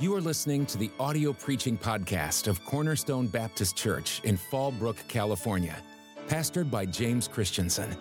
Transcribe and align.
You 0.00 0.14
are 0.14 0.20
listening 0.20 0.64
to 0.66 0.78
the 0.78 0.92
audio 1.00 1.32
preaching 1.32 1.76
podcast 1.76 2.46
of 2.46 2.64
Cornerstone 2.64 3.26
Baptist 3.26 3.74
Church 3.74 4.20
in 4.22 4.38
Fallbrook, 4.38 4.96
California, 5.08 5.74
pastored 6.28 6.70
by 6.70 6.86
James 6.86 7.26
Christensen. 7.26 7.96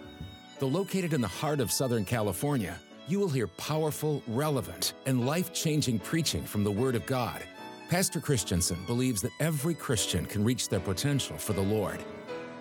Though 0.60 0.68
located 0.68 1.13
in 1.13 1.21
the 1.21 1.28
heart 1.28 1.60
of 1.60 1.71
Southern 1.71 2.05
California, 2.05 2.78
you 3.07 3.20
will 3.20 3.29
hear 3.29 3.47
powerful, 3.47 4.21
relevant, 4.28 4.93
and 5.07 5.25
life 5.25 5.52
changing 5.54 5.97
preaching 5.97 6.43
from 6.43 6.64
the 6.64 6.70
Word 6.70 6.93
of 6.93 7.04
God. 7.07 7.41
Pastor 7.89 8.20
Christensen 8.20 8.77
believes 8.86 9.23
that 9.23 9.32
every 9.39 9.73
Christian 9.73 10.27
can 10.27 10.43
reach 10.43 10.70
their 10.70 10.79
potential 10.79 11.36
for 11.36 11.54
the 11.54 11.61
Lord. 11.61 11.98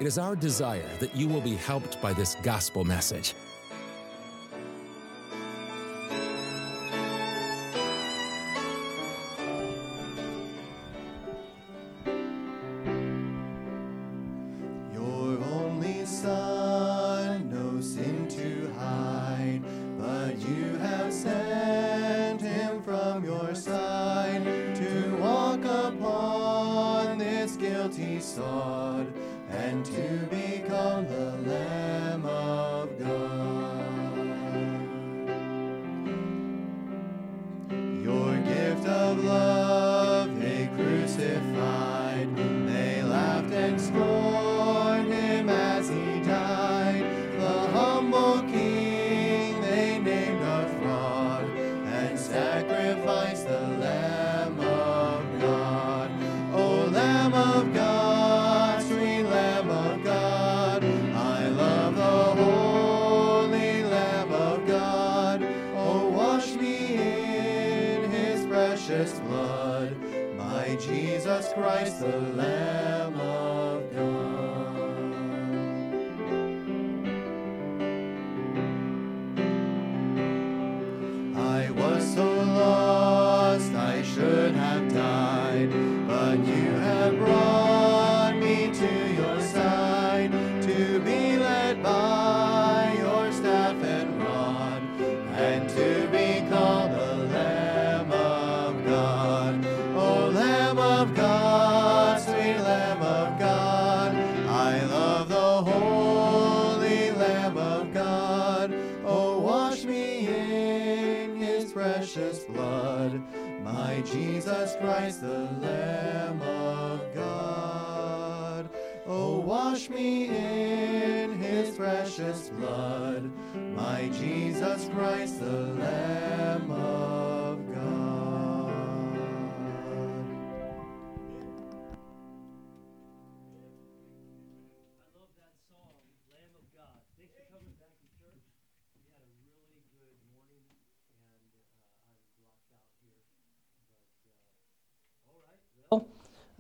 It 0.00 0.07
is 0.07 0.16
our 0.16 0.34
desire 0.34 0.89
that 0.98 1.14
you 1.14 1.29
will 1.29 1.43
be 1.43 1.57
helped 1.57 2.00
by 2.00 2.14
this 2.14 2.37
gospel 2.43 2.84
message. 2.84 3.34
Christ, 71.57 72.01
the 72.01 72.19
Lamb 72.19 73.06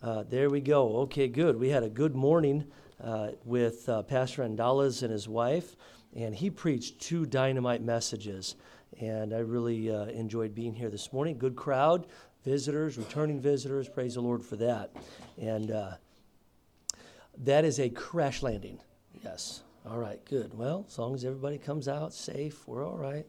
uh, 0.02 0.24
there 0.28 0.50
we 0.50 0.60
go. 0.60 0.98
Okay, 0.98 1.28
good. 1.28 1.58
We 1.58 1.70
had 1.70 1.82
a 1.82 1.88
good 1.88 2.14
morning 2.14 2.66
uh, 3.02 3.30
with 3.44 3.88
uh, 3.88 4.02
Pastor 4.02 4.42
Andalas 4.42 5.02
and 5.02 5.10
his 5.10 5.28
wife, 5.28 5.76
and 6.14 6.34
he 6.34 6.50
preached 6.50 7.00
two 7.00 7.26
dynamite 7.26 7.82
messages. 7.82 8.56
And 9.00 9.34
I 9.34 9.38
really 9.38 9.90
uh, 9.90 10.06
enjoyed 10.06 10.54
being 10.54 10.74
here 10.74 10.90
this 10.90 11.12
morning. 11.12 11.38
Good 11.38 11.56
crowd, 11.56 12.06
visitors, 12.44 12.96
returning 12.96 13.40
visitors. 13.40 13.88
Praise 13.88 14.14
the 14.14 14.20
Lord 14.20 14.44
for 14.44 14.56
that. 14.56 14.92
And 15.40 15.70
uh, 15.70 15.92
that 17.38 17.64
is 17.64 17.80
a 17.80 17.88
crash 17.88 18.42
landing. 18.42 18.78
Yes. 19.24 19.62
All 19.88 19.98
right, 19.98 20.24
good. 20.24 20.52
Well, 20.56 20.84
as 20.88 20.98
long 20.98 21.14
as 21.14 21.24
everybody 21.24 21.58
comes 21.58 21.88
out 21.88 22.12
safe, 22.12 22.66
we're 22.66 22.86
all 22.86 22.96
right. 22.96 23.26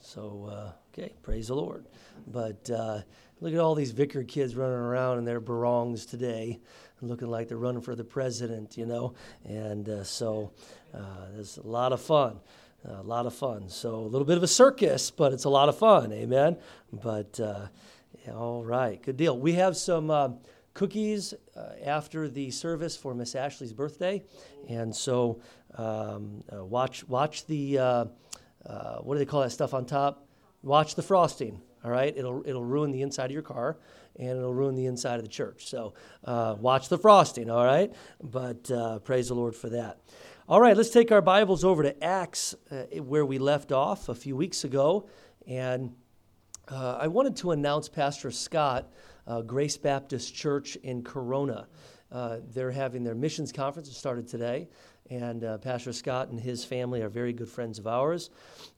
So, 0.00 0.48
uh, 0.50 0.72
okay, 0.98 1.12
praise 1.22 1.48
the 1.48 1.54
Lord. 1.54 1.86
But 2.26 2.70
uh, 2.70 3.00
look 3.40 3.52
at 3.52 3.58
all 3.58 3.74
these 3.74 3.90
vicar 3.90 4.24
kids 4.24 4.54
running 4.54 4.76
around 4.76 5.18
in 5.18 5.24
their 5.24 5.40
barongs 5.40 6.06
today, 6.06 6.60
looking 7.00 7.28
like 7.28 7.48
they're 7.48 7.56
running 7.56 7.82
for 7.82 7.94
the 7.94 8.04
president, 8.04 8.76
you 8.76 8.86
know. 8.86 9.14
And 9.44 9.88
uh, 9.88 10.04
so, 10.04 10.52
uh, 10.94 11.26
it's 11.38 11.56
a 11.58 11.66
lot 11.66 11.92
of 11.92 12.00
fun. 12.00 12.40
A 12.84 13.02
lot 13.02 13.26
of 13.26 13.34
fun. 13.34 13.68
So, 13.68 13.96
a 13.96 14.08
little 14.08 14.26
bit 14.26 14.36
of 14.36 14.44
a 14.44 14.48
circus, 14.48 15.10
but 15.10 15.32
it's 15.32 15.44
a 15.44 15.48
lot 15.48 15.68
of 15.68 15.76
fun. 15.76 16.12
Amen. 16.12 16.56
But, 16.92 17.38
uh, 17.40 17.66
yeah, 18.24 18.34
all 18.34 18.64
right, 18.64 19.02
good 19.02 19.16
deal. 19.16 19.36
We 19.36 19.54
have 19.54 19.76
some 19.76 20.08
uh, 20.08 20.30
cookies 20.72 21.34
uh, 21.56 21.70
after 21.84 22.28
the 22.28 22.50
service 22.52 22.96
for 22.96 23.12
Miss 23.12 23.34
Ashley's 23.34 23.72
birthday, 23.72 24.22
and 24.68 24.94
so 24.94 25.40
um, 25.76 26.44
uh, 26.52 26.64
watch 26.64 27.06
watch 27.08 27.46
the 27.46 27.76
what 27.78 29.14
do 29.14 29.18
they 29.18 29.26
call 29.26 29.42
that 29.42 29.50
stuff 29.50 29.74
on 29.74 29.84
top? 29.84 30.25
Watch 30.66 30.96
the 30.96 31.02
frosting. 31.02 31.60
All 31.84 31.92
right, 31.92 32.12
it'll 32.16 32.42
it'll 32.44 32.64
ruin 32.64 32.90
the 32.90 33.02
inside 33.02 33.26
of 33.26 33.30
your 33.30 33.42
car, 33.42 33.78
and 34.18 34.30
it'll 34.30 34.52
ruin 34.52 34.74
the 34.74 34.86
inside 34.86 35.14
of 35.14 35.22
the 35.22 35.28
church. 35.28 35.68
So 35.68 35.94
uh, 36.24 36.56
watch 36.58 36.88
the 36.88 36.98
frosting. 36.98 37.48
All 37.48 37.64
right, 37.64 37.94
but 38.20 38.68
uh, 38.68 38.98
praise 38.98 39.28
the 39.28 39.34
Lord 39.34 39.54
for 39.54 39.68
that. 39.68 40.00
All 40.48 40.60
right, 40.60 40.76
let's 40.76 40.90
take 40.90 41.12
our 41.12 41.22
Bibles 41.22 41.62
over 41.62 41.84
to 41.84 42.02
Acts, 42.02 42.56
uh, 42.72 42.82
where 43.00 43.24
we 43.24 43.38
left 43.38 43.70
off 43.70 44.08
a 44.08 44.14
few 44.16 44.34
weeks 44.34 44.64
ago, 44.64 45.08
and 45.46 45.94
uh, 46.66 46.98
I 47.00 47.06
wanted 47.06 47.36
to 47.36 47.52
announce 47.52 47.88
Pastor 47.88 48.32
Scott, 48.32 48.90
uh, 49.28 49.42
Grace 49.42 49.76
Baptist 49.76 50.34
Church 50.34 50.74
in 50.82 51.04
Corona. 51.04 51.68
Uh, 52.10 52.38
they're 52.52 52.72
having 52.72 53.04
their 53.04 53.14
missions 53.14 53.52
conference. 53.52 53.88
It 53.88 53.94
started 53.94 54.26
today. 54.26 54.68
And 55.10 55.44
uh, 55.44 55.58
Pastor 55.58 55.92
Scott 55.92 56.28
and 56.28 56.40
his 56.40 56.64
family 56.64 57.02
are 57.02 57.08
very 57.08 57.32
good 57.32 57.48
friends 57.48 57.78
of 57.78 57.86
ours. 57.86 58.30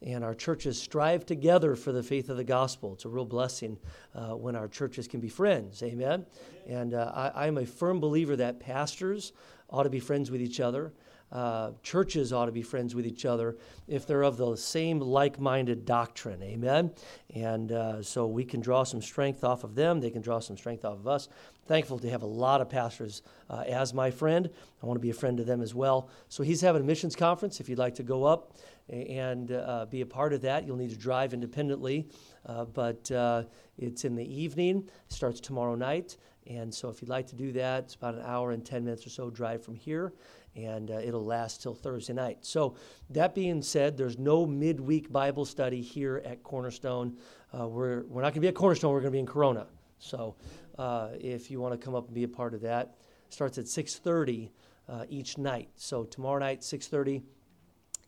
And 0.02 0.22
our 0.22 0.34
churches 0.34 0.80
strive 0.80 1.24
together 1.24 1.74
for 1.74 1.92
the 1.92 2.02
faith 2.02 2.28
of 2.28 2.36
the 2.36 2.44
gospel. 2.44 2.92
It's 2.94 3.04
a 3.04 3.08
real 3.08 3.24
blessing 3.24 3.78
uh, 4.14 4.30
when 4.30 4.56
our 4.56 4.68
churches 4.68 5.08
can 5.08 5.20
be 5.20 5.28
friends. 5.28 5.82
Amen. 5.82 6.26
And 6.66 6.94
uh, 6.94 7.12
I, 7.14 7.46
I'm 7.46 7.58
a 7.58 7.66
firm 7.66 8.00
believer 8.00 8.36
that 8.36 8.60
pastors 8.60 9.32
ought 9.70 9.84
to 9.84 9.90
be 9.90 10.00
friends 10.00 10.30
with 10.30 10.40
each 10.40 10.60
other. 10.60 10.92
Uh, 11.30 11.72
churches 11.82 12.32
ought 12.32 12.46
to 12.46 12.52
be 12.52 12.62
friends 12.62 12.94
with 12.94 13.06
each 13.06 13.26
other 13.26 13.58
if 13.86 14.06
they're 14.06 14.22
of 14.22 14.38
the 14.38 14.56
same 14.56 14.98
like 14.98 15.38
minded 15.38 15.84
doctrine. 15.84 16.42
Amen. 16.42 16.90
And 17.34 17.70
uh, 17.70 18.02
so 18.02 18.26
we 18.26 18.44
can 18.44 18.60
draw 18.60 18.82
some 18.84 19.02
strength 19.02 19.44
off 19.44 19.62
of 19.62 19.74
them, 19.74 20.00
they 20.00 20.10
can 20.10 20.22
draw 20.22 20.38
some 20.38 20.56
strength 20.56 20.86
off 20.86 20.98
of 20.98 21.06
us. 21.06 21.28
Thankful 21.68 21.98
to 21.98 22.08
have 22.08 22.22
a 22.22 22.26
lot 22.26 22.62
of 22.62 22.70
pastors 22.70 23.20
uh, 23.50 23.62
as 23.68 23.92
my 23.92 24.10
friend. 24.10 24.48
I 24.82 24.86
want 24.86 24.96
to 24.96 25.02
be 25.02 25.10
a 25.10 25.14
friend 25.14 25.36
to 25.36 25.44
them 25.44 25.60
as 25.60 25.74
well. 25.74 26.08
So 26.30 26.42
he's 26.42 26.62
having 26.62 26.80
a 26.80 26.84
missions 26.84 27.14
conference. 27.14 27.60
If 27.60 27.68
you'd 27.68 27.78
like 27.78 27.94
to 27.96 28.02
go 28.02 28.24
up 28.24 28.56
and 28.88 29.52
uh, 29.52 29.84
be 29.90 30.00
a 30.00 30.06
part 30.06 30.32
of 30.32 30.40
that, 30.40 30.66
you'll 30.66 30.78
need 30.78 30.88
to 30.90 30.96
drive 30.96 31.34
independently. 31.34 32.08
Uh, 32.46 32.64
but 32.64 33.10
uh, 33.10 33.42
it's 33.76 34.06
in 34.06 34.14
the 34.14 34.24
evening, 34.24 34.88
starts 35.08 35.40
tomorrow 35.40 35.74
night. 35.74 36.16
And 36.46 36.74
so 36.74 36.88
if 36.88 37.02
you'd 37.02 37.10
like 37.10 37.26
to 37.26 37.36
do 37.36 37.52
that, 37.52 37.84
it's 37.84 37.96
about 37.96 38.14
an 38.14 38.22
hour 38.24 38.52
and 38.52 38.64
10 38.64 38.82
minutes 38.82 39.06
or 39.06 39.10
so 39.10 39.28
drive 39.28 39.62
from 39.62 39.74
here. 39.74 40.14
and 40.56 40.90
uh, 40.90 40.94
it'll 40.94 41.24
last 41.24 41.60
till 41.62 41.74
Thursday 41.74 42.14
night. 42.14 42.38
So, 42.40 42.76
that 43.10 43.34
being 43.34 43.60
said, 43.60 43.98
there's 43.98 44.18
no 44.18 44.46
midweek 44.46 45.12
Bible 45.12 45.44
study 45.44 45.82
here 45.82 46.22
at 46.24 46.42
Cornerstone. 46.42 47.18
Uh, 47.52 47.68
we're, 47.68 48.04
we're 48.04 48.22
not 48.22 48.32
going 48.32 48.40
to 48.40 48.40
be 48.40 48.48
at 48.48 48.54
Cornerstone, 48.54 48.92
we're 48.92 49.00
going 49.00 49.12
to 49.12 49.16
be 49.16 49.20
in 49.20 49.26
Corona. 49.26 49.66
So, 49.98 50.36
uh, 50.78 51.10
if 51.18 51.50
you 51.50 51.60
want 51.60 51.78
to 51.78 51.84
come 51.84 51.94
up 51.94 52.06
and 52.06 52.14
be 52.14 52.24
a 52.24 52.28
part 52.28 52.54
of 52.54 52.60
that, 52.62 52.96
starts 53.28 53.58
at 53.58 53.66
6:30 53.66 54.50
uh, 54.88 55.04
each 55.08 55.38
night. 55.38 55.68
So 55.76 56.04
tomorrow 56.04 56.38
night, 56.38 56.60
6:30. 56.60 57.22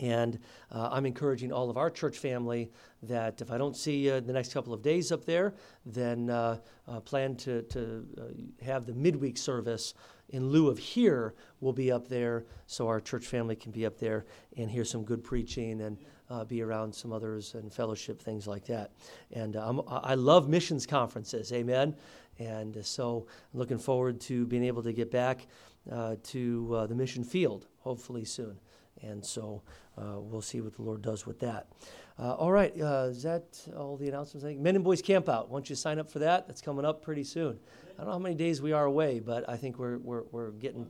And 0.00 0.38
uh, 0.70 0.88
I'm 0.90 1.04
encouraging 1.04 1.52
all 1.52 1.69
of 1.69 1.76
our 1.76 1.90
church 1.90 2.16
family 2.16 2.70
that 3.02 3.42
if 3.42 3.50
I 3.50 3.58
don't 3.58 3.76
see 3.76 3.98
you 3.98 4.20
the 4.20 4.32
next 4.32 4.54
couple 4.54 4.72
of 4.72 4.81
days 4.81 5.12
up 5.12 5.26
there, 5.26 5.54
then 5.84 6.31
uh, 6.31 6.56
uh, 6.88 7.00
plan 7.00 7.37
to, 7.37 7.62
to 7.62 8.06
uh, 8.19 8.64
have 8.64 8.87
the 8.87 8.94
midweek 8.94 9.37
service 9.37 9.92
in 10.31 10.48
lieu 10.48 10.69
of 10.69 10.78
here. 10.78 11.34
We'll 11.60 11.75
be 11.75 11.92
up 11.92 12.08
there 12.08 12.46
so 12.66 12.88
our 12.88 12.98
church 12.98 13.26
family 13.26 13.56
can 13.56 13.72
be 13.72 13.84
up 13.84 13.98
there 13.98 14.25
and 14.56 14.70
hear 14.70 14.87
some 14.87 15.04
good 15.04 15.22
preaching 15.22 15.82
and 15.82 15.98
uh, 16.31 16.44
be 16.44 16.62
around 16.62 16.94
some 16.94 17.12
others 17.12 17.55
and 17.55 17.73
fellowship, 17.73 18.23
things 18.23 18.47
like 18.47 18.65
that. 18.67 18.93
And 19.32 19.56
um, 19.56 19.82
I 19.88 20.15
love 20.15 20.49
missions 20.49 20.87
conferences, 20.87 21.53
amen. 21.53 21.97
And 22.38 22.85
so 22.85 23.27
I'm 23.53 23.59
looking 23.59 23.79
forward 23.79 24.21
to 24.23 24.47
being 24.47 24.65
able 24.65 24.82
to 24.85 24.93
get 24.93 25.11
back 25.11 25.47
uh, 25.91 26.17
to 26.23 26.75
uh, 26.75 26.87
the 26.87 26.94
mission 26.94 27.25
field, 27.25 27.67
hopefully 27.81 28.25
soon. 28.25 28.59
And 29.03 29.25
so 29.25 29.62
uh, 29.99 30.21
we'll 30.21 30.43
see 30.43 30.61
what 30.61 30.75
the 30.75 30.82
Lord 30.82 31.03
does 31.03 31.27
with 31.27 31.41
that. 31.41 31.69
Uh, 32.19 32.35
all 32.35 32.53
right, 32.53 32.79
uh, 32.81 33.09
is 33.11 33.23
that 33.23 33.67
all 33.76 33.97
the 33.97 34.09
announcements? 34.09 34.44
Men 34.61 34.76
and 34.76 34.85
Boys 34.85 35.00
Camp 35.00 35.29
Out. 35.29 35.49
Once 35.49 35.71
you 35.71 35.76
sign 35.76 35.99
up 35.99 36.11
for 36.11 36.19
that, 36.19 36.47
that's 36.47 36.61
coming 36.61 36.85
up 36.85 37.03
pretty 37.03 37.25
soon. 37.25 37.59
I 37.94 37.97
don't 37.99 38.06
know 38.06 38.12
how 38.12 38.19
many 38.19 38.35
days 38.35 38.61
we 38.61 38.73
are 38.73 38.85
away, 38.85 39.21
but 39.21 39.49
I 39.49 39.56
think 39.56 39.79
we're, 39.79 39.99
we're, 39.99 40.25
we're 40.31 40.50
getting. 40.53 40.87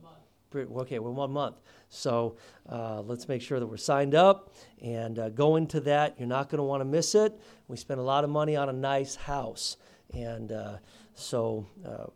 Okay, 0.53 0.99
we're 0.99 1.11
one 1.11 1.31
month. 1.31 1.55
So 1.89 2.35
uh, 2.69 3.01
let's 3.01 3.27
make 3.27 3.41
sure 3.41 3.59
that 3.59 3.65
we're 3.65 3.77
signed 3.77 4.15
up 4.15 4.53
and 4.81 5.17
uh, 5.17 5.29
go 5.29 5.55
into 5.55 5.79
that. 5.81 6.15
You're 6.17 6.27
not 6.27 6.49
going 6.49 6.57
to 6.57 6.63
want 6.63 6.81
to 6.81 6.85
miss 6.85 7.15
it. 7.15 7.39
We 7.67 7.77
spent 7.77 7.99
a 7.99 8.03
lot 8.03 8.23
of 8.23 8.29
money 8.29 8.55
on 8.55 8.67
a 8.67 8.73
nice 8.73 9.15
house. 9.15 9.77
And 10.13 10.51
uh, 10.51 10.77
so 11.13 11.65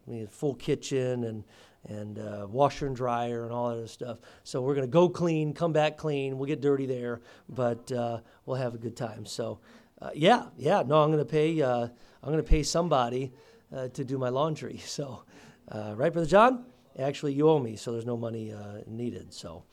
we 0.06 0.18
need 0.18 0.24
a 0.26 0.28
full 0.28 0.56
kitchen 0.56 1.24
and 1.24 1.44
and 1.88 2.18
uh, 2.18 2.48
washer 2.50 2.88
and 2.88 2.96
dryer 2.96 3.44
and 3.44 3.54
all 3.54 3.70
that 3.70 3.76
other 3.76 3.88
stuff. 3.88 4.18
So 4.44 4.62
we're 4.62 4.76
going 4.76 4.88
to 4.88 4.92
go 4.92 5.08
clean, 5.08 5.54
come 5.54 5.72
back 5.72 5.98
clean. 5.98 6.38
We'll 6.38 6.48
get 6.48 6.62
dirty 6.62 6.86
there, 6.86 7.22
but 7.48 7.92
uh, 7.92 8.22
we'll 8.46 8.58
have 8.58 8.74
a 8.74 8.78
good 8.78 8.98
time. 8.98 9.26
So, 9.26 9.60
uh, 10.02 10.10
yeah, 10.16 10.48
yeah. 10.58 10.84
No, 10.86 11.04
I'm 11.04 11.12
going 11.12 11.24
to 11.24 11.32
pay. 11.32 11.62
Uh, 11.62 11.88
I'm 12.24 12.32
going 12.32 12.44
to 12.44 12.50
pay 12.50 12.64
somebody 12.64 13.34
uh, 13.74 13.90
to 13.90 14.04
do 14.04 14.18
my 14.18 14.30
laundry. 14.30 14.82
So, 14.88 15.26
uh, 15.70 15.94
right, 15.96 16.12
brother 16.12 16.28
John? 16.28 16.66
Actually, 16.98 17.34
you 17.34 17.50
owe 17.50 17.60
me, 17.60 17.76
so 17.76 17.92
there's 17.92 18.06
no 18.06 18.18
money 18.18 18.54
needed. 18.88 19.34
So. 19.34 19.64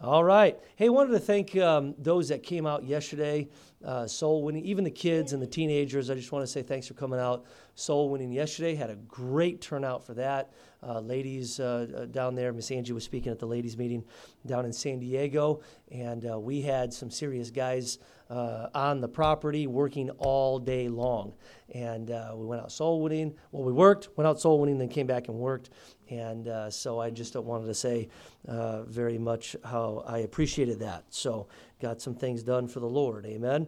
All 0.00 0.24
right. 0.24 0.58
Hey, 0.74 0.88
wanted 0.88 1.12
to 1.12 1.20
thank 1.20 1.56
um, 1.56 1.94
those 1.98 2.28
that 2.28 2.42
came 2.42 2.66
out 2.66 2.84
yesterday, 2.84 3.48
uh, 3.84 4.06
soul 4.08 4.42
winning, 4.42 4.64
even 4.64 4.82
the 4.82 4.90
kids 4.90 5.32
and 5.32 5.40
the 5.40 5.46
teenagers. 5.46 6.10
I 6.10 6.14
just 6.14 6.32
want 6.32 6.42
to 6.42 6.50
say 6.50 6.62
thanks 6.62 6.88
for 6.88 6.94
coming 6.94 7.20
out 7.20 7.46
soul 7.76 8.10
winning 8.10 8.32
yesterday. 8.32 8.74
Had 8.74 8.90
a 8.90 8.96
great 8.96 9.60
turnout 9.60 10.04
for 10.04 10.12
that 10.14 10.52
uh, 10.82 10.98
ladies 10.98 11.60
uh, 11.60 11.86
uh, 11.96 12.04
down 12.06 12.34
there. 12.34 12.52
Miss 12.52 12.70
Angie 12.72 12.92
was 12.92 13.04
speaking 13.04 13.30
at 13.30 13.38
the 13.38 13.46
ladies' 13.46 13.78
meeting 13.78 14.04
down 14.46 14.64
in 14.66 14.72
San 14.72 14.98
Diego, 14.98 15.60
and 15.92 16.28
uh, 16.28 16.38
we 16.38 16.60
had 16.60 16.92
some 16.92 17.10
serious 17.10 17.50
guys 17.50 17.98
uh, 18.30 18.68
on 18.74 19.00
the 19.00 19.08
property 19.08 19.66
working 19.66 20.10
all 20.18 20.58
day 20.58 20.88
long. 20.88 21.32
And 21.74 22.10
uh, 22.10 22.32
we 22.34 22.46
went 22.46 22.62
out 22.62 22.72
soul 22.72 23.00
winning. 23.02 23.34
Well, 23.52 23.64
we 23.64 23.72
worked, 23.72 24.08
went 24.16 24.26
out 24.26 24.40
soul 24.40 24.60
winning, 24.60 24.78
then 24.78 24.88
came 24.88 25.06
back 25.06 25.28
and 25.28 25.36
worked. 25.36 25.70
And 26.10 26.48
so 26.72 27.00
I 27.00 27.10
just 27.10 27.34
wanted 27.34 27.66
to 27.66 27.74
say 27.74 28.08
very 28.46 29.18
much 29.18 29.56
how 29.64 30.04
I 30.06 30.18
appreciated 30.18 30.80
that. 30.80 31.04
So 31.10 31.48
got 31.80 32.00
some 32.00 32.14
things 32.14 32.42
done 32.42 32.68
for 32.68 32.80
the 32.80 32.88
Lord. 32.88 33.26
Amen. 33.26 33.66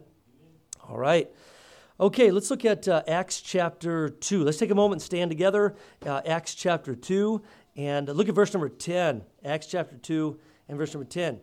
All 0.87 0.97
right. 0.97 1.29
Okay, 1.99 2.29
let's 2.29 2.51
look 2.51 2.63
at 2.63 2.87
uh, 2.87 3.01
Acts 3.07 3.41
chapter 3.41 4.09
2. 4.09 4.43
Let's 4.43 4.59
take 4.59 4.69
a 4.69 4.75
moment 4.75 5.01
and 5.01 5.01
stand 5.01 5.31
together. 5.31 5.75
Uh, 6.05 6.21
Acts 6.27 6.53
chapter 6.53 6.93
2, 6.93 7.41
and 7.75 8.07
look 8.07 8.29
at 8.29 8.35
verse 8.35 8.53
number 8.53 8.69
10. 8.69 9.23
Acts 9.43 9.65
chapter 9.65 9.97
2 9.97 10.39
and 10.69 10.77
verse 10.77 10.93
number 10.93 11.09
10. 11.09 11.39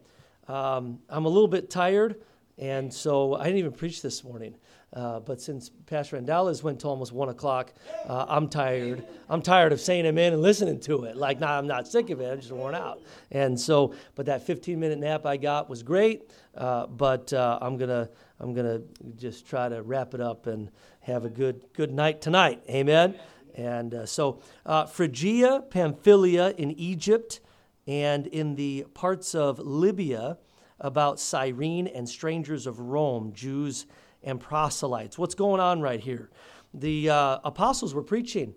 Um, 0.47 1.01
I'm 1.09 1.25
a 1.25 1.29
little 1.29 1.49
bit 1.49 1.71
tired, 1.71 2.23
and 2.59 2.93
so 2.93 3.35
I 3.35 3.45
didn't 3.45 3.59
even 3.59 3.73
preach 3.73 4.03
this 4.03 4.23
morning. 4.25 4.55
Uh, 4.93 5.19
but 5.19 5.41
since 5.41 5.71
Pastor 5.87 6.21
Andales 6.21 6.63
went 6.63 6.81
till 6.81 6.91
almost 6.91 7.13
one 7.13 7.29
o'clock, 7.29 7.73
uh, 8.07 8.27
I'm 8.29 8.49
tired. 8.49 9.05
I'm 9.29 9.43
tired 9.43 9.73
of 9.73 9.81
saying 9.81 10.07
amen 10.07 10.33
and 10.33 10.41
listening 10.41 10.79
to 10.81 11.05
it. 11.05 11.17
Like, 11.17 11.41
nah, 11.41 11.59
I'm 11.59 11.67
not 11.67 11.89
sick 11.89 12.11
of 12.11 12.21
it. 12.21 12.31
I'm 12.31 12.39
just 12.39 12.53
worn 12.53 12.77
out. 12.77 13.03
And 13.33 13.59
so, 13.59 13.93
but 14.15 14.27
that 14.27 14.47
15 14.47 14.79
minute 14.79 15.01
nap 15.01 15.27
I 15.27 15.37
got 15.37 15.69
was 15.69 15.83
great. 15.83 16.31
Uh, 16.57 16.87
but 16.87 17.33
uh, 17.33 17.59
I'm 17.61 17.77
gonna 17.77 18.09
I'm 18.39 18.55
gonna 18.55 18.83
just 19.17 19.49
try 19.49 19.69
to 19.69 19.83
wrap 19.83 20.15
it 20.15 20.21
up 20.21 20.47
and 20.47 20.71
have 21.01 21.25
a 21.25 21.31
good 21.31 21.65
good 21.73 21.93
night 21.93 22.21
tonight. 22.21 22.63
Amen. 22.71 23.17
And 23.57 23.95
uh, 23.95 24.07
so, 24.07 24.41
uh, 24.67 24.87
Phrygia, 24.87 25.65
Pamphylia 25.71 26.55
in 26.57 26.73
Egypt, 26.73 27.41
and 27.87 28.27
in 28.29 28.55
the 28.55 28.85
parts 28.95 29.35
of 29.35 29.59
Libya 29.59 30.39
about 30.81 31.21
Cyrene 31.21 31.87
and 31.87 32.09
strangers 32.09 32.67
of 32.67 32.81
Rome, 32.81 33.33
Jews 33.33 33.87
and 34.23 34.41
proselytes. 34.41 35.19
What's 35.19 35.35
going 35.35 35.61
on 35.61 35.81
right 35.81 36.01
here? 36.01 36.31
The 36.73 37.11
uh, 37.11 37.39
apostles 37.45 37.95
were 37.95 38.03
preaching, 38.03 38.55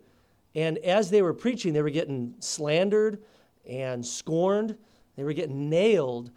and 0.55 0.77
as 0.79 1.09
they 1.09 1.21
were 1.21 1.33
preaching, 1.33 1.73
they 1.73 1.81
were 1.81 1.89
getting 1.89 2.35
slandered 2.39 3.23
and 3.67 4.05
scorned. 4.05 4.77
They 5.15 5.23
were 5.23 5.33
getting 5.33 5.69
nailed. 5.69 6.31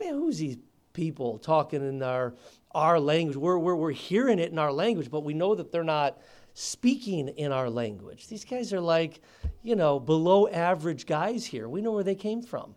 Man, 0.00 0.14
who's 0.14 0.38
these 0.38 0.58
people 0.92 1.38
talking 1.38 1.86
in 1.86 2.02
our 2.02 2.34
our 2.74 2.98
language? 2.98 3.36
We're, 3.36 3.58
we're, 3.58 3.74
we're 3.74 3.92
hearing 3.92 4.38
it 4.38 4.50
in 4.50 4.58
our 4.58 4.72
language, 4.72 5.10
but 5.10 5.24
we 5.24 5.34
know 5.34 5.54
that 5.54 5.70
they're 5.70 5.84
not 5.84 6.18
speaking 6.54 7.28
in 7.28 7.52
our 7.52 7.70
language. 7.70 8.28
These 8.28 8.44
guys 8.44 8.72
are 8.72 8.80
like, 8.80 9.20
you 9.62 9.76
know, 9.76 9.98
below 9.98 10.48
average 10.48 11.06
guys 11.06 11.44
here. 11.44 11.68
We 11.68 11.80
know 11.80 11.92
where 11.92 12.04
they 12.04 12.14
came 12.14 12.42
from. 12.42 12.74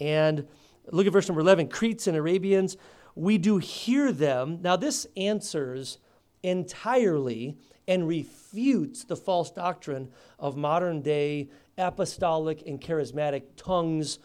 And 0.00 0.46
look 0.90 1.06
at 1.06 1.12
verse 1.12 1.28
number 1.28 1.40
11 1.40 1.68
Cretes 1.68 2.06
and 2.06 2.16
Arabians 2.16 2.76
we 3.16 3.38
do 3.38 3.56
hear 3.56 4.12
them. 4.12 4.60
Now, 4.60 4.76
this 4.76 5.06
answers 5.16 5.98
entirely 6.42 7.56
and 7.88 8.06
refutes 8.06 9.04
the 9.04 9.16
false 9.16 9.50
doctrine 9.50 10.10
of 10.38 10.56
modern 10.56 11.00
day 11.00 11.48
apostolic 11.78 12.62
and 12.66 12.80
charismatic 12.80 13.42
tongues 13.56 14.18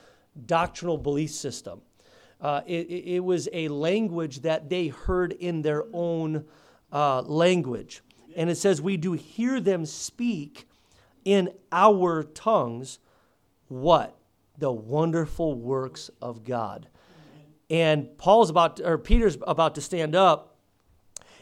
doctrinal 0.45 0.97
belief 0.97 1.31
system. 1.31 1.81
Uh, 2.39 2.61
it, 2.65 2.87
it, 2.89 3.19
was 3.23 3.47
a 3.53 3.67
language 3.67 4.41
that 4.41 4.69
they 4.69 4.87
heard 4.87 5.31
in 5.33 5.61
their 5.61 5.83
own 5.93 6.43
uh, 6.91 7.21
language. 7.21 8.01
And 8.35 8.49
it 8.49 8.55
says, 8.55 8.81
We 8.81 8.97
do 8.97 9.13
hear 9.13 9.59
them 9.59 9.85
speak 9.85 10.67
in 11.23 11.49
our 11.71 12.23
tongues 12.23 12.99
what? 13.67 14.17
The 14.57 14.71
wonderful 14.71 15.55
works 15.55 16.09
of 16.21 16.43
God. 16.43 16.87
And 17.69 18.17
Paul's 18.17 18.49
about, 18.49 18.77
to, 18.77 18.87
or 18.87 18.97
Peter's 18.97 19.37
about 19.47 19.75
to 19.75 19.81
stand 19.81 20.15
up, 20.15 20.57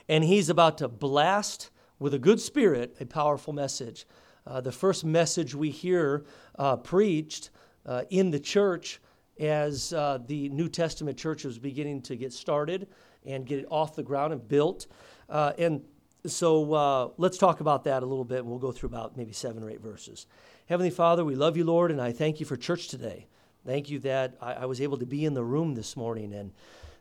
and 0.08 0.24
he's 0.24 0.50
about 0.50 0.78
to 0.80 0.88
blast 0.88 1.72
with 1.98 2.14
a 2.14 2.20
good 2.20 2.40
spirit 2.40 2.96
a 3.00 3.06
powerful 3.06 3.54
message. 3.54 4.06
Uh, 4.46 4.62
the 4.62 4.72
first 4.72 5.04
message 5.04 5.54
we 5.54 5.70
hear 5.70 6.26
uh, 6.58 6.76
preached 6.78 7.50
uh, 7.86 8.04
in 8.10 8.32
the 8.32 8.40
church 8.40 9.00
as 9.40 9.94
uh, 9.94 10.20
the 10.28 10.50
New 10.50 10.70
Testament 10.70 11.18
church 11.18 11.46
was 11.46 11.58
beginning 11.58 12.02
to 12.04 12.16
get 12.16 12.34
started 12.34 12.88
and 13.26 13.46
get 13.46 13.60
it 13.60 13.66
off 13.70 13.96
the 13.96 14.04
ground 14.04 14.34
and 14.34 14.48
built. 14.48 14.88
Uh, 15.30 15.54
and 15.58 15.82
so 16.26 16.74
uh, 16.74 17.10
let's 17.18 17.38
talk 17.38 17.60
about 17.60 17.86
that 17.86 18.04
a 18.04 18.06
little 18.06 18.26
bit, 18.26 18.40
and 18.40 18.48
we'll 18.48 18.60
go 18.60 18.72
through 18.72 18.90
about 18.90 19.16
maybe 19.16 19.32
seven 19.32 19.64
or 19.64 19.70
eight 19.70 19.82
verses. 19.82 20.28
Heavenly 20.70 20.92
Father, 20.92 21.26
we 21.26 21.34
love 21.34 21.58
you, 21.58 21.64
Lord, 21.64 21.90
and 21.90 22.00
I 22.00 22.12
thank 22.12 22.40
you 22.40 22.46
for 22.46 22.56
church 22.56 22.90
today. 22.90 23.26
Thank 23.66 23.90
you 23.90 23.98
that 24.02 24.36
I, 24.40 24.54
I 24.54 24.66
was 24.68 24.82
able 24.82 25.00
to 25.00 25.06
be 25.08 25.26
in 25.26 25.34
the 25.34 25.44
room 25.44 25.74
this 25.74 25.98
morning 25.98 26.32
and, 26.32 26.52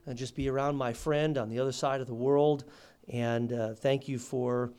and, 0.06 0.16
just 0.16 0.34
be 0.34 0.48
around 0.48 0.76
my 0.76 0.94
friend 0.94 1.36
on 1.36 1.50
the 1.50 1.60
other 1.60 1.70
side 1.70 2.00
of 2.00 2.06
the 2.06 2.14
world. 2.14 2.64
And 3.10 3.52
uh, 3.52 3.74
thank 3.74 4.08
you 4.08 4.18
for 4.18 4.72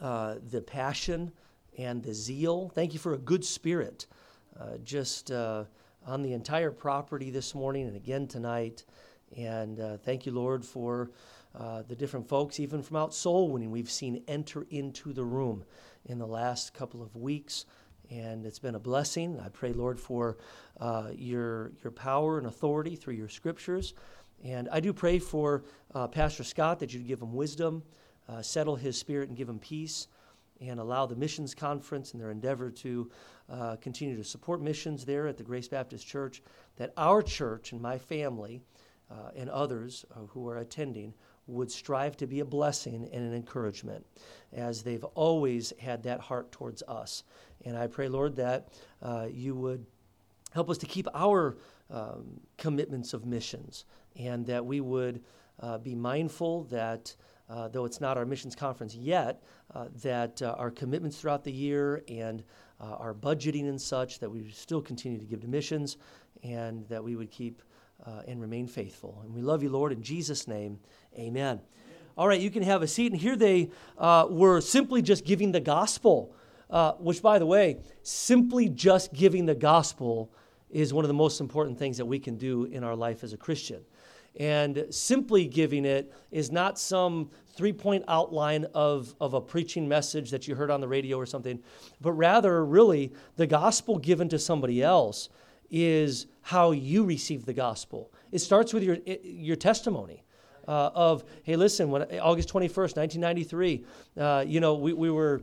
uh, 0.00 0.36
the 0.48 0.60
passion 0.60 1.32
and 1.76 2.00
the 2.00 2.14
zeal. 2.14 2.70
Thank 2.72 2.92
you 2.92 3.00
for 3.00 3.14
a 3.14 3.18
good 3.18 3.44
spirit 3.44 4.06
uh, 4.60 4.78
just 4.84 5.32
uh, 5.32 5.64
on 6.06 6.22
the 6.22 6.34
entire 6.34 6.70
property 6.70 7.32
this 7.32 7.52
morning 7.52 7.88
and 7.88 7.96
again 7.96 8.28
tonight. 8.28 8.84
And 9.36 9.80
uh, 9.80 9.96
thank 9.96 10.24
you, 10.24 10.30
Lord, 10.30 10.64
for 10.64 11.10
uh, 11.58 11.82
the 11.82 11.96
different 11.96 12.28
folks, 12.28 12.60
even 12.60 12.80
from 12.80 12.96
out 12.96 13.12
soul 13.12 13.50
winning, 13.50 13.72
we've 13.72 13.90
seen 13.90 14.22
enter 14.28 14.68
into 14.70 15.12
the 15.12 15.24
room 15.24 15.64
in 16.06 16.18
the 16.18 16.26
last 16.26 16.72
couple 16.74 17.02
of 17.02 17.16
weeks 17.16 17.64
and 18.10 18.46
it's 18.46 18.58
been 18.58 18.74
a 18.74 18.78
blessing. 18.80 19.38
I 19.40 19.48
pray, 19.48 19.72
Lord, 19.72 19.98
for 20.00 20.38
uh, 20.80 21.10
your 21.14 21.72
your 21.82 21.90
power 21.92 22.38
and 22.38 22.46
authority 22.46 22.96
through 22.96 23.14
your 23.14 23.28
scriptures, 23.28 23.94
and 24.44 24.68
I 24.70 24.80
do 24.80 24.92
pray 24.92 25.18
for 25.18 25.64
uh, 25.94 26.06
Pastor 26.08 26.44
Scott 26.44 26.78
that 26.80 26.92
you'd 26.94 27.06
give 27.06 27.20
him 27.20 27.34
wisdom, 27.34 27.82
uh, 28.28 28.42
settle 28.42 28.76
his 28.76 28.96
spirit, 28.96 29.28
and 29.28 29.36
give 29.36 29.48
him 29.48 29.58
peace. 29.58 30.08
and 30.60 30.80
allow 30.80 31.06
the 31.06 31.16
missions 31.16 31.54
conference 31.54 32.12
and 32.12 32.20
their 32.20 32.30
endeavor 32.30 32.70
to 32.70 33.10
uh, 33.50 33.76
continue 33.76 34.16
to 34.16 34.24
support 34.24 34.60
missions 34.60 35.04
there 35.04 35.26
at 35.26 35.36
the 35.36 35.42
Grace 35.42 35.68
Baptist 35.68 36.06
Church, 36.06 36.42
that 36.76 36.92
our 36.96 37.22
church 37.22 37.72
and 37.72 37.80
my 37.80 37.98
family 37.98 38.60
uh, 39.10 39.30
and 39.36 39.48
others 39.50 40.04
uh, 40.14 40.20
who 40.28 40.48
are 40.48 40.58
attending 40.58 41.14
would 41.48 41.70
strive 41.70 42.16
to 42.18 42.26
be 42.26 42.40
a 42.40 42.44
blessing 42.44 43.08
and 43.12 43.24
an 43.24 43.34
encouragement 43.34 44.04
as 44.52 44.82
they've 44.82 45.04
always 45.04 45.72
had 45.80 46.02
that 46.02 46.20
heart 46.20 46.52
towards 46.52 46.82
us. 46.86 47.24
And 47.64 47.76
I 47.76 47.86
pray, 47.86 48.08
Lord, 48.08 48.36
that 48.36 48.68
uh, 49.02 49.26
you 49.30 49.54
would 49.56 49.84
help 50.52 50.70
us 50.70 50.78
to 50.78 50.86
keep 50.86 51.08
our 51.14 51.56
um, 51.90 52.40
commitments 52.56 53.14
of 53.14 53.24
missions 53.26 53.86
and 54.16 54.46
that 54.46 54.64
we 54.64 54.80
would 54.80 55.22
uh, 55.60 55.78
be 55.78 55.94
mindful 55.94 56.64
that. 56.64 57.14
Uh, 57.50 57.66
though 57.66 57.86
it's 57.86 57.98
not 57.98 58.18
our 58.18 58.26
missions 58.26 58.54
conference 58.54 58.94
yet, 58.94 59.42
uh, 59.74 59.86
that 60.02 60.42
uh, 60.42 60.54
our 60.58 60.70
commitments 60.70 61.18
throughout 61.18 61.42
the 61.42 61.50
year 61.50 62.02
and 62.06 62.44
uh, 62.78 62.92
our 62.96 63.14
budgeting 63.14 63.70
and 63.70 63.80
such, 63.80 64.18
that 64.18 64.28
we 64.30 64.50
still 64.50 64.82
continue 64.82 65.18
to 65.18 65.24
give 65.24 65.40
to 65.40 65.48
missions 65.48 65.96
and 66.42 66.86
that 66.88 67.02
we 67.02 67.16
would 67.16 67.30
keep 67.30 67.62
uh, 68.04 68.22
and 68.26 68.40
remain 68.40 68.66
faithful. 68.66 69.20
And 69.24 69.34
we 69.34 69.42
love 69.42 69.62
you, 69.62 69.70
Lord, 69.70 69.92
in 69.92 70.02
Jesus' 70.02 70.46
name, 70.48 70.78
amen. 71.18 71.60
All 72.16 72.26
right, 72.26 72.40
you 72.40 72.50
can 72.50 72.62
have 72.62 72.82
a 72.82 72.88
seat. 72.88 73.12
And 73.12 73.20
here 73.20 73.36
they 73.36 73.70
uh, 73.96 74.26
were 74.28 74.60
simply 74.60 75.02
just 75.02 75.24
giving 75.24 75.52
the 75.52 75.60
gospel, 75.60 76.34
uh, 76.68 76.92
which, 76.94 77.22
by 77.22 77.38
the 77.38 77.46
way, 77.46 77.78
simply 78.02 78.68
just 78.68 79.12
giving 79.12 79.46
the 79.46 79.54
gospel 79.54 80.32
is 80.70 80.92
one 80.92 81.04
of 81.04 81.08
the 81.08 81.14
most 81.14 81.40
important 81.40 81.78
things 81.78 81.96
that 81.96 82.06
we 82.06 82.18
can 82.18 82.36
do 82.36 82.64
in 82.64 82.84
our 82.84 82.96
life 82.96 83.22
as 83.24 83.32
a 83.32 83.36
Christian. 83.36 83.82
And 84.38 84.86
simply 84.90 85.46
giving 85.46 85.84
it 85.84 86.12
is 86.30 86.52
not 86.52 86.78
some 86.78 87.30
three 87.54 87.72
point 87.72 88.04
outline 88.08 88.66
of, 88.74 89.14
of 89.20 89.34
a 89.34 89.40
preaching 89.40 89.88
message 89.88 90.30
that 90.30 90.46
you 90.46 90.54
heard 90.54 90.70
on 90.70 90.80
the 90.80 90.88
radio 90.88 91.16
or 91.16 91.26
something, 91.26 91.60
but 92.00 92.12
rather, 92.12 92.64
really, 92.64 93.12
the 93.36 93.46
gospel 93.46 93.98
given 93.98 94.28
to 94.28 94.38
somebody 94.38 94.82
else 94.82 95.28
is 95.70 96.26
how 96.42 96.70
you 96.70 97.04
receive 97.04 97.44
the 97.44 97.52
gospel. 97.52 98.12
It 98.32 98.38
starts 98.38 98.72
with 98.72 98.82
your, 98.82 98.98
your 99.22 99.56
testimony. 99.56 100.24
Uh, 100.66 100.90
of 100.94 101.24
hey 101.44 101.56
listen 101.56 101.90
when 101.90 102.02
august 102.20 102.50
21st 102.50 102.98
1993 102.98 103.86
uh, 104.18 104.44
you 104.46 104.60
know 104.60 104.74
we, 104.74 104.92
we 104.92 105.10
were 105.10 105.40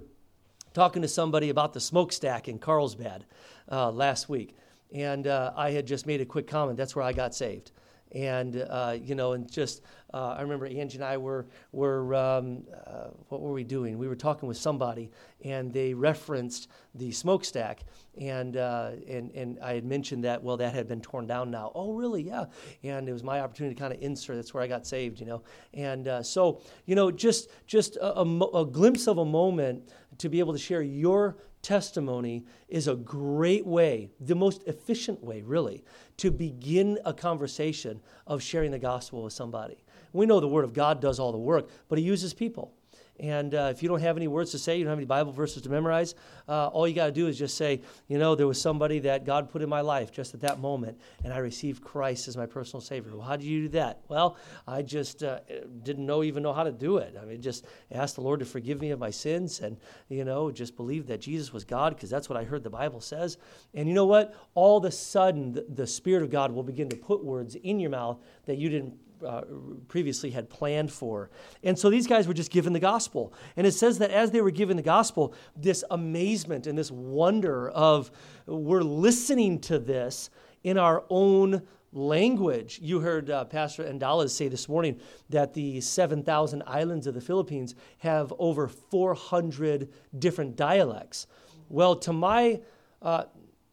talking 0.76 1.02
to 1.02 1.08
somebody 1.08 1.50
about 1.50 1.74
the 1.74 1.80
smokestack 1.80 2.48
in 2.48 2.60
carlsbad 2.60 3.26
uh, 3.72 3.90
last 3.90 4.30
week 4.30 4.56
and 4.94 5.26
uh, 5.26 5.52
i 5.56 5.72
had 5.72 5.88
just 5.88 6.06
made 6.06 6.22
a 6.22 6.26
quick 6.26 6.46
comment 6.46 6.78
that's 6.78 6.96
where 6.96 7.04
i 7.04 7.12
got 7.12 7.34
saved 7.34 7.72
and 8.12 8.66
uh, 8.70 8.98
you 9.02 9.16
know, 9.16 9.34
and 9.34 9.52
just 9.52 9.82
uh, 10.14 10.36
I 10.38 10.42
remember 10.42 10.66
Angie 10.66 10.98
and 10.98 11.04
I 11.04 11.18
were 11.18 11.46
were 11.72 12.16
um, 12.16 12.64
uh, 12.88 13.08
what 13.30 13.42
were 13.42 13.52
we 13.52 13.64
doing? 13.64 13.98
We 13.98 14.08
were 14.08 14.16
talking 14.16 14.48
with 14.48 14.58
somebody, 14.58 15.12
and 15.44 15.74
they 15.74 15.94
referenced 15.94 16.70
the 16.94 17.12
smokestack, 17.12 17.84
and 18.18 18.56
uh, 18.56 18.92
and 19.08 19.32
and 19.32 19.60
I 19.60 19.74
had 19.74 19.84
mentioned 19.84 20.24
that 20.24 20.42
well, 20.42 20.58
that 20.58 20.74
had 20.74 20.88
been 20.88 21.02
torn 21.02 21.28
down 21.28 21.52
now. 21.52 21.72
Oh, 21.76 21.92
really? 21.92 22.24
Yeah. 22.24 22.46
And 22.84 23.10
it 23.10 23.14
was 23.14 23.24
my 23.24 23.42
opportunity 23.42 23.76
to 23.76 23.80
kind 23.80 23.94
of 23.94 24.02
insert. 24.02 24.38
That's 24.38 24.54
where 24.54 24.64
I 24.64 24.68
got 24.68 24.88
saved, 24.88 25.20
you 25.20 25.26
know. 25.26 25.44
And 25.74 26.08
uh, 26.08 26.24
so 26.24 26.62
you 26.86 26.96
know, 26.96 27.12
just 27.12 27.50
just 27.68 27.98
a, 27.98 28.20
a, 28.20 28.62
a 28.62 28.66
glimpse 28.66 29.08
of 29.08 29.18
a 29.18 29.26
moment 29.26 29.90
to 30.18 30.30
be 30.30 30.40
able 30.40 30.54
to 30.54 30.60
share 30.60 30.82
your 30.82 31.38
testimony 31.62 32.46
is 32.68 32.88
a 32.88 32.96
great 32.96 33.66
way, 33.66 34.10
the 34.20 34.36
most 34.36 34.64
efficient 34.68 35.24
way, 35.24 35.42
really, 35.42 35.84
to 36.18 36.30
begin 36.32 37.00
a 37.06 37.14
conversation 37.14 38.00
of 38.28 38.42
sharing 38.42 38.72
the 38.72 38.80
gospel 38.80 39.24
with 39.24 39.34
somebody. 39.34 39.84
We 40.14 40.26
know 40.26 40.40
the 40.40 40.48
Word 40.48 40.64
of 40.64 40.74
God 40.74 41.02
does 41.02 41.20
all 41.20 41.32
the 41.32 41.38
work, 41.38 41.70
but 41.90 41.98
He 41.98 42.06
uses 42.06 42.34
people. 42.34 42.74
And 43.20 43.56
uh, 43.56 43.70
if 43.72 43.82
you 43.82 43.88
don't 43.88 44.02
have 44.02 44.18
any 44.18 44.28
words 44.28 44.52
to 44.52 44.60
say, 44.60 44.78
you 44.78 44.84
don't 44.84 44.92
have 44.92 45.00
any 45.00 45.06
Bible 45.06 45.32
verses 45.32 45.62
to 45.64 45.70
memorize, 45.70 46.16
uh, 46.50 46.68
all 46.68 46.88
you 46.88 46.94
got 46.94 47.06
to 47.06 47.12
do 47.12 47.28
is 47.28 47.38
just 47.38 47.56
say, 47.56 47.82
you 48.08 48.18
know, 48.18 48.36
there 48.36 48.48
was 48.48 48.60
somebody 48.60 49.00
that 49.00 49.26
God 49.26 49.50
put 49.50 49.62
in 49.62 49.70
my 49.70 49.82
life 49.82 50.12
just 50.12 50.34
at 50.34 50.42
that 50.42 50.60
moment, 50.60 51.00
and 51.24 51.32
I 51.32 51.38
received 51.38 51.82
Christ 51.82 52.28
as 52.28 52.36
my 52.36 52.46
personal 52.46 52.82
Savior. 52.82 53.16
Well, 53.16 53.26
how 53.26 53.38
did 53.38 53.46
you 53.46 53.64
do 53.64 53.70
that? 53.70 54.02
Well, 54.10 54.38
I 54.68 54.82
just 54.82 55.24
uh, 55.24 55.40
didn't 55.84 56.06
know 56.06 56.24
even 56.24 56.44
know 56.44 56.54
how 56.54 56.64
to 56.64 56.72
do 56.72 56.98
it. 56.98 57.16
I 57.20 57.26
mean, 57.26 57.42
just 57.42 57.66
asked 57.92 58.16
the 58.16 58.22
Lord 58.22 58.40
to 58.42 58.46
forgive 58.46 58.82
me 58.82 58.92
of 58.92 59.00
my 59.00 59.12
sins, 59.12 59.62
and 59.62 59.78
you 60.10 60.26
know, 60.26 60.52
just 60.52 60.76
believed 60.76 61.08
that 61.08 61.22
Jesus 61.22 61.54
was 61.54 61.64
God 61.64 61.96
because 61.96 62.10
that's 62.10 62.30
what 62.30 62.38
I 62.38 62.44
heard 62.44 62.64
the 62.64 62.70
Bible 62.70 63.00
says. 63.00 63.38
And 63.74 63.88
you 63.88 63.94
know 63.94 64.06
what? 64.06 64.36
All 64.56 64.78
of 64.78 64.86
a 64.86 64.92
sudden, 64.92 65.54
the, 65.54 65.66
the 65.70 65.88
Spirit 65.88 66.24
of 66.24 66.30
God 66.30 66.52
will 66.52 66.64
begin 66.64 66.90
to 66.90 66.96
put 66.98 67.24
words 67.24 67.56
in 67.56 67.80
your 67.80 67.92
mouth 67.92 68.20
that 68.46 68.58
you 68.58 68.70
didn't 68.70 68.94
uh, 69.26 69.42
previously 69.88 70.32
had 70.32 70.50
planned 70.50 70.92
for. 70.92 71.30
And 71.64 71.78
so 71.78 71.90
these 71.90 72.08
guys 72.08 72.28
were 72.28 72.34
just 72.34 72.52
given 72.52 72.74
the 72.74 72.80
gospel. 72.80 73.34
And 73.58 73.66
it 73.68 73.74
says 73.74 73.98
that 74.00 74.12
as 74.12 74.32
they 74.32 74.42
were 74.42 74.52
given 74.52 74.78
the 74.78 74.84
gospel, 74.84 75.34
this 75.56 75.84
amazement 75.92 76.68
and 76.68 76.78
this 76.78 76.92
wonder 76.92 77.70
of 77.70 78.12
we're 78.46 78.84
listening 78.84 79.60
to 79.62 79.80
this 79.80 80.30
in 80.64 80.78
our 80.78 81.04
own 81.10 81.64
language. 81.96 82.80
You 82.82 83.00
heard 83.00 83.30
uh, 83.30 83.46
Pastor 83.46 83.84
Andales 83.84 84.32
say 84.32 84.48
this 84.48 84.68
morning 84.68 85.00
that 85.30 85.54
the 85.54 85.82
7,000 85.82 86.64
islands 86.68 87.08
of 87.08 87.14
the 87.14 87.22
Philippines 87.22 87.74
have 88.00 88.34
over 88.38 88.68
400 88.68 89.90
different 90.20 90.56
dialects. 90.56 91.28
Well, 91.70 91.96
to 91.98 92.14
my 92.14 92.62
uh, 93.02 93.24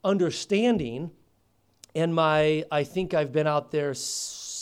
understanding, 0.05 1.11
and 1.95 2.15
my, 2.15 2.65
I 2.71 2.85
think 2.85 3.13
I've 3.13 3.33
been 3.33 3.47
out 3.47 3.71
there 3.71 3.93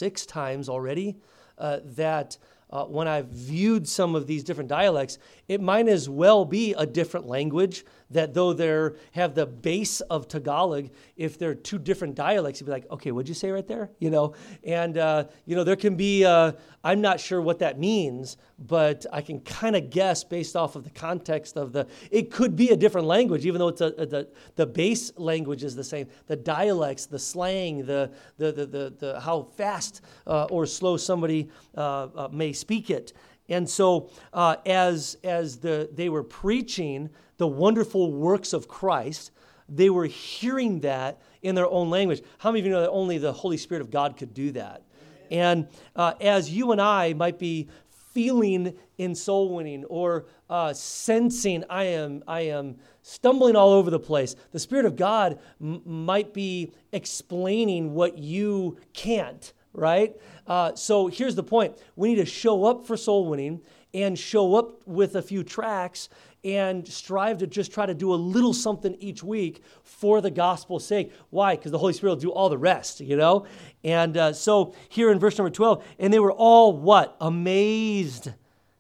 six 0.01 0.25
times 0.25 0.71
already 0.71 1.15
uh, 1.59 1.81
that 1.85 2.39
uh, 2.71 2.87
when 2.87 3.07
I've 3.07 3.29
viewed 3.29 3.87
some 3.87 4.15
of 4.15 4.27
these 4.27 4.43
different 4.43 4.71
dialects, 4.71 5.19
it 5.47 5.61
might 5.61 5.89
as 5.89 6.09
well 6.09 6.47
be 6.47 6.73
a 6.73 6.87
different 6.87 7.27
language 7.27 7.85
that 8.11 8.35
though 8.35 8.53
they 8.53 8.91
have 9.13 9.35
the 9.35 9.47
base 9.47 10.01
of 10.03 10.29
Tagalog, 10.29 10.91
if 11.17 11.39
they're 11.39 11.55
two 11.55 11.79
different 11.79 12.15
dialects, 12.15 12.61
you'd 12.61 12.67
be 12.67 12.73
like, 12.73 12.91
okay, 12.91 13.13
what'd 13.13 13.29
you 13.29 13.35
say 13.35 13.51
right 13.51 13.67
there? 13.67 13.91
You 13.99 14.11
know, 14.11 14.35
and 14.65 14.99
uh, 14.99 15.25
you 15.47 15.57
know 15.57 15.65
there 15.65 15.77
can 15.77 15.97
be. 15.97 16.25
Uh, 16.25 16.53
I'm 16.83 17.01
not 17.01 17.21
sure 17.21 17.43
what 17.43 17.59
that 17.59 17.79
means, 17.79 18.39
but 18.59 19.05
I 19.13 19.21
can 19.21 19.41
kind 19.41 19.77
of 19.77 19.91
guess 19.91 20.25
based 20.25 20.57
off 20.57 20.77
of 20.77 20.85
the 20.85 20.91
context 20.91 21.57
of 21.57 21.73
the. 21.73 21.87
It 22.11 22.31
could 22.31 22.57
be 22.57 22.71
a 22.71 22.77
different 22.77 23.07
language, 23.07 23.47
even 23.47 23.59
though 23.59 23.69
it's 23.69 23.81
a, 23.81 23.93
a, 23.99 24.07
the 24.07 24.29
the 24.57 24.67
base 24.67 25.13
language 25.17 25.63
is 25.63 25.77
the 25.77 25.85
same. 25.85 26.09
The 26.27 26.37
dialects, 26.37 27.07
the 27.07 27.19
slang, 27.19 27.85
the 27.85 28.11
the 28.39 28.53
the 28.53 28.67
the, 28.67 28.95
the 28.99 29.21
how 29.21 29.43
fast 29.43 30.03
uh, 30.27 30.45
or 30.45 30.67
slow 30.67 30.97
somebody 30.97 31.49
uh, 31.77 32.09
uh, 32.15 32.29
may 32.33 32.53
speak 32.53 32.91
it. 32.91 33.13
And 33.49 33.69
so, 33.69 34.11
uh, 34.33 34.57
as 34.65 35.17
as 35.25 35.59
the 35.59 35.91
they 35.93 36.09
were 36.09 36.23
preaching 36.23 37.11
the 37.41 37.49
wonderful 37.49 38.13
works 38.13 38.53
of 38.53 38.69
Christ, 38.69 39.31
they 39.67 39.89
were 39.89 40.05
hearing 40.05 40.81
that 40.81 41.23
in 41.41 41.55
their 41.55 41.67
own 41.67 41.89
language. 41.89 42.21
How 42.37 42.51
many 42.51 42.61
of 42.61 42.67
you 42.67 42.73
know 42.73 42.83
that 42.83 42.91
only 42.91 43.17
the 43.17 43.33
Holy 43.33 43.57
Spirit 43.57 43.81
of 43.81 43.91
God 43.91 44.19
could 44.19 44.35
do 44.35 44.51
that? 44.53 44.83
And 45.31 45.67
uh, 45.97 46.13
as 46.21 46.51
you 46.51 46.73
and 46.73 46.83
I 46.83 47.15
might 47.15 47.39
be 47.39 47.69
feeling 48.13 48.77
in 48.99 49.15
soul 49.15 49.55
winning 49.55 49.87
or 49.87 50.27
uh, 50.51 50.75
sensing 50.75 51.65
I 51.71 51.85
am, 51.85 52.23
I 52.29 52.43
am 52.43 52.77
stumbling 53.01 53.57
all 53.57 53.71
over 53.71 53.89
the 53.89 53.99
place, 53.99 54.37
the 54.53 54.59
Spirit 54.59 54.85
of 54.85 54.97
God 54.97 55.39
m- 55.63 55.81
might 55.87 56.35
be 56.35 56.73
explaining 56.93 57.95
what 57.95 58.19
you 58.19 58.77
can't, 58.93 59.51
right? 59.73 60.15
Uh, 60.47 60.75
so 60.75 61.07
here's 61.07 61.37
the 61.37 61.43
point 61.43 61.79
we 61.97 62.11
need 62.11 62.17
to 62.17 62.27
show 62.27 62.67
up 62.67 62.87
for 62.87 62.99
soul 62.99 63.31
winning 63.31 63.63
and 63.93 64.19
show 64.19 64.55
up 64.55 64.87
with 64.87 65.17
a 65.17 65.23
few 65.23 65.43
tracts 65.43 66.09
and 66.43 66.87
strive 66.89 67.39
to 67.39 67.47
just 67.47 67.73
try 67.73 67.85
to 67.85 67.95
do 67.95 68.15
a 68.15 68.17
little 68.17 68.55
something 68.55 68.97
each 68.99 69.23
week 69.23 69.63
for 69.83 70.21
the 70.21 70.31
gospel's 70.31 70.87
sake. 70.87 71.13
Why? 71.31 71.57
Because 71.57 71.71
the 71.71 71.79
Holy 71.79 71.93
Spirit 71.93 72.13
will 72.13 72.21
do 72.21 72.33
all 72.33 72.49
the 72.49 72.59
rest, 72.59 73.01
you 73.01 73.17
know? 73.17 73.47
And 73.85 74.17
uh, 74.17 74.33
so 74.33 74.75
here 74.89 75.13
in 75.13 75.19
verse 75.19 75.37
number 75.37 75.51
12, 75.51 75.85
and 75.99 76.13
they 76.13 76.19
were 76.19 76.33
all 76.33 76.73
what? 76.73 77.17
Amazed. 77.21 78.31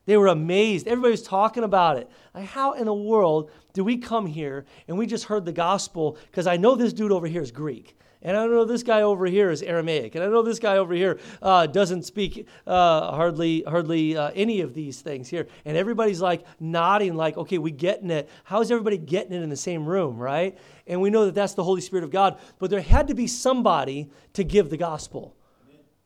They 0.07 0.17
were 0.17 0.29
amazed. 0.29 0.88
Everybody 0.88 1.12
was 1.12 1.23
talking 1.23 1.62
about 1.62 1.99
it. 1.99 2.11
Like, 2.35 2.47
how 2.47 2.73
in 2.73 2.87
the 2.87 2.95
world 2.95 3.50
do 3.75 3.85
we 3.85 3.99
come 3.99 4.26
here 4.26 4.64
and 4.88 4.97
we 4.97 5.07
just 5.07 5.25
heard 5.25 5.45
the 5.45 5.52
gospel? 5.52 6.17
Because 6.31 6.47
I 6.47 6.57
know 6.57 6.75
this 6.75 6.93
dude 6.93 7.12
over 7.12 7.26
here 7.26 7.43
is 7.43 7.50
Greek. 7.50 7.97
And 8.22 8.36
I 8.36 8.46
know 8.46 8.64
this 8.66 8.82
guy 8.82 9.00
over 9.00 9.24
here 9.26 9.50
is 9.50 9.62
Aramaic, 9.62 10.14
and 10.14 10.22
I 10.22 10.26
know 10.26 10.42
this 10.42 10.58
guy 10.58 10.76
over 10.76 10.92
here 10.92 11.18
uh, 11.40 11.66
doesn't 11.66 12.02
speak 12.02 12.46
uh, 12.66 13.12
hardly 13.12 13.62
hardly 13.62 14.14
uh, 14.14 14.30
any 14.34 14.60
of 14.60 14.74
these 14.74 15.00
things 15.00 15.28
here. 15.28 15.46
And 15.64 15.76
everybody's 15.76 16.20
like 16.20 16.44
nodding, 16.58 17.14
like, 17.14 17.38
okay, 17.38 17.56
we 17.56 17.70
getting 17.70 18.10
it. 18.10 18.28
How 18.44 18.60
is 18.60 18.70
everybody 18.70 18.98
getting 18.98 19.32
it 19.32 19.42
in 19.42 19.48
the 19.48 19.56
same 19.56 19.86
room, 19.86 20.18
right? 20.18 20.58
And 20.86 21.00
we 21.00 21.08
know 21.08 21.24
that 21.24 21.34
that's 21.34 21.54
the 21.54 21.64
Holy 21.64 21.80
Spirit 21.80 22.04
of 22.04 22.10
God. 22.10 22.38
But 22.58 22.68
there 22.68 22.82
had 22.82 23.08
to 23.08 23.14
be 23.14 23.26
somebody 23.26 24.10
to 24.34 24.44
give 24.44 24.68
the 24.68 24.76
gospel, 24.76 25.34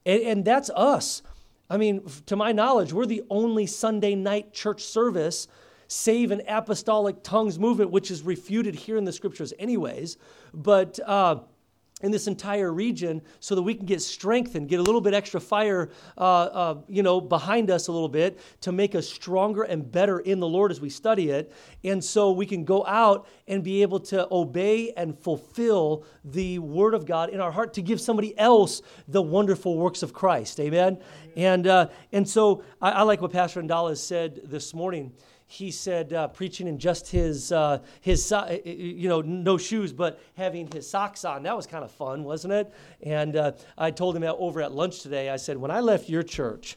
and, 0.06 0.22
and 0.22 0.44
that's 0.44 0.70
us. 0.70 1.22
I 1.68 1.78
mean, 1.78 2.06
to 2.26 2.36
my 2.36 2.52
knowledge, 2.52 2.92
we're 2.92 3.06
the 3.06 3.24
only 3.28 3.66
Sunday 3.66 4.14
night 4.14 4.52
church 4.52 4.84
service 4.84 5.48
save 5.88 6.30
an 6.30 6.42
apostolic 6.48 7.22
tongues 7.22 7.58
movement, 7.58 7.90
which 7.90 8.10
is 8.10 8.22
refuted 8.22 8.74
here 8.74 8.96
in 8.96 9.04
the 9.04 9.12
scriptures, 9.12 9.52
anyways. 9.58 10.16
But 10.52 10.98
uh, 11.04 11.40
in 12.04 12.10
this 12.10 12.26
entire 12.26 12.70
region 12.70 13.22
so 13.40 13.54
that 13.54 13.62
we 13.62 13.74
can 13.74 13.86
get 13.86 14.02
strengthened, 14.02 14.68
get 14.68 14.78
a 14.78 14.82
little 14.82 15.00
bit 15.00 15.14
extra 15.14 15.40
fire, 15.40 15.90
uh, 16.18 16.20
uh, 16.20 16.74
you 16.86 17.02
know, 17.02 17.18
behind 17.18 17.70
us 17.70 17.88
a 17.88 17.92
little 17.92 18.10
bit 18.10 18.38
to 18.60 18.72
make 18.72 18.94
us 18.94 19.08
stronger 19.08 19.62
and 19.62 19.90
better 19.90 20.20
in 20.20 20.38
the 20.38 20.46
Lord 20.46 20.70
as 20.70 20.82
we 20.82 20.90
study 20.90 21.30
it. 21.30 21.50
And 21.82 22.04
so 22.04 22.30
we 22.30 22.44
can 22.44 22.64
go 22.64 22.84
out 22.84 23.26
and 23.48 23.64
be 23.64 23.80
able 23.80 24.00
to 24.00 24.28
obey 24.30 24.92
and 24.92 25.18
fulfill 25.18 26.04
the 26.24 26.58
Word 26.58 26.92
of 26.92 27.06
God 27.06 27.30
in 27.30 27.40
our 27.40 27.50
heart 27.50 27.72
to 27.74 27.82
give 27.82 28.02
somebody 28.02 28.38
else 28.38 28.82
the 29.08 29.22
wonderful 29.22 29.78
works 29.78 30.02
of 30.02 30.12
Christ. 30.12 30.60
Amen. 30.60 30.98
And 31.36 31.66
uh, 31.66 31.88
and 32.12 32.28
so 32.28 32.62
I, 32.82 32.90
I 32.90 33.02
like 33.02 33.22
what 33.22 33.32
Pastor 33.32 33.62
Andala 33.62 33.96
said 33.96 34.42
this 34.44 34.74
morning 34.74 35.12
he 35.54 35.70
said 35.70 36.12
uh, 36.12 36.28
preaching 36.28 36.66
in 36.66 36.78
just 36.78 37.08
his 37.08 37.52
uh, 37.52 37.78
his 38.00 38.32
you 38.64 39.08
know 39.08 39.20
no 39.20 39.56
shoes 39.56 39.92
but 39.92 40.20
having 40.36 40.68
his 40.72 40.88
socks 40.88 41.24
on. 41.24 41.44
That 41.44 41.56
was 41.56 41.66
kind 41.66 41.84
of 41.84 41.90
fun 41.90 42.24
wasn't 42.24 42.52
it? 42.52 42.72
And 43.02 43.36
uh, 43.36 43.52
i 43.78 43.90
told 43.90 44.16
him 44.16 44.24
over 44.24 44.60
at 44.62 44.72
lunch 44.72 45.00
today 45.00 45.30
i 45.30 45.36
said 45.36 45.56
when 45.56 45.70
i 45.70 45.80
left 45.80 46.08
your 46.08 46.22
church 46.22 46.76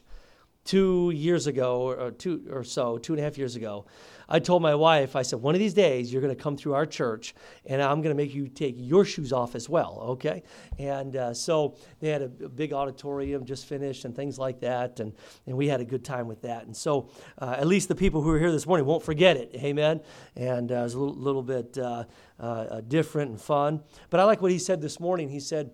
two 0.64 1.10
years 1.14 1.46
ago 1.46 1.90
or 1.90 2.10
two 2.10 2.46
or 2.50 2.64
so 2.64 2.98
two 2.98 3.12
and 3.14 3.20
a 3.20 3.24
half 3.24 3.38
years 3.38 3.56
ago 3.56 3.86
I 4.28 4.38
told 4.40 4.60
my 4.60 4.74
wife, 4.74 5.16
I 5.16 5.22
said, 5.22 5.40
one 5.40 5.54
of 5.54 5.58
these 5.58 5.72
days 5.72 6.12
you're 6.12 6.20
going 6.20 6.34
to 6.34 6.40
come 6.40 6.56
through 6.56 6.74
our 6.74 6.84
church 6.84 7.34
and 7.64 7.80
I'm 7.80 8.02
going 8.02 8.14
to 8.14 8.22
make 8.22 8.34
you 8.34 8.48
take 8.48 8.74
your 8.76 9.04
shoes 9.04 9.32
off 9.32 9.54
as 9.54 9.68
well, 9.68 10.00
okay? 10.10 10.42
And 10.78 11.16
uh, 11.16 11.32
so 11.32 11.76
they 12.00 12.10
had 12.10 12.22
a, 12.22 12.30
a, 12.44 12.48
big 12.48 12.74
auditorium 12.74 13.46
just 13.46 13.64
finished 13.64 14.04
and 14.04 14.14
things 14.14 14.38
like 14.38 14.60
that. 14.60 15.00
And, 15.00 15.14
and 15.46 15.56
we 15.56 15.66
had 15.66 15.80
a 15.80 15.84
good 15.84 16.04
time 16.04 16.28
with 16.28 16.42
that. 16.42 16.66
And 16.66 16.76
so 16.76 17.08
uh, 17.38 17.56
at 17.58 17.66
least 17.66 17.88
the 17.88 17.94
people 17.94 18.20
who 18.20 18.30
are 18.30 18.38
here 18.38 18.52
this 18.52 18.66
morning 18.66 18.86
won't 18.86 19.02
forget 19.02 19.38
it, 19.38 19.50
amen? 19.54 20.02
And 20.36 20.70
uh, 20.70 20.74
it 20.74 20.82
was 20.82 20.94
a 20.94 20.98
little, 20.98 21.14
little 21.14 21.42
bit 21.42 21.78
uh, 21.78 22.04
uh, 22.38 22.80
different 22.82 23.30
and 23.30 23.40
fun. 23.40 23.82
But 24.10 24.20
I 24.20 24.24
like 24.24 24.42
what 24.42 24.52
he 24.52 24.58
said 24.58 24.82
this 24.82 25.00
morning. 25.00 25.30
He 25.30 25.40
said, 25.40 25.70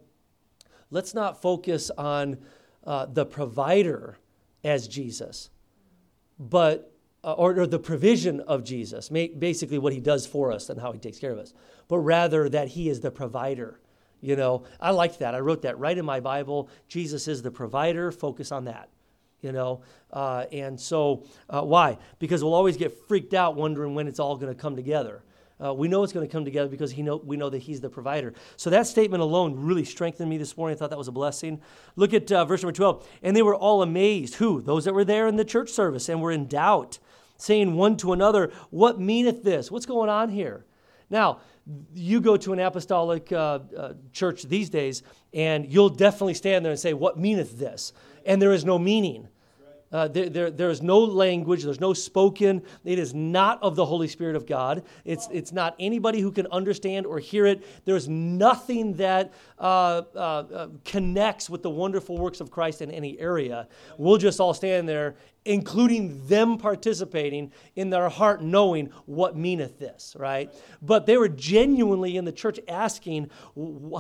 let's 0.91 1.13
not 1.13 1.43
focus 1.43 1.91
on 1.99 2.39
uh, 2.87 3.07
the 3.07 3.27
provider 3.27 4.19
as 4.63 4.87
Jesus, 4.87 5.51
but 6.39 6.94
uh, 7.25 7.33
or, 7.33 7.59
or, 7.59 7.67
the 7.67 7.79
provision 7.79 8.41
of 8.41 8.65
Jesus, 8.65 9.09
basically 9.09 9.79
what 9.79 9.93
he 9.93 10.01
does 10.01 10.27
for 10.27 10.53
us 10.53 10.69
and 10.69 10.79
how 10.79 10.93
he 10.93 10.99
takes 10.99 11.19
care 11.19 11.33
of 11.33 11.39
us, 11.39 11.55
but 11.89 11.99
rather 11.99 12.49
that 12.51 12.69
he 12.69 12.89
is 12.89 13.01
the 13.01 13.11
provider. 13.11 13.81
You 14.21 14.37
know, 14.37 14.65
I 14.81 14.91
like 14.91 15.19
that. 15.19 15.35
I 15.35 15.41
wrote 15.41 15.63
that 15.63 15.79
right 15.79 15.97
in 15.97 16.05
my 16.05 16.21
Bible. 16.21 16.69
Jesus 16.89 17.29
is 17.29 17.43
the 17.43 17.51
provider. 17.51 18.13
Focus 18.13 18.53
on 18.53 18.67
that. 18.67 18.89
You 19.41 19.53
know, 19.53 19.83
uh, 20.11 20.47
and 20.53 20.81
so 20.81 21.25
uh, 21.51 21.61
why? 21.61 21.99
Because 22.19 22.43
we'll 22.43 22.55
always 22.55 22.79
get 22.79 23.07
freaked 23.09 23.35
out 23.35 23.57
wondering 23.57 23.95
when 23.95 24.09
it's 24.09 24.19
all 24.19 24.37
going 24.37 24.55
to 24.55 24.59
come 24.59 24.77
together. 24.77 25.23
Uh, 25.63 25.73
we 25.73 25.89
know 25.89 26.03
it's 26.03 26.13
going 26.13 26.27
to 26.27 26.33
come 26.33 26.45
together 26.45 26.69
because 26.69 26.91
he 26.91 27.03
know, 27.03 27.17
we 27.17 27.37
know 27.37 27.49
that 27.49 27.59
he's 27.59 27.81
the 27.81 27.89
provider. 27.89 28.35
So 28.57 28.71
that 28.71 28.87
statement 28.87 29.23
alone 29.23 29.55
really 29.55 29.85
strengthened 29.85 30.29
me 30.29 30.39
this 30.39 30.57
morning. 30.57 30.77
I 30.77 30.79
thought 30.79 30.91
that 30.91 30.99
was 30.99 31.09
a 31.09 31.13
blessing. 31.13 31.61
Look 31.95 32.13
at 32.13 32.31
uh, 32.33 32.45
verse 32.45 32.63
number 32.63 32.73
12. 32.73 33.07
And 33.23 33.37
they 33.37 33.43
were 33.43 33.55
all 33.55 33.83
amazed. 33.83 34.37
Who? 34.37 34.61
Those 34.61 34.85
that 34.87 34.95
were 34.95 35.05
there 35.05 35.29
in 35.29 35.37
the 35.37 35.45
church 35.45 35.71
service 35.71 36.09
and 36.09 36.21
were 36.21 36.33
in 36.33 36.47
doubt 36.47 36.99
saying 37.45 37.75
one 37.75 37.97
to 37.99 38.13
another, 38.13 38.53
What 38.71 39.01
meaneth 39.01 39.43
this? 39.43 39.71
What's 39.71 39.87
going 39.87 40.09
on 40.09 40.29
here? 40.29 40.65
Now, 41.11 41.41
you 41.95 42.21
go 42.21 42.37
to 42.37 42.53
an 42.53 42.59
apostolic 42.59 43.31
uh, 43.33 43.61
uh, 43.77 43.93
church 44.13 44.45
these 44.45 44.71
days, 44.71 45.03
and 45.33 45.71
you'll 45.71 45.91
definitely 45.91 46.35
stand 46.35 46.65
there 46.65 46.73
and 46.73 46.81
say, 46.81 46.95
What 46.95 47.19
meaneth 47.19 47.59
this? 47.59 47.93
And 48.27 48.41
there 48.41 48.53
is 48.53 48.65
no 48.65 48.79
meaning. 48.79 49.29
Uh, 49.93 50.09
there, 50.09 50.29
there, 50.29 50.51
there 50.51 50.71
is 50.71 50.83
no 50.83 50.99
language, 50.99 51.63
there's 51.63 51.79
no 51.79 51.93
spoken. 51.93 52.61
It 52.85 52.99
is 52.99 53.15
not 53.15 53.63
of 53.63 53.77
the 53.77 53.87
Holy 53.87 54.09
Spirit 54.09 54.35
of 54.35 54.45
God. 54.45 54.83
It's, 55.05 55.29
it's 55.31 55.53
not 55.53 55.77
anybody 55.79 56.19
who 56.21 56.33
can 56.33 56.49
understand 56.49 57.07
or 57.07 57.21
hear 57.21 57.47
it. 57.47 57.65
There's 57.85 58.09
nothing 58.09 58.95
that 58.95 59.33
uh, 59.57 60.03
uh, 60.17 60.19
uh 60.19 60.69
connects 60.85 61.49
with 61.49 61.63
the 61.63 61.71
wonderful 61.71 62.19
works 62.19 62.41
of 62.41 62.51
Christ 62.51 62.83
in 62.83 62.91
any 62.91 63.17
area. 63.21 63.69
We'll 63.97 64.19
just 64.19 64.41
all 64.41 64.53
stand 64.53 64.89
there 64.89 65.15
including 65.45 66.27
them 66.27 66.57
participating 66.59 67.53
in 67.77 67.91
their 67.91 68.09
heart 68.09 68.43
knowing 68.43 68.91
what 69.07 69.37
meaneth 69.37 69.79
this 69.79 70.17
right? 70.19 70.53
But 70.81 71.07
they 71.07 71.17
were 71.17 71.29
genuinely 71.29 72.17
in 72.17 72.25
the 72.25 72.33
church 72.33 72.59
asking 72.69 73.31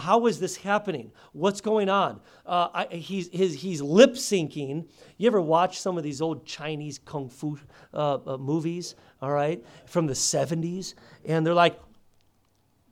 how 0.01 0.27
is 0.27 0.41
this 0.41 0.57
happening? 0.57 1.13
What's 1.33 1.61
going 1.61 1.89
on? 1.89 2.21
Uh, 2.47 2.69
I, 2.75 2.87
he's, 2.95 3.29
he's 3.29 3.83
lip 3.83 4.13
syncing 4.13 4.87
you 5.17 5.27
ever 5.27 5.41
watch 5.41 5.81
some 5.81 5.97
of 5.97 6.05
these 6.05 6.21
old 6.21 6.45
chinese 6.45 6.99
kung 6.99 7.29
fu 7.29 7.59
uh, 7.93 8.19
uh, 8.27 8.37
movies 8.37 8.95
all 9.23 9.31
right 9.31 9.65
from 9.87 10.07
the 10.07 10.13
70s 10.13 10.95
and 11.25 11.47
they're 11.47 11.55
like 11.55 11.79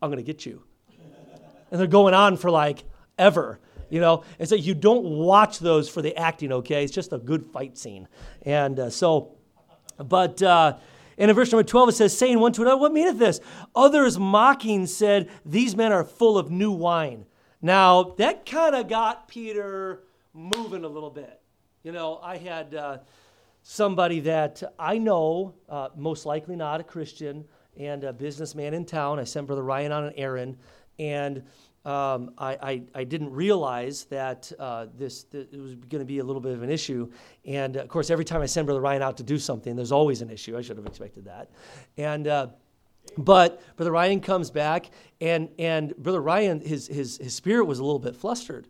i'm 0.01 0.11
going 0.11 0.19
to 0.19 0.23
get 0.23 0.47
you. 0.47 0.63
And 1.71 1.81
they're 1.81 1.87
going 1.87 2.13
on 2.13 2.37
for 2.37 2.51
like 2.51 2.85
ever 3.19 3.59
you 3.93 4.01
know? 4.01 4.25
And 4.39 4.49
so 4.49 4.55
you 4.55 4.75
don't 4.75 5.05
watch 5.05 5.59
those 5.59 5.89
for 5.89 6.01
the 6.01 6.17
acting 6.17 6.51
okay? 6.51 6.83
It's 6.83 6.93
just 6.93 7.13
a 7.13 7.19
good 7.19 7.45
fight 7.45 7.77
scene. 7.77 8.09
And 8.41 8.81
uh, 8.81 8.91
so 8.91 9.37
but 9.99 10.43
uh, 10.43 10.79
and 11.19 11.31
in 11.31 11.35
verse 11.37 11.53
number 11.53 11.63
12 11.63 11.91
it 11.91 11.93
says 11.93 12.17
saying 12.17 12.41
one 12.41 12.53
to 12.55 12.63
another 12.63 12.79
what 12.79 12.93
meaneth 12.93 13.19
this? 13.19 13.41
Others 13.77 14.19
mocking 14.19 14.87
said 14.87 15.29
these 15.45 15.77
men 15.77 15.93
are 15.93 16.05
full 16.05 16.39
of 16.39 16.51
new 16.51 16.73
wine. 16.73 17.27
Now 17.61 18.15
that 18.17 18.47
kind 18.47 18.75
of 18.75 18.89
got 18.89 19.29
peter 19.29 20.05
moving 20.33 20.85
a 20.85 20.89
little 20.89 21.11
bit. 21.11 21.41
You 21.83 21.93
know 21.93 22.19
i 22.23 22.39
had 22.39 22.75
uh, 22.75 22.99
somebody 23.63 24.21
that 24.21 24.63
i 24.79 24.97
know 24.97 25.55
uh, 25.69 25.89
most 25.97 26.25
likely 26.25 26.57
not 26.57 26.81
a 26.81 26.85
christian 26.85 27.45
and 27.77 28.05
a 28.05 28.13
businessman 28.13 28.73
in 28.73 28.87
town. 28.87 29.19
I 29.21 29.25
sent 29.25 29.47
brother 29.47 29.63
ryan 29.63 29.93
on 29.93 30.05
an 30.05 30.15
errand 30.17 30.57
and 30.99 31.43
um, 31.85 32.33
I, 32.39 32.53
I, 32.63 32.83
I, 32.95 33.05
didn't 33.05 33.33
realize 33.33 34.05
that 34.05 34.53
uh, 34.57 34.87
this, 34.97 35.27
it 35.33 35.59
was 35.61 35.75
going 35.75 35.99
to 35.99 36.05
be 36.05 36.21
a 36.21 36.25
little 36.25 36.41
bit 36.41 36.53
of 36.53 36.63
an 36.63 36.71
issue. 36.71 37.11
And 37.45 37.75
of 37.75 37.89
course, 37.89 38.09
every 38.09 38.25
time 38.25 38.41
I 38.41 38.47
send 38.47 38.67
Brother 38.67 38.81
Ryan 38.81 39.03
out 39.03 39.17
to 39.17 39.25
do 39.25 39.37
something, 39.37 39.75
there's 39.75 39.91
always 39.91 40.23
an 40.23 40.31
issue. 40.31 40.57
I 40.57 40.61
should 40.61 40.77
have 40.77 40.87
expected 40.87 41.25
that. 41.25 41.51
And 41.97 42.29
uh, 42.29 42.47
but 43.19 43.61
Brother 43.77 43.91
Ryan 43.91 44.21
comes 44.21 44.51
back, 44.51 44.91
and 45.21 45.49
and 45.59 45.97
Brother 45.97 46.21
Ryan, 46.21 46.61
his 46.61 46.87
his 46.87 47.19
his 47.19 47.35
spirit 47.35 47.65
was 47.65 47.81
a 47.81 47.85
little 47.85 47.99
bit 47.99 48.15
flustered, 48.15 48.69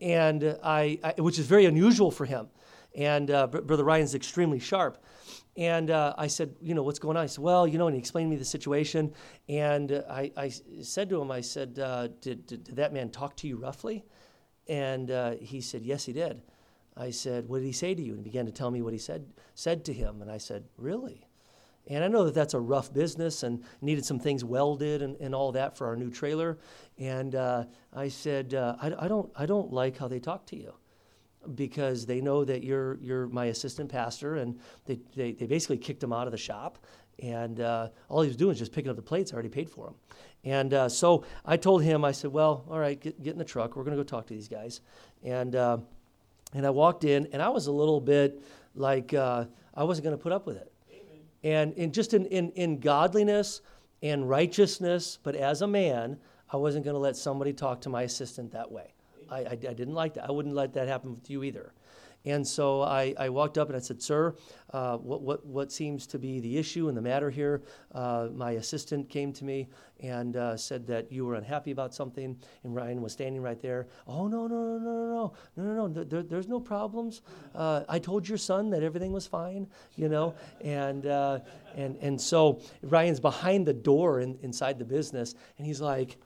and 0.00 0.56
I, 0.62 1.00
I 1.02 1.20
which 1.20 1.40
is 1.40 1.46
very 1.46 1.66
unusual 1.66 2.12
for 2.12 2.24
him. 2.24 2.48
And 2.94 3.30
uh, 3.30 3.46
Brother 3.48 3.84
Ryan's 3.84 4.14
extremely 4.14 4.58
sharp. 4.58 5.02
And 5.56 5.90
uh, 5.90 6.14
I 6.16 6.28
said, 6.28 6.54
you 6.62 6.74
know, 6.74 6.82
what's 6.82 6.98
going 6.98 7.16
on? 7.16 7.24
He 7.24 7.28
said, 7.28 7.44
well, 7.44 7.66
you 7.66 7.76
know, 7.76 7.86
and 7.86 7.94
he 7.94 7.98
explained 7.98 8.28
to 8.28 8.30
me 8.30 8.36
the 8.36 8.44
situation. 8.44 9.12
And 9.48 9.92
uh, 9.92 10.02
I, 10.08 10.32
I, 10.36 10.48
said 10.48 11.10
to 11.10 11.20
him, 11.20 11.30
I 11.30 11.42
said, 11.42 11.78
uh, 11.78 12.08
did, 12.20 12.46
did, 12.46 12.64
did, 12.64 12.76
that 12.76 12.92
man 12.92 13.10
talk 13.10 13.36
to 13.38 13.46
you 13.46 13.58
roughly? 13.58 14.04
And 14.68 15.10
uh, 15.10 15.32
he 15.32 15.60
said, 15.60 15.82
yes, 15.82 16.06
he 16.06 16.12
did. 16.14 16.40
I 16.96 17.10
said, 17.10 17.48
what 17.48 17.58
did 17.58 17.66
he 17.66 17.72
say 17.72 17.94
to 17.94 18.02
you? 18.02 18.14
And 18.14 18.20
he 18.20 18.24
began 18.24 18.46
to 18.46 18.52
tell 18.52 18.70
me 18.70 18.80
what 18.80 18.92
he 18.94 18.98
said, 18.98 19.26
said 19.54 19.84
to 19.86 19.92
him. 19.92 20.22
And 20.22 20.30
I 20.30 20.38
said, 20.38 20.64
really? 20.78 21.28
And 21.86 22.02
I 22.02 22.08
know 22.08 22.24
that 22.24 22.34
that's 22.34 22.54
a 22.54 22.60
rough 22.60 22.92
business 22.92 23.42
and 23.42 23.62
needed 23.80 24.04
some 24.04 24.18
things 24.20 24.44
welded 24.44 25.02
and, 25.02 25.16
and 25.20 25.34
all 25.34 25.52
that 25.52 25.76
for 25.76 25.86
our 25.86 25.96
new 25.96 26.10
trailer. 26.10 26.58
And 26.96 27.34
uh, 27.34 27.64
I 27.92 28.08
said, 28.08 28.54
uh, 28.54 28.76
I, 28.80 29.04
I, 29.04 29.08
don't, 29.08 29.30
I 29.36 29.46
don't 29.46 29.72
like 29.72 29.98
how 29.98 30.08
they 30.08 30.20
talk 30.20 30.46
to 30.46 30.56
you 30.56 30.74
because 31.54 32.06
they 32.06 32.20
know 32.20 32.44
that 32.44 32.62
you're 32.62 32.98
you're 33.00 33.26
my 33.28 33.46
assistant 33.46 33.90
pastor, 33.90 34.36
and 34.36 34.58
they, 34.86 34.98
they, 35.14 35.32
they 35.32 35.46
basically 35.46 35.78
kicked 35.78 36.02
him 36.02 36.12
out 36.12 36.26
of 36.26 36.32
the 36.32 36.38
shop. 36.38 36.78
And 37.22 37.60
uh, 37.60 37.88
all 38.08 38.22
he 38.22 38.28
was 38.28 38.36
doing 38.36 38.48
was 38.48 38.58
just 38.58 38.72
picking 38.72 38.90
up 38.90 38.96
the 38.96 39.02
plates. 39.02 39.32
I 39.32 39.34
already 39.34 39.48
paid 39.48 39.70
for 39.70 39.88
him, 39.88 39.94
And 40.44 40.74
uh, 40.74 40.88
so 40.88 41.24
I 41.44 41.56
told 41.56 41.82
him, 41.82 42.04
I 42.04 42.12
said, 42.12 42.32
well, 42.32 42.64
all 42.68 42.78
right, 42.78 43.00
get, 43.00 43.22
get 43.22 43.32
in 43.32 43.38
the 43.38 43.44
truck. 43.44 43.76
We're 43.76 43.84
going 43.84 43.96
to 43.96 44.02
go 44.02 44.06
talk 44.06 44.26
to 44.26 44.34
these 44.34 44.48
guys. 44.48 44.80
And, 45.22 45.54
uh, 45.54 45.78
and 46.52 46.66
I 46.66 46.70
walked 46.70 47.04
in, 47.04 47.28
and 47.32 47.40
I 47.40 47.48
was 47.48 47.66
a 47.68 47.72
little 47.72 48.00
bit 48.00 48.42
like 48.74 49.14
uh, 49.14 49.44
I 49.74 49.84
wasn't 49.84 50.04
going 50.04 50.16
to 50.16 50.22
put 50.22 50.32
up 50.32 50.46
with 50.46 50.56
it. 50.56 50.72
Amen. 50.90 51.20
And, 51.44 51.74
and 51.76 51.94
just 51.94 52.14
in, 52.14 52.26
in, 52.26 52.50
in 52.52 52.80
godliness 52.80 53.60
and 54.02 54.28
righteousness, 54.28 55.18
but 55.22 55.36
as 55.36 55.62
a 55.62 55.66
man, 55.66 56.18
I 56.50 56.56
wasn't 56.56 56.84
going 56.84 56.94
to 56.94 57.00
let 57.00 57.16
somebody 57.16 57.52
talk 57.52 57.80
to 57.82 57.88
my 57.88 58.02
assistant 58.02 58.52
that 58.52 58.72
way. 58.72 58.94
I, 59.32 59.38
I, 59.38 59.52
I, 59.52 59.74
didn't 59.74 59.94
like 59.94 60.14
that. 60.14 60.28
I 60.28 60.32
wouldn't 60.32 60.54
let 60.54 60.74
that 60.74 60.88
happen 60.88 61.14
with 61.14 61.30
you 61.30 61.42
either. 61.42 61.72
And 62.24 62.46
so 62.46 62.82
I, 62.82 63.14
I 63.18 63.30
walked 63.30 63.58
up 63.58 63.68
and 63.68 63.76
I 63.76 63.80
said, 63.80 64.00
Sir, 64.00 64.36
uh, 64.72 64.96
what, 64.98 65.22
what, 65.22 65.44
what 65.44 65.72
seems 65.72 66.06
to 66.08 66.18
be 66.18 66.38
the 66.38 66.56
issue 66.56 66.86
and 66.88 66.96
the 66.96 67.02
matter 67.02 67.30
here? 67.30 67.62
Uh, 67.92 68.28
my 68.32 68.52
assistant 68.52 69.08
came 69.08 69.32
to 69.32 69.44
me 69.44 69.68
and 70.00 70.36
uh, 70.36 70.56
said 70.56 70.86
that 70.86 71.10
you 71.10 71.24
were 71.24 71.34
unhappy 71.34 71.72
about 71.72 71.94
something, 71.94 72.36
and 72.62 72.74
Ryan 72.74 73.02
was 73.02 73.12
standing 73.12 73.42
right 73.42 73.60
there. 73.60 73.88
Oh, 74.06 74.28
no, 74.28 74.46
no, 74.46 74.78
no, 74.78 74.78
no, 74.78 74.92
no, 75.08 75.32
no, 75.56 75.74
no, 75.74 75.86
no, 75.88 76.04
there, 76.04 76.22
there's 76.22 76.48
no 76.48 76.60
problems. 76.60 77.22
Uh, 77.54 77.82
I 77.88 77.98
told 77.98 78.28
your 78.28 78.38
son 78.38 78.70
that 78.70 78.82
everything 78.82 79.12
was 79.12 79.26
fine, 79.26 79.66
you 79.96 80.08
know? 80.08 80.34
And, 80.60 81.06
uh, 81.06 81.40
and, 81.74 81.96
and 81.96 82.20
so 82.20 82.60
Ryan's 82.82 83.20
behind 83.20 83.66
the 83.66 83.74
door 83.74 84.20
in, 84.20 84.38
inside 84.42 84.78
the 84.78 84.84
business, 84.84 85.34
and 85.58 85.66
he's 85.66 85.80
like, 85.80 86.18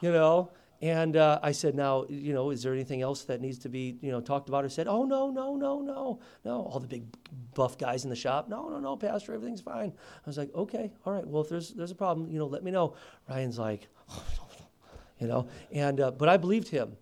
you 0.00 0.12
know 0.12 0.50
And 0.82 1.16
uh, 1.16 1.38
I 1.42 1.52
said, 1.52 1.74
now, 1.74 2.06
you 2.08 2.32
know, 2.32 2.50
is 2.50 2.62
there 2.62 2.72
anything 2.72 3.02
else 3.02 3.24
that 3.24 3.42
needs 3.42 3.58
to 3.58 3.68
be, 3.68 3.98
you 4.00 4.10
know, 4.10 4.20
talked 4.20 4.48
about 4.48 4.64
or 4.64 4.70
said? 4.70 4.88
Oh, 4.88 5.04
no, 5.04 5.30
no, 5.30 5.54
no, 5.54 5.80
no, 5.80 6.20
no. 6.42 6.62
All 6.62 6.80
the 6.80 6.86
big 6.86 7.04
buff 7.54 7.76
guys 7.76 8.04
in 8.04 8.10
the 8.10 8.16
shop, 8.16 8.48
no, 8.48 8.70
no, 8.70 8.80
no, 8.80 8.96
Pastor, 8.96 9.34
everything's 9.34 9.60
fine. 9.60 9.92
I 9.92 10.26
was 10.26 10.38
like, 10.38 10.54
okay, 10.54 10.90
all 11.04 11.12
right. 11.12 11.26
Well, 11.26 11.42
if 11.42 11.50
there's 11.50 11.74
there's 11.74 11.90
a 11.90 11.94
problem, 11.94 12.30
you 12.30 12.38
know, 12.38 12.46
let 12.46 12.64
me 12.64 12.70
know. 12.70 12.94
Ryan's 13.28 13.58
like, 13.58 13.88
you 15.18 15.26
know, 15.26 15.48
and 15.70 16.00
uh, 16.00 16.12
but 16.12 16.30
I 16.30 16.38
believed 16.38 16.68
him. 16.68 16.96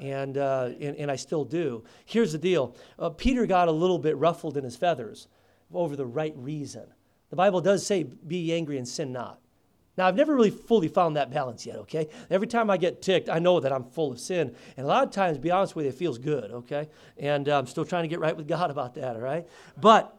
And, 0.00 0.38
uh, 0.38 0.70
and, 0.80 0.96
and 0.96 1.10
I 1.10 1.14
still 1.14 1.44
do. 1.44 1.84
Here's 2.04 2.32
the 2.32 2.38
deal 2.38 2.76
uh, 2.98 3.10
Peter 3.10 3.46
got 3.46 3.68
a 3.68 3.72
little 3.72 3.98
bit 3.98 4.16
ruffled 4.16 4.56
in 4.56 4.64
his 4.64 4.76
feathers 4.76 5.28
over 5.72 5.96
the 5.96 6.06
right 6.06 6.34
reason. 6.36 6.86
The 7.30 7.36
Bible 7.36 7.60
does 7.60 7.84
say, 7.84 8.04
be 8.04 8.52
angry 8.52 8.78
and 8.78 8.86
sin 8.86 9.12
not. 9.12 9.40
Now, 9.96 10.08
I've 10.08 10.16
never 10.16 10.34
really 10.34 10.50
fully 10.50 10.88
found 10.88 11.16
that 11.16 11.30
balance 11.30 11.64
yet, 11.64 11.76
okay? 11.76 12.08
Every 12.28 12.48
time 12.48 12.68
I 12.68 12.76
get 12.76 13.00
ticked, 13.00 13.28
I 13.28 13.38
know 13.38 13.60
that 13.60 13.72
I'm 13.72 13.84
full 13.84 14.10
of 14.10 14.18
sin. 14.18 14.54
And 14.76 14.84
a 14.84 14.88
lot 14.88 15.04
of 15.04 15.12
times, 15.12 15.38
be 15.38 15.50
honest 15.52 15.76
with 15.76 15.84
you, 15.84 15.90
it 15.90 15.94
feels 15.94 16.18
good, 16.18 16.50
okay? 16.50 16.88
And 17.16 17.48
I'm 17.48 17.66
still 17.66 17.84
trying 17.84 18.02
to 18.02 18.08
get 18.08 18.18
right 18.18 18.36
with 18.36 18.48
God 18.48 18.70
about 18.72 18.94
that, 18.94 19.14
all 19.14 19.22
right? 19.22 19.46
But, 19.80 20.16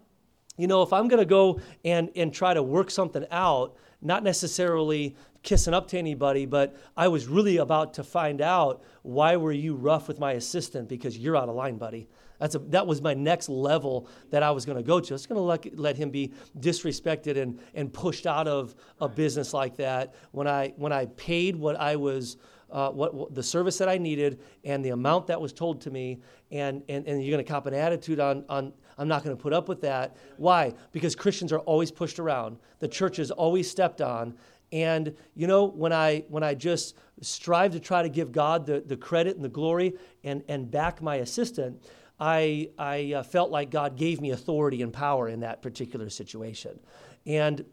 you 0.57 0.67
know, 0.67 0.81
if 0.81 0.93
I'm 0.93 1.07
going 1.07 1.19
to 1.19 1.25
go 1.25 1.59
and, 1.83 2.09
and 2.15 2.33
try 2.33 2.53
to 2.53 2.63
work 2.63 2.89
something 2.89 3.25
out, 3.31 3.75
not 4.01 4.23
necessarily 4.23 5.15
kissing 5.43 5.73
up 5.73 5.87
to 5.89 5.97
anybody, 5.97 6.45
but 6.45 6.75
I 6.95 7.07
was 7.07 7.27
really 7.27 7.57
about 7.57 7.93
to 7.95 8.03
find 8.03 8.41
out 8.41 8.83
why 9.03 9.35
were 9.35 9.51
you 9.51 9.75
rough 9.75 10.07
with 10.07 10.19
my 10.19 10.33
assistant 10.33 10.87
because 10.87 11.17
you're 11.17 11.35
out 11.35 11.49
of 11.49 11.55
line, 11.55 11.77
buddy. 11.77 12.07
That's 12.39 12.55
a, 12.55 12.59
that 12.59 12.85
was 12.85 13.01
my 13.01 13.13
next 13.13 13.49
level 13.49 14.07
that 14.29 14.43
I 14.43 14.51
was 14.51 14.65
going 14.65 14.77
to 14.77 14.83
go 14.83 14.99
to. 14.99 15.13
I 15.13 15.15
was 15.15 15.25
going 15.25 15.37
to 15.37 15.41
let, 15.41 15.77
let 15.79 15.97
him 15.97 16.09
be 16.09 16.33
disrespected 16.59 17.37
and, 17.37 17.59
and 17.73 17.91
pushed 17.91 18.27
out 18.27 18.47
of 18.47 18.75
a 18.99 19.07
business 19.07 19.53
like 19.53 19.77
that 19.77 20.15
when 20.31 20.47
I, 20.47 20.73
when 20.77 20.91
I 20.91 21.05
paid 21.05 21.55
what 21.55 21.79
I 21.79 21.95
was, 21.95 22.37
uh, 22.71 22.89
what, 22.89 23.13
what, 23.13 23.33
the 23.33 23.43
service 23.43 23.77
that 23.77 23.87
I 23.87 23.97
needed 23.97 24.39
and 24.63 24.83
the 24.83 24.89
amount 24.89 25.27
that 25.27 25.39
was 25.39 25.53
told 25.53 25.81
to 25.81 25.91
me, 25.91 26.19
and, 26.51 26.83
and, 26.89 27.07
and 27.07 27.23
you're 27.23 27.31
going 27.31 27.43
to 27.43 27.49
cop 27.49 27.65
an 27.65 27.73
attitude 27.73 28.19
on, 28.19 28.43
on 28.49 28.73
I'm 28.97 29.07
not 29.07 29.23
going 29.23 29.35
to 29.35 29.41
put 29.41 29.53
up 29.53 29.67
with 29.67 29.81
that. 29.81 30.15
Why? 30.37 30.73
Because 30.91 31.15
Christians 31.15 31.51
are 31.51 31.59
always 31.59 31.91
pushed 31.91 32.19
around. 32.19 32.57
The 32.79 32.87
church 32.87 33.19
is 33.19 33.31
always 33.31 33.69
stepped 33.69 34.01
on. 34.01 34.35
And 34.71 35.15
you 35.35 35.47
know, 35.47 35.65
when 35.65 35.93
I 35.93 36.25
when 36.27 36.43
I 36.43 36.53
just 36.53 36.95
strive 37.21 37.71
to 37.73 37.79
try 37.79 38.01
to 38.01 38.09
give 38.09 38.31
God 38.31 38.65
the, 38.65 38.81
the 38.81 38.97
credit 38.97 39.35
and 39.35 39.45
the 39.45 39.49
glory 39.49 39.93
and, 40.23 40.43
and 40.47 40.69
back 40.69 41.01
my 41.01 41.17
assistant, 41.17 41.81
I, 42.19 42.69
I 42.77 43.13
uh, 43.13 43.23
felt 43.23 43.51
like 43.51 43.69
God 43.69 43.97
gave 43.97 44.21
me 44.21 44.31
authority 44.31 44.81
and 44.81 44.93
power 44.93 45.27
in 45.27 45.41
that 45.41 45.61
particular 45.61 46.09
situation. 46.09 46.79
And 47.25 47.65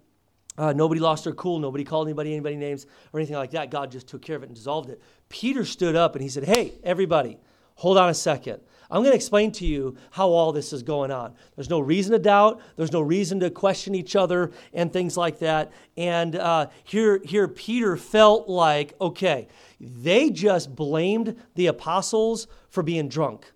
uh, 0.59 0.73
nobody 0.73 1.01
lost 1.01 1.25
their 1.25 1.33
cool. 1.33 1.59
Nobody 1.59 1.85
called 1.85 2.09
anybody 2.09 2.33
anybody 2.33 2.57
names 2.57 2.87
or 3.13 3.21
anything 3.21 3.37
like 3.37 3.53
that. 3.53 3.71
God 3.71 3.91
just 3.91 4.07
took 4.07 4.23
care 4.23 4.37
of 4.37 4.43
it 4.43 4.47
and 4.47 4.55
dissolved 4.55 4.91
it. 4.91 5.01
Peter 5.29 5.65
stood 5.65 5.97
up 5.97 6.15
and 6.15 6.23
he 6.23 6.29
said, 6.29 6.45
Hey, 6.45 6.75
everybody, 6.83 7.39
hold 7.77 7.97
on 7.97 8.09
a 8.09 8.15
second. 8.15 8.61
I'm 8.91 9.01
going 9.01 9.13
to 9.13 9.17
explain 9.17 9.53
to 9.53 9.65
you 9.65 9.97
how 10.11 10.29
all 10.29 10.53
this 10.53 10.75
is 10.75 10.83
going 10.83 11.11
on. 11.11 11.35
There's 11.57 11.71
no 11.71 11.81
reason 11.81 12.13
to 12.13 12.19
doubt. 12.19 12.61
There's 12.77 12.93
no 12.93 13.01
reason 13.01 13.41
to 13.41 13.49
question 13.49 13.95
each 13.95 14.15
other 14.15 14.53
and 14.75 14.93
things 14.93 15.17
like 15.17 15.39
that. 15.39 15.73
And 15.97 16.37
uh, 16.37 16.67
here, 16.85 17.23
here, 17.25 17.49
Peter 17.49 17.97
felt 17.97 18.51
like, 18.51 18.93
okay, 19.01 19.49
they 19.81 20.29
just 20.29 20.77
blamed 20.77 21.43
the 21.55 21.69
apostles 21.69 22.49
for 22.69 22.83
being 22.83 23.09
drunk. 23.09 23.51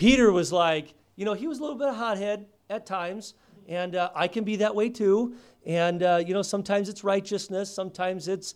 Peter 0.00 0.32
was 0.32 0.50
like, 0.50 0.94
you 1.14 1.26
know, 1.26 1.34
he 1.34 1.46
was 1.46 1.58
a 1.58 1.60
little 1.60 1.76
bit 1.76 1.88
of 1.88 1.94
a 1.94 1.98
hothead 1.98 2.46
at 2.70 2.86
times, 2.86 3.34
and 3.68 3.94
uh, 3.94 4.08
I 4.14 4.28
can 4.28 4.44
be 4.44 4.56
that 4.56 4.74
way 4.74 4.88
too. 4.88 5.34
And, 5.66 6.02
uh, 6.02 6.22
you 6.26 6.32
know, 6.32 6.40
sometimes 6.40 6.88
it's 6.88 7.04
righteousness, 7.04 7.70
sometimes 7.70 8.26
it's 8.26 8.54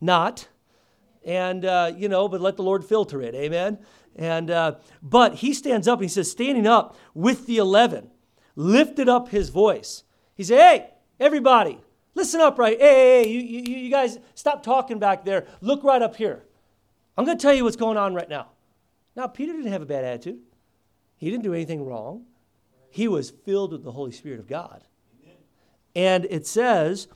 not. 0.00 0.46
And, 1.24 1.64
uh, 1.64 1.92
you 1.96 2.08
know, 2.08 2.28
but 2.28 2.40
let 2.40 2.56
the 2.56 2.62
Lord 2.62 2.84
filter 2.84 3.20
it. 3.20 3.34
Amen. 3.34 3.80
And, 4.14 4.52
uh, 4.52 4.76
but 5.02 5.34
he 5.34 5.52
stands 5.52 5.88
up 5.88 5.98
and 5.98 6.04
he 6.04 6.08
says, 6.08 6.30
standing 6.30 6.68
up 6.68 6.96
with 7.12 7.46
the 7.46 7.56
11, 7.56 8.12
lifted 8.54 9.08
up 9.08 9.30
his 9.30 9.48
voice. 9.48 10.04
He 10.36 10.44
said, 10.44 10.60
hey, 10.60 10.90
everybody, 11.18 11.80
listen 12.14 12.40
up 12.40 12.60
right. 12.60 12.78
Hey, 12.78 12.94
hey, 12.94 13.24
hey 13.24 13.28
you, 13.28 13.40
you, 13.40 13.76
you 13.76 13.90
guys, 13.90 14.20
stop 14.36 14.62
talking 14.62 15.00
back 15.00 15.24
there. 15.24 15.48
Look 15.60 15.82
right 15.82 16.00
up 16.00 16.14
here. 16.14 16.44
I'm 17.18 17.24
going 17.24 17.36
to 17.36 17.42
tell 17.42 17.54
you 17.54 17.64
what's 17.64 17.74
going 17.74 17.96
on 17.96 18.14
right 18.14 18.28
now. 18.28 18.50
Now, 19.20 19.26
Peter 19.26 19.52
didn't 19.52 19.70
have 19.70 19.82
a 19.82 19.86
bad 19.86 20.02
attitude, 20.02 20.38
he 21.18 21.30
didn't 21.30 21.44
do 21.44 21.52
anything 21.52 21.84
wrong. 21.84 22.24
He 22.88 23.06
was 23.06 23.28
filled 23.28 23.72
with 23.72 23.84
the 23.84 23.92
Holy 23.92 24.12
Spirit 24.12 24.40
of 24.40 24.48
God. 24.48 24.82
And 25.94 26.26
it 26.30 26.46
says, 26.46 27.06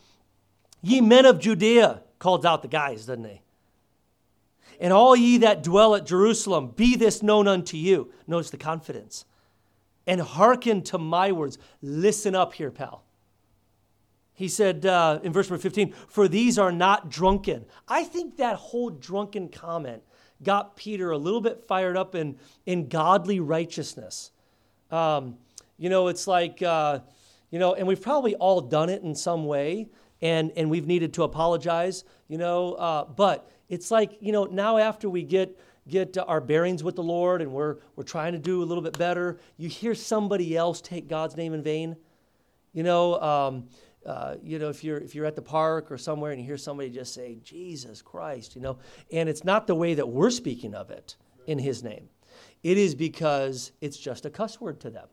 Ye 0.83 1.01
men 1.01 1.25
of 1.25 1.40
Judea, 1.40 2.03
calls 2.19 2.45
out 2.45 2.61
the 2.61 2.69
guys, 2.69 3.07
doesn't 3.07 3.25
he? 3.25 3.40
And 4.79 4.93
all 4.93 5.17
ye 5.17 5.38
that 5.38 5.62
dwell 5.62 5.95
at 5.95 6.05
Jerusalem, 6.05 6.75
be 6.77 6.95
this 6.95 7.23
known 7.23 7.49
unto 7.49 7.79
you. 7.79 8.12
Notice 8.27 8.51
the 8.51 8.59
confidence. 8.59 9.25
And 10.07 10.21
hearken 10.21 10.83
to 10.83 10.99
my 10.99 11.33
words. 11.33 11.57
Listen 11.81 12.35
up 12.35 12.53
here, 12.53 12.71
pal. 12.71 13.03
He 14.35 14.49
said 14.49 14.85
uh, 14.85 15.21
in 15.23 15.33
verse 15.33 15.49
number 15.49 15.62
15, 15.62 15.95
For 16.07 16.29
these 16.29 16.59
are 16.59 16.73
not 16.73 17.09
drunken. 17.09 17.64
I 17.88 18.05
think 18.05 18.37
that 18.37 18.57
whole 18.57 18.90
drunken 18.90 19.49
comment 19.49 20.03
got 20.42 20.77
Peter 20.77 21.11
a 21.11 21.18
little 21.18 21.40
bit 21.40 21.64
fired 21.66 21.97
up 21.97 22.14
in, 22.14 22.37
in 22.66 22.88
godly 22.88 23.40
righteousness. 23.40 24.31
Um, 24.90 25.37
you 25.79 25.88
know, 25.88 26.09
it's 26.09 26.27
like, 26.27 26.62
uh, 26.62 27.01
you 27.51 27.59
know, 27.59 27.75
and 27.75 27.87
we've 27.87 28.03
probably 28.03 28.35
all 28.37 28.61
done 28.61 28.88
it 28.88 29.03
in 29.03 29.14
some 29.14 29.47
way, 29.47 29.88
and, 30.23 30.53
and 30.57 30.70
we've 30.70 30.87
needed 30.87 31.12
to 31.14 31.23
apologize, 31.23 32.05
you 32.29 32.38
know, 32.38 32.75
uh, 32.75 33.05
but 33.05 33.51
it's 33.68 33.90
like, 33.90 34.16
you 34.20 34.33
know, 34.33 34.44
now 34.44 34.79
after 34.79 35.09
we 35.09 35.23
get 35.23 35.59
get 35.87 36.16
our 36.16 36.40
bearings 36.40 36.83
with 36.83 36.97
the 36.97 37.03
Lord 37.03 37.42
and 37.42 37.53
we're, 37.53 37.77
we're 37.94 38.05
trying 38.05 38.33
to 38.33 38.38
do 38.38 38.62
a 38.62 38.64
little 38.64 38.83
bit 38.83 38.97
better, 38.97 39.38
you 39.57 39.68
hear 39.68 39.94
somebody 39.94 40.57
else 40.57 40.81
take 40.81 41.09
God's 41.09 41.37
name 41.37 41.53
in 41.53 41.62
vain. 41.62 41.97
You 42.73 42.83
know, 42.83 43.20
um, 43.20 43.68
uh, 44.07 44.37
you 44.43 44.59
know, 44.59 44.69
if 44.69 44.85
you're 44.85 44.99
if 44.99 45.14
you're 45.14 45.27
at 45.27 45.37
the 45.37 45.43
park 45.43 45.90
or 45.90 45.99
somewhere 45.99 46.33
and 46.33 46.40
you 46.40 46.47
hear 46.47 46.57
somebody 46.57 46.90
just 46.90 47.14
say 47.14 47.38
Jesus 47.43 48.03
Christ, 48.03 48.55
you 48.55 48.61
know, 48.61 48.79
and 49.11 49.29
it's 49.29 49.45
not 49.45 49.67
the 49.67 49.75
way 49.75 49.95
that 49.95 50.09
we're 50.09 50.31
speaking 50.31 50.75
of 50.75 50.90
it 50.90 51.17
in 51.47 51.59
His 51.59 51.83
name. 51.83 52.09
It 52.62 52.79
is 52.79 52.95
because 52.95 53.73
it's 53.81 53.99
just 53.99 54.27
a 54.27 54.31
cuss 54.31 54.61
word 54.61 54.81
to 54.81 54.90
them. 54.90 55.09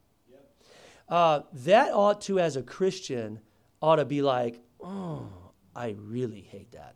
Uh, 1.09 1.41
that 1.51 1.91
ought 1.91 2.21
to, 2.21 2.39
as 2.39 2.55
a 2.55 2.63
Christian, 2.63 3.39
ought 3.81 3.97
to 3.97 4.05
be 4.05 4.21
like, 4.21 4.61
oh, 4.79 5.27
I 5.75 5.95
really 5.99 6.39
hate 6.39 6.71
that. 6.71 6.95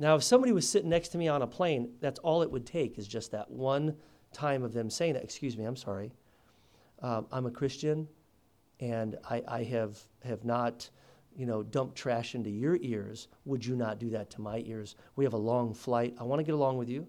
Now, 0.00 0.16
if 0.16 0.24
somebody 0.24 0.52
was 0.52 0.68
sitting 0.68 0.90
next 0.90 1.08
to 1.10 1.18
me 1.18 1.28
on 1.28 1.42
a 1.42 1.46
plane, 1.46 1.90
that's 2.00 2.18
all 2.20 2.42
it 2.42 2.50
would 2.50 2.66
take 2.66 2.98
is 2.98 3.06
just 3.06 3.30
that 3.32 3.50
one 3.50 3.94
time 4.32 4.62
of 4.62 4.72
them 4.72 4.90
saying 4.90 5.14
that. 5.14 5.22
Excuse 5.22 5.56
me, 5.56 5.64
I'm 5.64 5.76
sorry. 5.76 6.12
Um, 7.02 7.26
I'm 7.30 7.46
a 7.46 7.50
Christian, 7.50 8.08
and 8.80 9.16
I, 9.28 9.42
I 9.46 9.62
have 9.64 9.98
have 10.24 10.44
not 10.44 10.88
you 11.40 11.46
know, 11.46 11.62
dump 11.62 11.94
trash 11.94 12.34
into 12.34 12.50
your 12.50 12.76
ears, 12.82 13.28
would 13.46 13.64
you 13.64 13.74
not 13.74 13.98
do 13.98 14.10
that 14.10 14.28
to 14.28 14.42
my 14.42 14.62
ears? 14.66 14.94
We 15.16 15.24
have 15.24 15.32
a 15.32 15.38
long 15.38 15.72
flight. 15.72 16.14
I 16.20 16.24
want 16.24 16.38
to 16.38 16.44
get 16.44 16.52
along 16.52 16.76
with 16.76 16.90
you. 16.90 17.08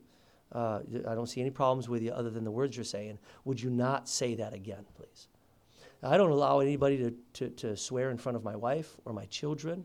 Uh, 0.53 0.79
I 1.05 1.15
don't 1.15 1.27
see 1.27 1.41
any 1.41 1.49
problems 1.49 1.89
with 1.89 2.01
you 2.01 2.13
other 2.13 2.29
than 2.29 2.45
the 2.45 2.51
words 2.51 2.77
you're 2.77 2.85
saying. 2.85 3.19
Would 3.43 3.61
you 3.61 3.69
not 3.69 4.07
say 4.07 4.35
that 4.35 4.53
again, 4.53 4.85
please? 4.95 5.27
I 6.01 6.15
don't 6.15 6.29
allow 6.29 6.61
anybody 6.61 6.97
to, 6.99 7.13
to, 7.33 7.49
to, 7.49 7.75
swear 7.75 8.09
in 8.09 8.17
front 8.17 8.37
of 8.37 8.43
my 8.45 8.55
wife 8.55 8.95
or 9.03 9.11
my 9.11 9.25
children. 9.25 9.83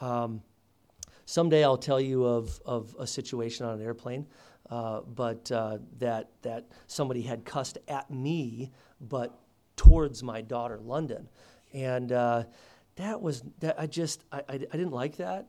Um, 0.00 0.42
someday 1.24 1.64
I'll 1.64 1.76
tell 1.76 2.00
you 2.00 2.24
of, 2.24 2.60
of 2.64 2.94
a 3.00 3.06
situation 3.06 3.66
on 3.66 3.80
an 3.80 3.84
airplane, 3.84 4.28
uh, 4.70 5.00
but 5.00 5.50
uh, 5.50 5.78
that, 5.98 6.30
that 6.42 6.68
somebody 6.86 7.22
had 7.22 7.44
cussed 7.44 7.78
at 7.88 8.08
me, 8.12 8.70
but 9.00 9.40
towards 9.74 10.22
my 10.22 10.40
daughter, 10.40 10.78
London. 10.78 11.28
And 11.72 12.12
uh, 12.12 12.44
that 12.96 13.20
was 13.20 13.42
that 13.60 13.78
I 13.78 13.86
just 13.86 14.24
I, 14.32 14.38
I, 14.48 14.54
I 14.54 14.56
didn't 14.56 14.92
like 14.92 15.16
that, 15.16 15.46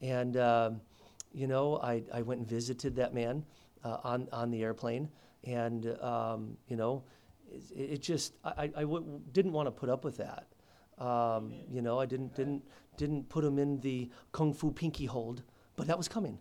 and 0.00 0.36
um, 0.36 0.80
you 1.32 1.46
know 1.46 1.78
I, 1.78 2.02
I 2.12 2.22
went 2.22 2.40
and 2.40 2.48
visited 2.48 2.96
that 2.96 3.14
man 3.14 3.44
uh, 3.84 3.98
on 4.04 4.28
on 4.32 4.50
the 4.50 4.62
airplane, 4.62 5.08
and 5.44 5.86
um, 6.00 6.56
you 6.68 6.76
know 6.76 7.04
it, 7.50 7.94
it 7.94 8.02
just 8.02 8.34
I, 8.44 8.70
I 8.76 8.82
w- 8.82 9.20
didn't 9.32 9.52
want 9.52 9.66
to 9.66 9.72
put 9.72 9.88
up 9.88 10.04
with 10.04 10.16
that. 10.18 10.46
Um, 10.98 11.52
you 11.70 11.82
know 11.82 11.98
I 11.98 12.06
didn't 12.06 12.34
didn't 12.34 12.62
didn't 12.96 13.28
put 13.28 13.44
him 13.44 13.58
in 13.58 13.80
the 13.80 14.10
kung 14.32 14.52
fu 14.52 14.70
pinky 14.70 15.06
hold, 15.06 15.42
but 15.76 15.86
that 15.86 15.96
was 15.96 16.08
coming. 16.08 16.38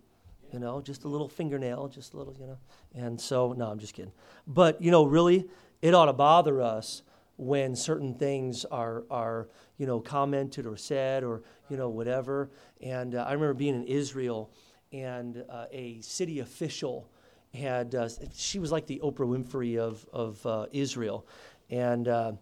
You 0.52 0.60
know, 0.60 0.82
just 0.82 1.04
a 1.04 1.08
little 1.08 1.28
fingernail, 1.28 1.88
just 1.88 2.13
a 2.13 2.18
little, 2.18 2.36
you 2.39 2.46
know. 2.46 2.58
And 2.94 3.20
so, 3.20 3.54
no, 3.54 3.72
I'm 3.72 3.80
just 3.80 3.96
kidding. 3.96 4.12
But, 4.46 4.80
you 4.80 4.92
know, 4.92 5.04
really, 5.04 5.50
it 5.82 5.96
ought 5.96 6.06
to 6.06 6.13
bother 6.13 6.62
us 6.62 7.02
when 7.38 7.76
certain 7.76 8.13
things 8.13 8.65
are, 8.65 9.04
are 9.10 9.50
you 9.78 9.86
know, 9.86 10.00
commented 10.00 10.65
or 10.65 10.78
said 10.78 11.24
or, 11.24 11.43
you 11.69 11.78
know, 11.78 11.89
whatever. 11.89 12.52
And 12.82 13.15
uh, 13.15 13.26
I 13.28 13.34
remember 13.34 13.54
being 13.54 13.76
in 13.76 13.86
Israel 13.86 14.52
and 14.91 15.43
uh, 15.50 15.65
a 15.72 16.00
city 16.02 16.39
official 16.39 17.10
had, 17.54 17.96
uh, 17.96 18.10
she 18.34 18.60
was 18.60 18.72
like 18.72 18.86
the 18.86 19.02
Oprah 19.04 19.28
Winfrey 19.28 19.78
of, 19.78 20.06
of 20.13 20.46
uh, 20.46 20.67
Israel. 20.72 21.28
And 21.69 22.08
uh, 22.08 22.34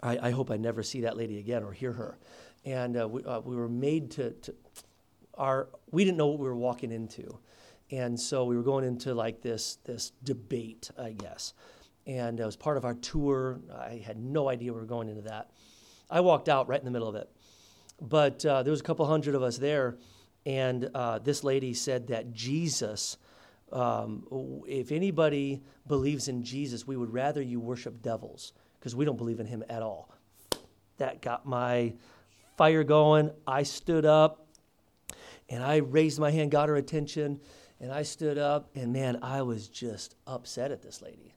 I, 0.00 0.18
I, 0.18 0.30
hope 0.30 0.50
I 0.50 0.56
never 0.56 0.82
see 0.82 1.02
that 1.02 1.16
lady 1.16 1.38
again 1.38 1.62
or 1.62 1.72
hear 1.72 1.92
her. 1.92 2.18
And 2.64 3.00
uh, 3.00 3.08
we, 3.08 3.22
we 3.22 3.56
were 3.56 3.68
made 3.68 4.10
to, 4.12 4.30
to 4.30 4.54
our 5.38 5.68
we 5.90 6.04
didn't 6.04 6.18
know 6.18 6.26
what 6.26 6.40
we 6.40 6.48
were 6.48 6.56
walking 6.56 6.92
into, 6.92 7.38
and 7.90 8.18
so 8.18 8.44
we 8.44 8.56
were 8.56 8.62
going 8.62 8.84
into 8.84 9.14
like 9.14 9.40
this 9.40 9.78
this 9.84 10.12
debate, 10.24 10.90
I 10.98 11.12
guess, 11.12 11.54
and 12.08 12.40
it 12.40 12.44
was 12.44 12.56
part 12.56 12.76
of 12.78 12.84
our 12.84 12.94
tour. 12.94 13.60
I 13.78 14.02
had 14.04 14.18
no 14.18 14.48
idea 14.48 14.72
we 14.72 14.80
were 14.80 14.86
going 14.86 15.08
into 15.08 15.22
that. 15.22 15.50
I 16.10 16.20
walked 16.20 16.48
out 16.48 16.66
right 16.66 16.80
in 16.80 16.84
the 16.86 16.90
middle 16.90 17.08
of 17.08 17.14
it, 17.14 17.30
but 18.00 18.44
uh, 18.44 18.62
there 18.62 18.70
was 18.70 18.80
a 18.80 18.84
couple 18.84 19.06
hundred 19.06 19.34
of 19.34 19.42
us 19.42 19.58
there, 19.58 19.98
and 20.46 20.90
uh, 20.94 21.18
this 21.18 21.44
lady 21.44 21.74
said 21.74 22.08
that 22.08 22.32
Jesus. 22.32 23.18
Um, 23.70 24.62
if 24.66 24.90
anybody 24.92 25.62
believes 25.86 26.28
in 26.28 26.42
Jesus, 26.42 26.86
we 26.86 26.96
would 26.96 27.12
rather 27.12 27.42
you 27.42 27.60
worship 27.60 28.00
devils 28.00 28.54
because 28.80 28.96
we 28.96 29.04
don't 29.04 29.18
believe 29.18 29.40
in 29.40 29.46
him 29.46 29.62
at 29.68 29.82
all. 29.82 30.10
That 30.96 31.20
got 31.20 31.44
my 31.44 31.92
fire 32.56 32.82
going. 32.82 33.30
I 33.46 33.64
stood 33.64 34.06
up 34.06 34.46
and 35.50 35.62
I 35.62 35.76
raised 35.76 36.18
my 36.18 36.30
hand, 36.30 36.50
got 36.50 36.70
her 36.70 36.76
attention, 36.76 37.40
and 37.78 37.92
I 37.92 38.02
stood 38.02 38.38
up, 38.38 38.70
and 38.74 38.92
man, 38.92 39.18
I 39.22 39.42
was 39.42 39.68
just 39.68 40.16
upset 40.26 40.72
at 40.72 40.82
this 40.82 41.02
lady. 41.02 41.34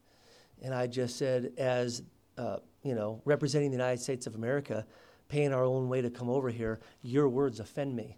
And 0.62 0.74
I 0.74 0.88
just 0.88 1.18
said, 1.18 1.54
as 1.58 2.04
uh, 2.38 2.58
you 2.84 2.96
know, 2.96 3.22
representing 3.26 3.72
the 3.72 3.78
United 3.78 4.02
States 4.02 4.28
of 4.28 4.36
America, 4.36 4.86
paying 5.28 5.54
our 5.54 5.64
own 5.64 5.90
way 5.90 6.02
to 6.02 6.10
come 6.10 6.30
over 6.30 6.50
here, 6.50 6.80
your 7.02 7.30
words 7.30 7.60
offend 7.60 7.96
me. 7.96 8.18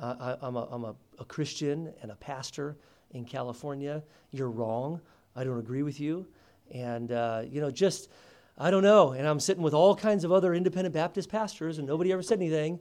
Uh, 0.00 0.36
I, 0.42 0.46
am 0.46 0.56
a, 0.56 0.68
I'm 0.70 0.84
a, 0.84 0.94
a 1.18 1.24
Christian 1.24 1.92
and 2.02 2.10
a 2.10 2.16
pastor 2.16 2.76
in 3.12 3.24
California. 3.24 4.02
You're 4.30 4.50
wrong. 4.50 5.00
I 5.34 5.44
don't 5.44 5.58
agree 5.58 5.82
with 5.82 6.00
you. 6.00 6.26
And, 6.72 7.12
uh, 7.12 7.42
you 7.48 7.60
know, 7.60 7.70
just 7.70 8.10
I 8.60 8.70
don't 8.70 8.82
know. 8.82 9.12
And 9.12 9.26
I'm 9.26 9.40
sitting 9.40 9.62
with 9.62 9.72
all 9.72 9.96
kinds 9.96 10.22
of 10.22 10.32
other 10.32 10.52
independent 10.54 10.94
Baptist 10.94 11.30
pastors, 11.30 11.78
and 11.78 11.88
nobody 11.88 12.12
ever 12.12 12.22
said 12.22 12.38
anything. 12.38 12.78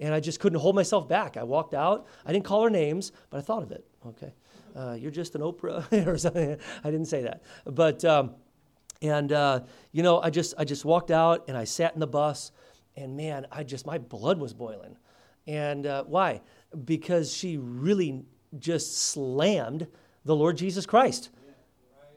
And 0.00 0.12
I 0.12 0.18
just 0.18 0.40
couldn't 0.40 0.58
hold 0.58 0.74
myself 0.74 1.08
back. 1.08 1.36
I 1.36 1.44
walked 1.44 1.72
out. 1.72 2.06
I 2.26 2.32
didn't 2.32 2.44
call 2.44 2.64
her 2.64 2.70
names, 2.70 3.12
but 3.30 3.38
I 3.38 3.40
thought 3.40 3.62
of 3.62 3.70
it. 3.70 3.84
Okay. 4.06 4.34
Uh, 4.80 4.94
you're 4.94 5.10
just 5.10 5.34
an 5.34 5.42
Oprah 5.42 5.84
or 6.06 6.16
something. 6.16 6.56
I 6.82 6.90
didn't 6.90 7.06
say 7.06 7.22
that. 7.22 7.42
But, 7.66 8.02
um, 8.04 8.34
and, 9.02 9.30
uh, 9.30 9.60
you 9.92 10.02
know, 10.02 10.20
I 10.22 10.30
just, 10.30 10.54
I 10.56 10.64
just 10.64 10.84
walked 10.84 11.10
out 11.10 11.48
and 11.48 11.56
I 11.56 11.64
sat 11.64 11.92
in 11.92 12.00
the 12.00 12.06
bus, 12.06 12.50
and 12.96 13.16
man, 13.16 13.46
I 13.52 13.62
just, 13.62 13.84
my 13.84 13.98
blood 13.98 14.38
was 14.38 14.54
boiling. 14.54 14.96
And 15.46 15.86
uh, 15.86 16.04
why? 16.04 16.40
Because 16.84 17.34
she 17.34 17.58
really 17.58 18.24
just 18.58 18.96
slammed 18.96 19.86
the 20.24 20.34
Lord 20.34 20.56
Jesus 20.56 20.86
Christ. 20.86 21.30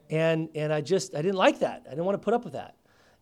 And, 0.09 0.49
and 0.55 0.71
I 0.71 0.81
just, 0.81 1.15
I 1.15 1.21
didn't 1.21 1.37
like 1.37 1.59
that. 1.59 1.83
I 1.85 1.89
didn't 1.89 2.05
want 2.05 2.21
to 2.21 2.23
put 2.23 2.33
up 2.33 2.45
with 2.45 2.53
that. 2.53 2.75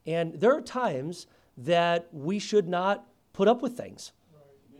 And 0.05 0.39
there 0.39 0.55
are 0.55 0.61
times 0.61 1.27
that 1.57 2.07
we 2.11 2.37
should 2.37 2.67
not 2.67 3.07
put 3.33 3.47
up 3.47 3.61
with 3.61 3.75
things. 3.75 4.11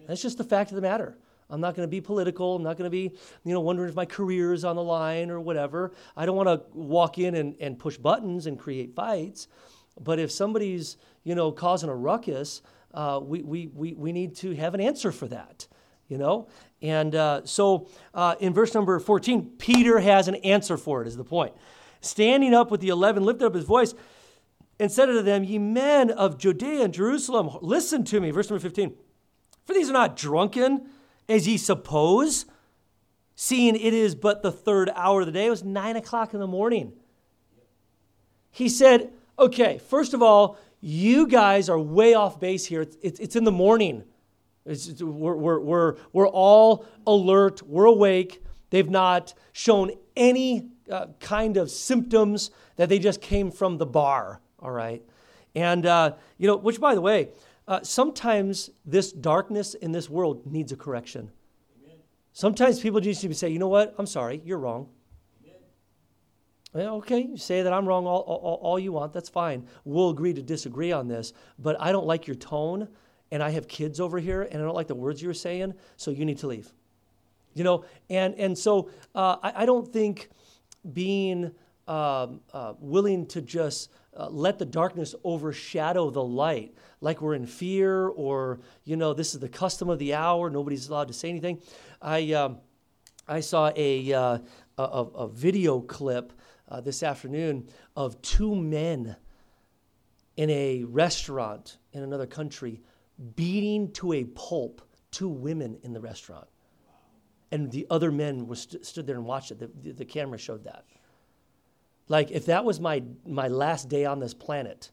That's 0.07 0.21
just 0.21 0.37
the 0.37 0.43
fact 0.43 0.71
of 0.71 0.75
the 0.75 0.81
matter. 0.81 1.17
I'm 1.51 1.61
not 1.61 1.75
going 1.75 1.87
to 1.87 1.91
be 1.91 2.01
political. 2.01 2.55
I'm 2.55 2.63
not 2.63 2.77
going 2.77 2.85
to 2.85 2.91
be, 2.91 3.11
you 3.43 3.53
know, 3.53 3.59
wondering 3.59 3.89
if 3.89 3.95
my 3.95 4.05
career 4.05 4.53
is 4.53 4.63
on 4.63 4.75
the 4.75 4.83
line 4.83 5.29
or 5.29 5.39
whatever. 5.39 5.91
I 6.15 6.25
don't 6.25 6.37
want 6.37 6.47
to 6.47 6.63
walk 6.73 7.17
in 7.17 7.35
and, 7.35 7.55
and 7.59 7.77
push 7.77 7.97
buttons 7.97 8.47
and 8.47 8.57
create 8.57 8.95
fights. 8.95 9.47
But 9.99 10.17
if 10.17 10.31
somebody's, 10.31 10.97
you 11.23 11.35
know, 11.35 11.51
causing 11.51 11.89
a 11.89 11.95
ruckus, 11.95 12.61
uh, 12.93 13.19
we, 13.21 13.41
we, 13.41 13.67
we, 13.67 13.93
we 13.93 14.11
need 14.11 14.35
to 14.37 14.55
have 14.55 14.73
an 14.73 14.81
answer 14.81 15.11
for 15.11 15.27
that, 15.27 15.67
you 16.07 16.17
know? 16.17 16.47
And 16.81 17.13
uh, 17.13 17.41
so 17.45 17.89
uh, 18.13 18.35
in 18.39 18.53
verse 18.53 18.73
number 18.73 18.97
14, 18.99 19.51
Peter 19.57 19.99
has 19.99 20.27
an 20.27 20.35
answer 20.35 20.77
for 20.77 21.01
it, 21.01 21.07
is 21.07 21.17
the 21.17 21.23
point. 21.23 21.53
Standing 21.99 22.53
up 22.53 22.71
with 22.71 22.81
the 22.81 22.89
eleven, 22.89 23.23
lifted 23.23 23.45
up 23.45 23.53
his 23.53 23.65
voice 23.65 23.93
and 24.79 24.91
said 24.91 25.09
unto 25.09 25.21
them, 25.21 25.43
Ye 25.43 25.59
men 25.59 26.09
of 26.09 26.37
Judea 26.39 26.83
and 26.85 26.93
Jerusalem, 26.93 27.51
listen 27.61 28.03
to 28.05 28.19
me. 28.19 28.31
Verse 28.31 28.49
number 28.49 28.61
15. 28.61 28.95
For 29.67 29.73
these 29.73 29.89
are 29.89 29.93
not 29.93 30.17
drunken, 30.17 30.89
as 31.31 31.47
ye 31.47 31.57
suppose, 31.57 32.45
seeing 33.35 33.75
it 33.75 33.93
is 33.93 34.15
but 34.15 34.41
the 34.41 34.51
third 34.51 34.89
hour 34.95 35.21
of 35.21 35.25
the 35.25 35.31
day. 35.31 35.47
It 35.47 35.49
was 35.49 35.63
nine 35.63 35.95
o'clock 35.95 36.33
in 36.33 36.39
the 36.39 36.47
morning. 36.47 36.93
He 38.51 38.69
said, 38.69 39.11
Okay, 39.39 39.79
first 39.79 40.13
of 40.13 40.21
all, 40.21 40.57
you 40.81 41.27
guys 41.27 41.69
are 41.69 41.79
way 41.79 42.13
off 42.13 42.39
base 42.39 42.65
here. 42.65 42.81
It's, 42.81 42.97
it's, 43.01 43.19
it's 43.19 43.35
in 43.35 43.43
the 43.43 43.51
morning. 43.51 44.03
It's, 44.65 45.01
we're, 45.01 45.35
we're, 45.35 45.59
we're, 45.59 45.95
we're 46.13 46.27
all 46.27 46.85
alert, 47.07 47.63
we're 47.63 47.85
awake. 47.85 48.43
They've 48.69 48.89
not 48.89 49.33
shown 49.51 49.91
any 50.15 50.69
uh, 50.91 51.07
kind 51.19 51.57
of 51.57 51.71
symptoms 51.71 52.51
that 52.75 52.89
they 52.89 52.99
just 52.99 53.21
came 53.21 53.49
from 53.49 53.77
the 53.77 53.85
bar 53.85 54.41
all 54.61 54.71
right? 54.71 55.01
And, 55.55 55.85
uh, 55.85 56.13
you 56.37 56.47
know, 56.47 56.55
which, 56.55 56.79
by 56.79 56.95
the 56.95 57.01
way, 57.01 57.29
uh, 57.71 57.79
sometimes 57.83 58.69
this 58.85 59.13
darkness 59.13 59.75
in 59.75 59.93
this 59.93 60.09
world 60.09 60.45
needs 60.45 60.73
a 60.73 60.75
correction. 60.75 61.31
Amen. 61.81 61.95
Sometimes 62.33 62.81
people 62.81 62.99
just 62.99 63.23
need 63.23 63.29
to 63.29 63.33
say, 63.33 63.47
you 63.47 63.59
know 63.59 63.69
what, 63.69 63.95
I'm 63.97 64.05
sorry, 64.05 64.41
you're 64.43 64.57
wrong. 64.57 64.89
Okay, 66.75 67.21
you 67.23 67.37
say 67.37 67.61
that 67.61 67.71
I'm 67.71 67.85
wrong 67.85 68.05
all, 68.05 68.21
all, 68.21 68.59
all 68.61 68.79
you 68.79 68.91
want, 68.91 69.13
that's 69.13 69.29
fine. 69.29 69.65
We'll 69.85 70.09
agree 70.09 70.33
to 70.33 70.41
disagree 70.41 70.91
on 70.91 71.07
this, 71.07 71.31
but 71.59 71.79
I 71.79 71.93
don't 71.93 72.05
like 72.05 72.27
your 72.27 72.35
tone, 72.35 72.89
and 73.31 73.41
I 73.41 73.51
have 73.51 73.69
kids 73.69 74.01
over 74.01 74.19
here, 74.19 74.41
and 74.41 74.61
I 74.61 74.65
don't 74.65 74.75
like 74.75 74.87
the 74.87 74.95
words 74.95 75.21
you're 75.21 75.33
saying, 75.33 75.73
so 75.95 76.11
you 76.11 76.25
need 76.25 76.39
to 76.39 76.47
leave. 76.47 76.73
You 77.53 77.63
know, 77.63 77.85
and, 78.09 78.35
and 78.35 78.57
so 78.57 78.89
uh, 79.15 79.37
I, 79.43 79.63
I, 79.63 79.65
don't 79.65 79.91
think 79.91 80.29
being 80.93 81.51
um, 81.87 82.41
uh, 82.53 82.73
willing 82.79 83.25
to 83.27 83.41
just 83.41 83.91
uh, 84.15 84.29
let 84.29 84.59
the 84.59 84.65
darkness 84.65 85.15
overshadow 85.23 86.09
the 86.09 86.23
light, 86.23 86.73
like 87.01 87.21
we're 87.21 87.33
in 87.33 87.47
fear 87.47 88.07
or, 88.07 88.59
you 88.85 88.95
know, 88.95 89.13
this 89.13 89.33
is 89.33 89.39
the 89.39 89.49
custom 89.49 89.89
of 89.89 89.99
the 89.99 90.13
hour, 90.13 90.49
nobody's 90.49 90.87
allowed 90.87 91.07
to 91.09 91.13
say 91.13 91.29
anything. 91.29 91.61
I, 92.01 92.31
um, 92.33 92.59
I 93.27 93.39
saw 93.41 93.71
a, 93.75 94.13
uh, 94.13 94.37
a, 94.77 94.83
a, 94.83 95.27
video 95.27 95.81
clip 95.81 96.31
uh, 96.69 96.81
this 96.81 97.03
afternoon 97.03 97.67
of 97.95 98.21
two 98.21 98.55
men 98.55 99.15
in 100.37 100.49
a 100.49 100.83
restaurant 100.83 101.77
in 101.91 102.03
another 102.03 102.27
country 102.27 102.81
beating 103.35 103.91
to 103.93 104.13
a 104.13 104.23
pulp 104.23 104.81
two 105.11 105.27
women 105.27 105.77
in 105.83 105.93
the 105.93 105.99
restaurant. 105.99 106.47
And 107.51 107.69
the 107.69 107.85
other 107.89 108.11
men 108.11 108.47
were 108.47 108.55
st- 108.55 108.85
stood 108.85 109.05
there 109.05 109.17
and 109.17 109.25
watched 109.25 109.51
it. 109.51 109.59
The, 109.59 109.67
the, 109.67 109.91
the 109.91 110.05
camera 110.05 110.37
showed 110.37 110.63
that. 110.63 110.85
Like, 112.07 112.31
if 112.31 112.45
that 112.45 112.63
was 112.63 112.79
my, 112.79 113.03
my 113.25 113.47
last 113.49 113.89
day 113.89 114.05
on 114.05 114.19
this 114.19 114.33
planet, 114.33 114.91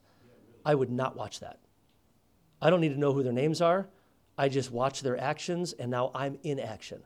I 0.65 0.75
would 0.75 0.91
not 0.91 1.17
watch 1.17 1.41
that. 1.41 1.61
I 2.61 2.71
don't 2.71 2.81
need 2.81 2.95
to 2.95 3.01
know 3.01 3.13
who 3.13 3.23
their 3.23 3.33
names 3.33 3.61
are. 3.61 3.89
I 4.37 4.49
just 4.49 4.71
watch 4.71 5.03
their 5.03 5.21
actions, 5.21 5.73
and 5.73 5.91
now 5.91 6.11
I'm 6.15 6.39
in 6.43 6.61
action. 6.61 7.03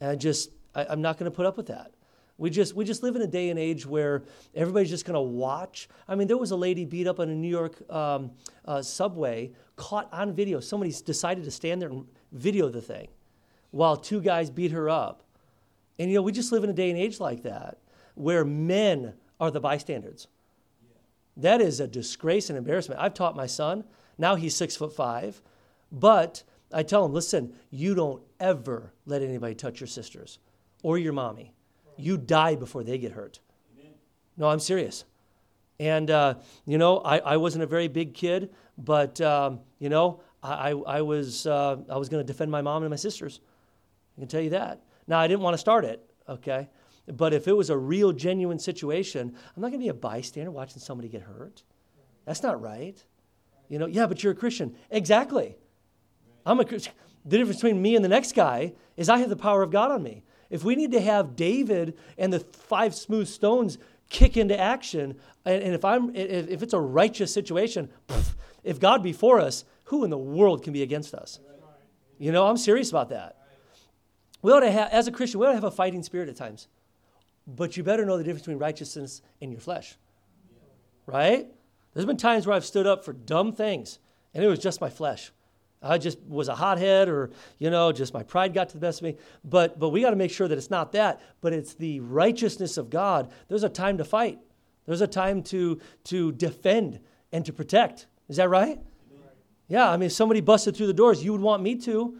And 0.00 0.10
I 0.10 0.16
just, 0.16 0.50
I, 0.74 0.86
I'm 0.86 1.02
not 1.02 1.18
going 1.18 1.30
to 1.30 1.34
put 1.34 1.46
up 1.46 1.56
with 1.56 1.66
that. 1.66 1.92
We 2.36 2.50
just, 2.50 2.74
we 2.74 2.84
just 2.84 3.02
live 3.02 3.14
in 3.14 3.22
a 3.22 3.26
day 3.26 3.50
and 3.50 3.58
age 3.58 3.86
where 3.86 4.24
everybody's 4.54 4.90
just 4.90 5.04
going 5.04 5.14
to 5.14 5.20
watch. 5.20 5.88
I 6.08 6.16
mean, 6.16 6.26
there 6.26 6.36
was 6.36 6.50
a 6.50 6.56
lady 6.56 6.84
beat 6.84 7.06
up 7.06 7.20
on 7.20 7.28
a 7.28 7.34
New 7.34 7.48
York 7.48 7.88
um, 7.90 8.32
uh, 8.64 8.82
subway, 8.82 9.52
caught 9.76 10.08
on 10.12 10.34
video. 10.34 10.58
Somebody 10.58 10.92
decided 11.04 11.44
to 11.44 11.50
stand 11.50 11.80
there 11.80 11.90
and 11.90 12.06
video 12.32 12.68
the 12.68 12.80
thing 12.80 13.08
while 13.70 13.96
two 13.96 14.20
guys 14.20 14.50
beat 14.50 14.72
her 14.72 14.88
up. 14.88 15.22
And, 15.98 16.10
you 16.10 16.16
know, 16.16 16.22
we 16.22 16.32
just 16.32 16.50
live 16.50 16.64
in 16.64 16.70
a 16.70 16.74
day 16.74 16.90
and 16.90 16.98
age 16.98 17.20
like 17.20 17.42
that 17.42 17.78
where 18.14 18.44
men 18.44 19.14
are 19.38 19.50
the 19.50 19.60
bystanders. 19.60 20.26
That 21.36 21.60
is 21.60 21.80
a 21.80 21.86
disgrace 21.86 22.50
and 22.50 22.58
embarrassment. 22.58 23.00
I've 23.00 23.14
taught 23.14 23.36
my 23.36 23.46
son. 23.46 23.84
Now 24.18 24.34
he's 24.34 24.54
six 24.54 24.76
foot 24.76 24.94
five. 24.94 25.42
But 25.92 26.42
I 26.72 26.82
tell 26.82 27.04
him, 27.04 27.12
listen, 27.12 27.54
you 27.70 27.94
don't 27.94 28.22
ever 28.40 28.92
let 29.06 29.22
anybody 29.22 29.54
touch 29.54 29.80
your 29.80 29.86
sisters 29.86 30.38
or 30.82 30.98
your 30.98 31.12
mommy. 31.12 31.54
You 31.96 32.18
die 32.18 32.56
before 32.56 32.82
they 32.82 32.98
get 32.98 33.12
hurt. 33.12 33.38
No, 34.36 34.48
I'm 34.48 34.58
serious. 34.58 35.04
And, 35.78 36.10
uh, 36.10 36.34
you 36.66 36.78
know, 36.78 36.98
I, 36.98 37.18
I 37.18 37.36
wasn't 37.36 37.62
a 37.64 37.66
very 37.66 37.88
big 37.88 38.14
kid, 38.14 38.50
but, 38.76 39.20
um, 39.20 39.60
you 39.78 39.88
know, 39.88 40.20
I, 40.42 40.70
I 40.70 41.02
was, 41.02 41.46
uh, 41.46 41.76
I 41.88 41.96
was 41.96 42.08
going 42.08 42.24
to 42.24 42.26
defend 42.26 42.50
my 42.50 42.62
mom 42.62 42.82
and 42.82 42.90
my 42.90 42.96
sisters. 42.96 43.40
I 44.16 44.20
can 44.20 44.28
tell 44.28 44.40
you 44.40 44.50
that. 44.50 44.82
Now, 45.06 45.18
I 45.18 45.28
didn't 45.28 45.42
want 45.42 45.54
to 45.54 45.58
start 45.58 45.84
it, 45.84 46.04
okay? 46.28 46.68
But 47.06 47.32
if 47.32 47.48
it 47.48 47.52
was 47.52 47.70
a 47.70 47.76
real, 47.76 48.12
genuine 48.12 48.58
situation, 48.58 49.34
I'm 49.56 49.62
not 49.62 49.68
going 49.68 49.80
to 49.80 49.84
be 49.84 49.88
a 49.88 49.94
bystander 49.94 50.50
watching 50.50 50.80
somebody 50.80 51.08
get 51.08 51.22
hurt. 51.22 51.62
That's 52.24 52.42
not 52.42 52.60
right. 52.60 53.02
You 53.68 53.78
know, 53.78 53.86
yeah, 53.86 54.06
but 54.06 54.22
you're 54.22 54.32
a 54.32 54.36
Christian. 54.36 54.76
Exactly. 54.90 55.56
I'm 56.44 56.60
a 56.60 56.64
Christian. 56.64 56.92
The 57.24 57.38
difference 57.38 57.60
between 57.60 57.80
me 57.80 57.96
and 57.96 58.04
the 58.04 58.08
next 58.08 58.34
guy 58.34 58.74
is 58.96 59.08
I 59.08 59.18
have 59.18 59.30
the 59.30 59.36
power 59.36 59.62
of 59.62 59.70
God 59.70 59.90
on 59.90 60.02
me. 60.02 60.24
If 60.50 60.62
we 60.62 60.76
need 60.76 60.92
to 60.92 61.00
have 61.00 61.36
David 61.36 61.96
and 62.18 62.32
the 62.32 62.40
five 62.40 62.94
smooth 62.94 63.28
stones 63.28 63.78
kick 64.10 64.36
into 64.36 64.58
action, 64.58 65.16
and, 65.44 65.62
and 65.62 65.74
if 65.74 65.84
I'm 65.84 66.14
if, 66.14 66.48
if, 66.48 66.62
it's 66.62 66.74
a 66.74 66.80
righteous 66.80 67.32
situation, 67.32 67.88
pff, 68.08 68.34
if 68.62 68.78
God 68.78 69.02
be 69.02 69.12
for 69.12 69.40
us, 69.40 69.64
who 69.84 70.04
in 70.04 70.10
the 70.10 70.18
world 70.18 70.62
can 70.62 70.72
be 70.72 70.82
against 70.82 71.14
us? 71.14 71.40
You 72.18 72.30
know, 72.30 72.46
I'm 72.46 72.56
serious 72.56 72.90
about 72.90 73.08
that. 73.08 73.38
We 74.42 74.52
ought 74.52 74.60
to 74.60 74.70
have, 74.70 74.90
as 74.92 75.08
a 75.08 75.12
Christian, 75.12 75.40
we 75.40 75.46
ought 75.46 75.50
to 75.50 75.54
have 75.54 75.64
a 75.64 75.70
fighting 75.70 76.02
spirit 76.02 76.28
at 76.28 76.36
times. 76.36 76.68
But 77.46 77.76
you 77.76 77.82
better 77.82 78.04
know 78.04 78.16
the 78.16 78.24
difference 78.24 78.42
between 78.42 78.58
righteousness 78.58 79.22
and 79.40 79.50
your 79.50 79.60
flesh. 79.60 79.96
Right? 81.06 81.48
There's 81.94 82.06
been 82.06 82.16
times 82.16 82.46
where 82.46 82.56
I've 82.56 82.64
stood 82.64 82.86
up 82.86 83.04
for 83.04 83.12
dumb 83.12 83.52
things, 83.52 83.98
and 84.34 84.44
it 84.44 84.48
was 84.48 84.58
just 84.58 84.80
my 84.80 84.90
flesh. 84.90 85.32
I 85.80 85.98
just 85.98 86.18
was 86.22 86.48
a 86.48 86.54
hothead 86.54 87.08
or, 87.08 87.30
you 87.58 87.70
know, 87.70 87.92
just 87.92 88.14
my 88.14 88.22
pride 88.22 88.54
got 88.54 88.70
to 88.70 88.74
the 88.74 88.80
best 88.80 89.00
of 89.00 89.04
me. 89.04 89.16
But, 89.44 89.78
but 89.78 89.90
we 89.90 90.00
got 90.00 90.10
to 90.10 90.16
make 90.16 90.30
sure 90.30 90.48
that 90.48 90.56
it's 90.56 90.70
not 90.70 90.92
that, 90.92 91.20
but 91.42 91.52
it's 91.52 91.74
the 91.74 92.00
righteousness 92.00 92.78
of 92.78 92.88
God. 92.88 93.30
There's 93.48 93.64
a 93.64 93.68
time 93.68 93.98
to 93.98 94.04
fight, 94.04 94.38
there's 94.86 95.02
a 95.02 95.06
time 95.06 95.42
to, 95.44 95.80
to 96.04 96.32
defend 96.32 97.00
and 97.32 97.44
to 97.44 97.52
protect. 97.52 98.06
Is 98.28 98.36
that 98.36 98.48
right? 98.48 98.78
Yeah, 99.68 99.90
I 99.90 99.96
mean, 99.96 100.06
if 100.06 100.12
somebody 100.12 100.40
busted 100.40 100.76
through 100.76 100.88
the 100.88 100.94
doors, 100.94 101.24
you 101.24 101.32
would 101.32 101.40
want 101.40 101.62
me 101.62 101.76
to 101.76 102.18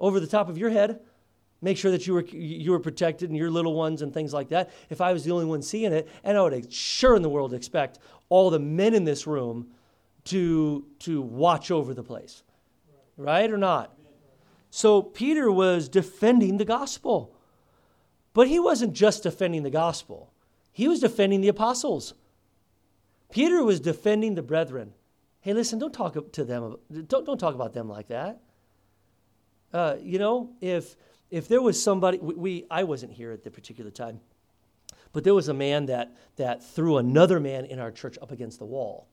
over 0.00 0.20
the 0.20 0.26
top 0.26 0.48
of 0.48 0.58
your 0.58 0.70
head. 0.70 1.00
Make 1.64 1.78
sure 1.78 1.90
that 1.90 2.06
you 2.06 2.12
were, 2.12 2.24
you 2.24 2.72
were 2.72 2.78
protected 2.78 3.30
and 3.30 3.38
your 3.38 3.50
little 3.50 3.72
ones 3.72 4.02
and 4.02 4.12
things 4.12 4.34
like 4.34 4.50
that. 4.50 4.70
If 4.90 5.00
I 5.00 5.14
was 5.14 5.24
the 5.24 5.30
only 5.30 5.46
one 5.46 5.62
seeing 5.62 5.94
it, 5.94 6.06
and 6.22 6.36
I 6.36 6.42
would 6.42 6.70
sure 6.70 7.16
in 7.16 7.22
the 7.22 7.30
world 7.30 7.54
expect 7.54 7.98
all 8.28 8.50
the 8.50 8.58
men 8.58 8.92
in 8.92 9.04
this 9.04 9.26
room 9.26 9.68
to, 10.24 10.84
to 10.98 11.22
watch 11.22 11.70
over 11.70 11.94
the 11.94 12.02
place. 12.02 12.42
Right 13.16 13.50
or 13.50 13.56
not? 13.56 13.96
So 14.68 15.00
Peter 15.00 15.50
was 15.50 15.88
defending 15.88 16.58
the 16.58 16.66
gospel. 16.66 17.34
But 18.34 18.48
he 18.48 18.60
wasn't 18.60 18.92
just 18.92 19.22
defending 19.22 19.62
the 19.62 19.70
gospel, 19.70 20.32
he 20.70 20.86
was 20.86 21.00
defending 21.00 21.40
the 21.40 21.48
apostles. 21.48 22.12
Peter 23.30 23.64
was 23.64 23.80
defending 23.80 24.34
the 24.34 24.42
brethren. 24.42 24.92
Hey, 25.40 25.54
listen, 25.54 25.78
don't 25.78 25.94
talk 25.94 26.32
to 26.32 26.44
them. 26.44 26.76
Don't, 27.06 27.26
don't 27.26 27.38
talk 27.38 27.54
about 27.54 27.72
them 27.72 27.88
like 27.88 28.08
that. 28.08 28.40
Uh, 29.72 29.96
you 30.00 30.20
know, 30.20 30.50
if 30.60 30.96
if 31.34 31.48
there 31.48 31.60
was 31.60 31.82
somebody, 31.82 32.18
we, 32.18 32.34
we 32.34 32.66
I 32.70 32.84
wasn't 32.84 33.12
here 33.12 33.32
at 33.32 33.42
the 33.42 33.50
particular 33.50 33.90
time, 33.90 34.20
but 35.12 35.24
there 35.24 35.34
was 35.34 35.48
a 35.48 35.54
man 35.54 35.86
that 35.86 36.16
that 36.36 36.62
threw 36.62 36.98
another 36.98 37.40
man 37.40 37.64
in 37.64 37.80
our 37.80 37.90
church 37.90 38.16
up 38.22 38.30
against 38.30 38.60
the 38.60 38.64
wall. 38.64 39.08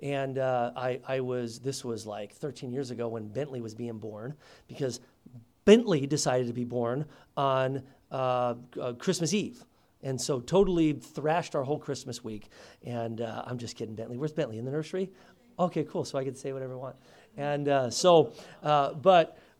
And 0.00 0.38
uh, 0.38 0.72
I, 0.74 1.00
I 1.06 1.20
was, 1.20 1.58
this 1.58 1.84
was 1.84 2.06
like 2.06 2.32
13 2.32 2.72
years 2.72 2.90
ago 2.90 3.08
when 3.08 3.28
Bentley 3.28 3.60
was 3.60 3.74
being 3.74 3.98
born, 3.98 4.34
because 4.68 5.00
Bentley 5.66 6.06
decided 6.06 6.46
to 6.46 6.54
be 6.54 6.64
born 6.64 7.04
on 7.36 7.82
uh, 8.10 8.54
uh, 8.80 8.94
Christmas 8.94 9.34
Eve. 9.34 9.62
And 10.02 10.18
so 10.18 10.40
totally 10.40 10.94
thrashed 10.94 11.54
our 11.54 11.62
whole 11.62 11.78
Christmas 11.78 12.24
week. 12.24 12.48
And 12.82 13.20
uh, 13.20 13.42
I'm 13.44 13.58
just 13.58 13.76
kidding, 13.76 13.94
Bentley. 13.94 14.16
Where's 14.16 14.32
Bentley? 14.32 14.56
In 14.56 14.64
the 14.64 14.70
nursery? 14.70 15.10
Okay, 15.58 15.84
cool. 15.84 16.06
So 16.06 16.18
I 16.18 16.24
can 16.24 16.34
say 16.34 16.54
whatever 16.54 16.72
I 16.72 16.76
want. 16.76 16.96
And 17.36 17.68
uh, 17.68 17.90
so, 17.90 18.32
uh, 18.62 18.94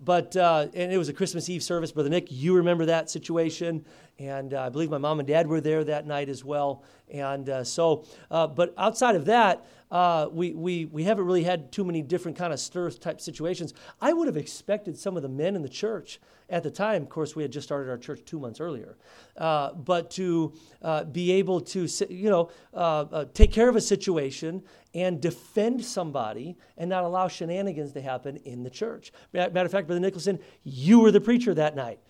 but, 0.02 0.36
but, 0.36 0.68
and 0.74 0.92
it 0.92 0.98
was 0.98 1.08
a 1.08 1.12
Christmas 1.12 1.48
Eve 1.48 1.62
service. 1.62 1.92
Brother 1.92 2.08
Nick, 2.08 2.30
you 2.30 2.56
remember 2.56 2.86
that 2.86 3.10
situation. 3.10 3.84
And 4.20 4.54
I 4.54 4.68
believe 4.68 4.90
my 4.90 4.98
mom 4.98 5.18
and 5.18 5.26
dad 5.26 5.48
were 5.48 5.60
there 5.60 5.82
that 5.82 6.06
night 6.06 6.28
as 6.28 6.44
well. 6.44 6.84
And 7.10 7.66
so, 7.66 8.04
but 8.28 8.72
outside 8.78 9.16
of 9.16 9.24
that, 9.24 9.66
uh, 9.90 10.28
we, 10.30 10.52
we, 10.52 10.84
we 10.84 11.02
haven't 11.02 11.24
really 11.24 11.42
had 11.42 11.72
too 11.72 11.84
many 11.84 12.00
different 12.02 12.38
kind 12.38 12.52
of 12.52 12.60
stir 12.60 12.90
type 12.90 13.20
situations. 13.20 13.74
I 14.00 14.12
would 14.12 14.28
have 14.28 14.36
expected 14.36 14.96
some 14.96 15.16
of 15.16 15.22
the 15.22 15.28
men 15.28 15.56
in 15.56 15.62
the 15.62 15.68
church 15.68 16.20
at 16.50 16.62
the 16.62 16.70
time, 16.70 17.02
of 17.02 17.08
course, 17.08 17.36
we 17.36 17.42
had 17.42 17.52
just 17.52 17.66
started 17.66 17.88
our 17.88 17.96
church 17.96 18.22
two 18.24 18.38
months 18.38 18.60
earlier, 18.60 18.96
uh, 19.36 19.72
but 19.72 20.10
to 20.10 20.52
uh, 20.82 21.04
be 21.04 21.30
able 21.32 21.60
to, 21.60 21.86
you 22.08 22.28
know, 22.28 22.50
uh, 22.74 23.04
uh, 23.12 23.24
take 23.32 23.52
care 23.52 23.68
of 23.68 23.76
a 23.76 23.80
situation 23.80 24.62
and 24.92 25.20
defend 25.20 25.84
somebody 25.84 26.56
and 26.76 26.90
not 26.90 27.04
allow 27.04 27.28
shenanigans 27.28 27.92
to 27.92 28.00
happen 28.00 28.36
in 28.38 28.64
the 28.64 28.70
church. 28.70 29.12
Matter 29.32 29.60
of 29.60 29.70
fact, 29.70 29.86
Brother 29.86 30.00
Nicholson, 30.00 30.40
you 30.64 30.98
were 30.98 31.12
the 31.12 31.20
preacher 31.20 31.54
that 31.54 31.76
night. 31.76 32.00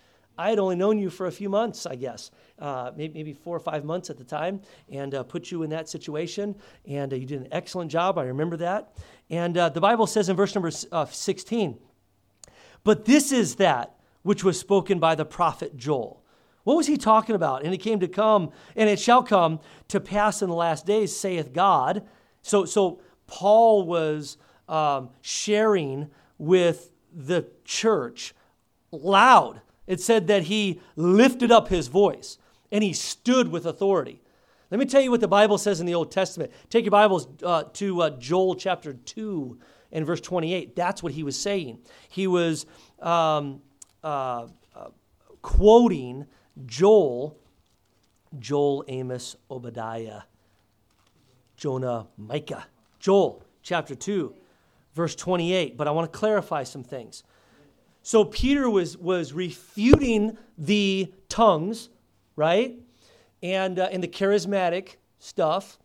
I 0.41 0.49
had 0.49 0.59
only 0.59 0.77
known 0.77 0.99
you 0.99 1.11
for 1.11 1.27
a 1.27 1.31
few 1.31 1.51
months, 1.51 1.85
I 1.85 1.97
guess, 1.97 2.31
uh, 2.59 2.93
maybe, 2.97 3.35
four 3.35 3.55
or 3.55 3.61
five 3.61 3.85
months 3.85 4.09
at 4.09 4.17
the 4.17 4.25
time, 4.25 4.63
and 4.89 5.15
uh, 5.15 5.23
put 5.23 5.51
you 5.51 5.65
in 5.65 5.71
that 5.71 5.87
situation. 5.87 6.57
And 6.87 7.13
uh, 7.13 7.17
you 7.17 7.27
did 7.27 7.43
an 7.43 7.49
excellent 7.53 7.91
job. 7.91 8.17
I 8.17 8.25
remember 8.25 8.57
that. 8.57 8.97
And 9.29 9.59
uh, 9.59 9.69
the 9.69 9.83
Bible 9.83 10.07
says 10.07 10.31
in 10.31 10.37
verse 10.37 10.55
number 10.55 10.71
uh, 10.93 11.05
16, 11.05 11.79
But 12.85 13.05
this 13.05 13.33
is 13.33 13.57
that 13.57 13.97
which 14.23 14.43
was 14.43 14.59
spoken 14.59 14.99
by 14.99 15.15
the 15.15 15.27
prophet 15.27 15.77
Joel. 15.77 16.25
What 16.65 16.79
was 16.79 16.87
he 16.87 16.97
talking 16.97 17.35
about? 17.35 17.63
And 17.63 17.75
it 17.75 17.79
came 17.79 18.01
to 18.01 18.09
come, 18.09 18.51
and 18.77 18.89
it 18.89 18.99
shall 18.99 19.23
come 19.23 19.61
to 19.89 20.01
pass 20.01 20.41
in 20.41 20.49
the 20.49 20.55
last 20.55 20.87
days, 20.87 21.15
saith 21.15 21.53
God. 21.53 22.09
So, 22.41 22.65
so 22.65 23.03
Paul 23.27 23.85
was 23.85 24.39
um, 24.71 25.11
sharing 25.21 26.11
with 26.39 26.93
the 27.13 27.47
church 27.67 28.35
loud 28.91 29.61
it 29.91 30.01
said 30.01 30.29
that 30.29 30.45
he 30.45 30.81
lifted 30.95 31.51
up 31.51 31.67
his 31.67 31.89
voice 31.89 32.39
and 32.71 32.85
he 32.85 32.93
stood 32.93 33.49
with 33.49 33.67
authority. 33.67 34.23
Let 34.71 34.79
me 34.79 34.87
tell 34.87 35.01
you 35.01 35.11
what 35.11 35.21
the 35.21 35.27
Bible 35.27 35.59
says 35.59 35.81
in 35.81 35.87
the 35.87 35.97
Old 35.97 36.13
Testament. 36.13 36.53
Take 36.69 36.85
your 36.85 36.93
Bibles 36.93 37.27
uh, 37.43 37.65
to 37.73 38.03
uh, 38.03 38.11
Joel 38.11 38.55
chapter 38.55 38.93
2 38.93 39.59
and 39.91 40.07
verse 40.07 40.21
28. 40.21 40.77
That's 40.77 41.03
what 41.03 41.13
he 41.13 41.25
was 41.25 41.37
saying. 41.37 41.81
He 42.09 42.29
was 42.29 42.67
um, 43.01 43.63
uh, 44.05 44.47
uh 44.77 44.91
quoting 45.43 46.27
Joel, 46.67 47.37
Joel, 48.39 48.85
Amos, 48.87 49.35
Obadiah, 49.51 50.21
Jonah, 51.57 52.07
Micah. 52.17 52.65
Joel 53.01 53.43
chapter 53.65 53.97
2, 53.97 54.37
verse 54.95 55.17
28. 55.17 55.77
But 55.77 55.89
I 55.89 55.91
want 55.91 56.13
to 56.13 56.17
clarify 56.17 56.63
some 56.63 56.85
things. 56.85 57.25
So 58.03 58.25
Peter 58.25 58.69
was, 58.69 58.97
was 58.97 59.33
refuting 59.33 60.39
the 60.57 61.13
tongues, 61.29 61.91
right? 62.37 62.79
And, 63.43 63.79
uh, 63.79 63.89
and 63.93 64.03
the 64.03 64.09
charismatic 64.09 64.97
stuff. 65.19 65.79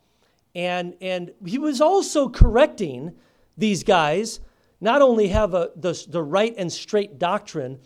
And, 0.54 0.94
and 1.00 1.32
he 1.44 1.58
was 1.58 1.80
also 1.80 2.28
correcting 2.28 3.14
these 3.56 3.84
guys 3.84 4.40
not 4.80 5.02
only 5.02 5.28
have 5.28 5.54
a, 5.54 5.70
the, 5.76 6.06
the 6.08 6.22
right 6.22 6.54
and 6.56 6.72
straight 6.72 7.18
doctrine, 7.18 7.78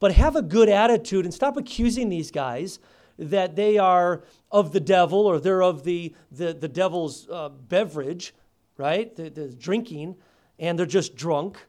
but 0.00 0.12
have 0.12 0.34
a 0.34 0.42
good 0.42 0.68
attitude 0.68 1.24
and 1.24 1.32
stop 1.32 1.56
accusing 1.56 2.08
these 2.08 2.30
guys 2.30 2.78
that 3.18 3.54
they 3.54 3.78
are 3.78 4.24
of 4.50 4.72
the 4.72 4.80
devil 4.80 5.26
or 5.26 5.38
they're 5.38 5.62
of 5.62 5.84
the, 5.84 6.14
the, 6.30 6.52
the 6.52 6.68
devil's 6.68 7.28
uh, 7.28 7.48
beverage, 7.48 8.34
right? 8.76 9.14
The, 9.14 9.30
the 9.30 9.48
drinking, 9.48 10.16
and 10.58 10.78
they're 10.78 10.86
just 10.86 11.14
drunk. 11.14 11.66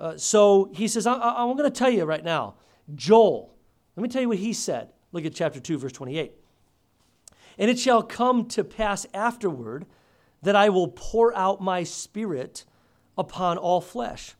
Uh, 0.00 0.16
so 0.16 0.70
he 0.72 0.88
says, 0.88 1.06
I, 1.06 1.12
I, 1.12 1.42
I'm 1.42 1.56
going 1.56 1.70
to 1.70 1.78
tell 1.78 1.90
you 1.90 2.04
right 2.04 2.24
now, 2.24 2.54
Joel, 2.94 3.54
let 3.94 4.02
me 4.02 4.08
tell 4.08 4.22
you 4.22 4.28
what 4.28 4.38
he 4.38 4.54
said. 4.54 4.88
Look 5.12 5.26
at 5.26 5.34
chapter 5.34 5.60
2, 5.60 5.78
verse 5.78 5.92
28. 5.92 6.32
And 7.58 7.70
it 7.70 7.78
shall 7.78 8.02
come 8.02 8.46
to 8.48 8.64
pass 8.64 9.06
afterward 9.12 9.84
that 10.42 10.56
I 10.56 10.70
will 10.70 10.88
pour 10.88 11.36
out 11.36 11.60
my 11.60 11.84
spirit 11.84 12.64
upon 13.18 13.58
all 13.58 13.82
flesh. 13.82 14.34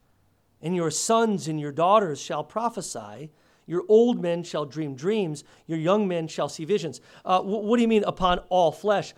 And 0.62 0.74
your 0.74 0.90
sons 0.90 1.46
and 1.46 1.60
your 1.60 1.72
daughters 1.72 2.20
shall 2.20 2.42
prophesy. 2.42 3.30
Your 3.66 3.82
old 3.88 4.22
men 4.22 4.42
shall 4.42 4.64
dream 4.64 4.94
dreams. 4.94 5.44
Your 5.66 5.78
young 5.78 6.08
men 6.08 6.26
shall 6.26 6.48
see 6.48 6.64
visions. 6.64 7.02
Uh, 7.22 7.42
what 7.42 7.76
do 7.76 7.82
you 7.82 7.88
mean 7.88 8.04
upon 8.04 8.38
all 8.48 8.72
flesh? 8.72 9.12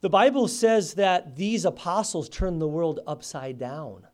The 0.00 0.10
Bible 0.10 0.48
says 0.48 0.94
that 0.94 1.36
these 1.36 1.64
apostles 1.64 2.28
turned 2.28 2.60
the 2.60 2.66
world 2.66 2.98
upside 3.06 3.58
down. 3.58 4.08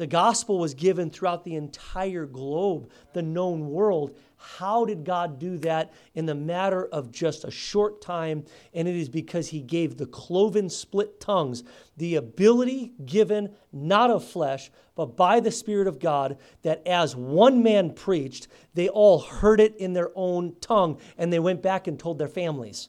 The 0.00 0.06
gospel 0.06 0.58
was 0.58 0.72
given 0.72 1.10
throughout 1.10 1.44
the 1.44 1.56
entire 1.56 2.24
globe, 2.24 2.90
the 3.12 3.20
known 3.20 3.68
world. 3.68 4.16
How 4.38 4.86
did 4.86 5.04
God 5.04 5.38
do 5.38 5.58
that 5.58 5.92
in 6.14 6.24
the 6.24 6.34
matter 6.34 6.86
of 6.86 7.12
just 7.12 7.44
a 7.44 7.50
short 7.50 8.00
time? 8.00 8.46
And 8.72 8.88
it 8.88 8.96
is 8.96 9.10
because 9.10 9.48
He 9.48 9.60
gave 9.60 9.98
the 9.98 10.06
cloven, 10.06 10.70
split 10.70 11.20
tongues 11.20 11.64
the 11.98 12.14
ability 12.14 12.94
given 13.04 13.54
not 13.74 14.08
of 14.08 14.24
flesh, 14.24 14.70
but 14.94 15.18
by 15.18 15.38
the 15.38 15.52
Spirit 15.52 15.86
of 15.86 15.98
God, 15.98 16.38
that 16.62 16.80
as 16.86 17.14
one 17.14 17.62
man 17.62 17.92
preached, 17.92 18.48
they 18.72 18.88
all 18.88 19.18
heard 19.18 19.60
it 19.60 19.76
in 19.76 19.92
their 19.92 20.12
own 20.14 20.56
tongue 20.62 20.98
and 21.18 21.30
they 21.30 21.40
went 21.40 21.60
back 21.60 21.86
and 21.86 21.98
told 21.98 22.18
their 22.18 22.26
families. 22.26 22.88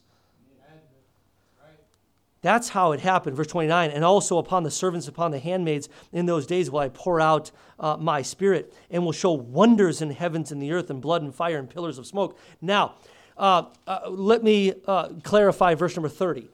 That's 2.42 2.68
how 2.70 2.90
it 2.90 3.00
happened. 3.00 3.36
Verse 3.36 3.46
29 3.46 3.90
And 3.90 4.04
also 4.04 4.38
upon 4.38 4.64
the 4.64 4.70
servants, 4.70 5.08
upon 5.08 5.30
the 5.30 5.38
handmaids, 5.38 5.88
in 6.12 6.26
those 6.26 6.46
days 6.46 6.70
will 6.70 6.80
I 6.80 6.88
pour 6.88 7.20
out 7.20 7.52
uh, 7.78 7.96
my 7.98 8.20
spirit, 8.22 8.74
and 8.90 9.04
will 9.04 9.12
show 9.12 9.32
wonders 9.32 10.02
in 10.02 10.10
heavens 10.10 10.52
and 10.52 10.60
the 10.60 10.72
earth, 10.72 10.90
and 10.90 11.00
blood 11.00 11.22
and 11.22 11.34
fire 11.34 11.58
and 11.58 11.70
pillars 11.70 11.98
of 11.98 12.06
smoke. 12.06 12.36
Now, 12.60 12.96
uh, 13.38 13.66
uh, 13.86 14.00
let 14.08 14.42
me 14.42 14.74
uh, 14.86 15.08
clarify 15.22 15.74
verse 15.74 15.96
number 15.96 16.08
30. 16.08 16.48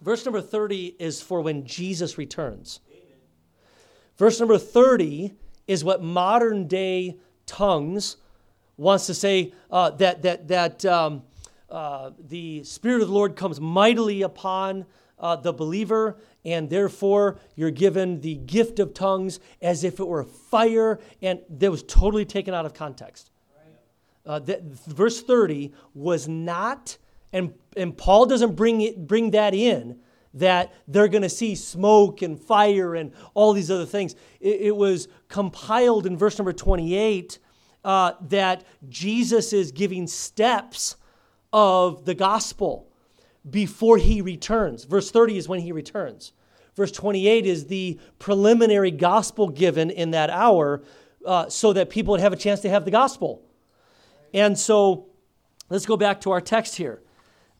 Verse 0.00 0.24
number 0.24 0.40
30 0.40 0.94
is 0.98 1.20
for 1.20 1.40
when 1.40 1.66
Jesus 1.66 2.18
returns. 2.18 2.80
Verse 4.16 4.38
number 4.38 4.58
30 4.58 5.32
is 5.66 5.84
what 5.84 6.02
modern 6.02 6.66
day 6.66 7.16
tongues 7.46 8.16
wants 8.76 9.06
to 9.06 9.14
say 9.14 9.52
uh, 9.70 9.90
that, 9.90 10.22
that, 10.22 10.48
that 10.48 10.84
um, 10.84 11.22
uh, 11.70 12.10
the 12.28 12.64
Spirit 12.64 13.02
of 13.02 13.08
the 13.08 13.14
Lord 13.14 13.36
comes 13.36 13.60
mightily 13.60 14.22
upon 14.22 14.86
uh, 15.18 15.36
the 15.36 15.52
believer, 15.52 16.18
and 16.44 16.70
therefore 16.70 17.38
you're 17.56 17.70
given 17.70 18.20
the 18.20 18.36
gift 18.36 18.78
of 18.78 18.94
tongues 18.94 19.40
as 19.60 19.84
if 19.84 20.00
it 20.00 20.06
were 20.06 20.24
fire, 20.24 21.00
and 21.20 21.40
that 21.50 21.70
was 21.70 21.82
totally 21.82 22.24
taken 22.24 22.54
out 22.54 22.64
of 22.64 22.74
context. 22.74 23.30
Uh, 24.24 24.38
that, 24.40 24.62
verse 24.62 25.22
30 25.22 25.72
was 25.94 26.28
not, 26.28 26.98
and, 27.32 27.54
and 27.76 27.96
Paul 27.96 28.26
doesn't 28.26 28.56
bring, 28.56 28.82
it, 28.82 29.06
bring 29.06 29.30
that 29.30 29.54
in 29.54 29.98
that 30.34 30.72
they're 30.86 31.08
going 31.08 31.22
to 31.22 31.28
see 31.28 31.54
smoke 31.54 32.20
and 32.20 32.38
fire 32.38 32.94
and 32.94 33.12
all 33.34 33.52
these 33.54 33.70
other 33.70 33.86
things. 33.86 34.14
It, 34.40 34.60
it 34.60 34.76
was 34.76 35.08
compiled 35.28 36.06
in 36.06 36.16
verse 36.16 36.38
number 36.38 36.52
28 36.52 37.38
uh, 37.84 38.12
that 38.28 38.64
Jesus 38.88 39.52
is 39.54 39.72
giving 39.72 40.06
steps 40.06 40.96
of 41.52 42.04
the 42.04 42.14
gospel 42.14 42.88
before 43.48 43.98
he 43.98 44.20
returns. 44.20 44.84
Verse 44.84 45.10
30 45.10 45.38
is 45.38 45.48
when 45.48 45.60
he 45.60 45.72
returns. 45.72 46.32
Verse 46.74 46.92
28 46.92 47.46
is 47.46 47.66
the 47.66 47.98
preliminary 48.18 48.90
gospel 48.90 49.48
given 49.48 49.90
in 49.90 50.12
that 50.12 50.30
hour 50.30 50.82
uh, 51.26 51.48
so 51.48 51.72
that 51.72 51.90
people 51.90 52.12
would 52.12 52.20
have 52.20 52.32
a 52.32 52.36
chance 52.36 52.60
to 52.60 52.68
have 52.68 52.84
the 52.84 52.90
gospel. 52.90 53.42
And 54.32 54.58
so 54.58 55.06
let's 55.70 55.86
go 55.86 55.96
back 55.96 56.20
to 56.22 56.30
our 56.30 56.40
text 56.40 56.76
here. 56.76 57.02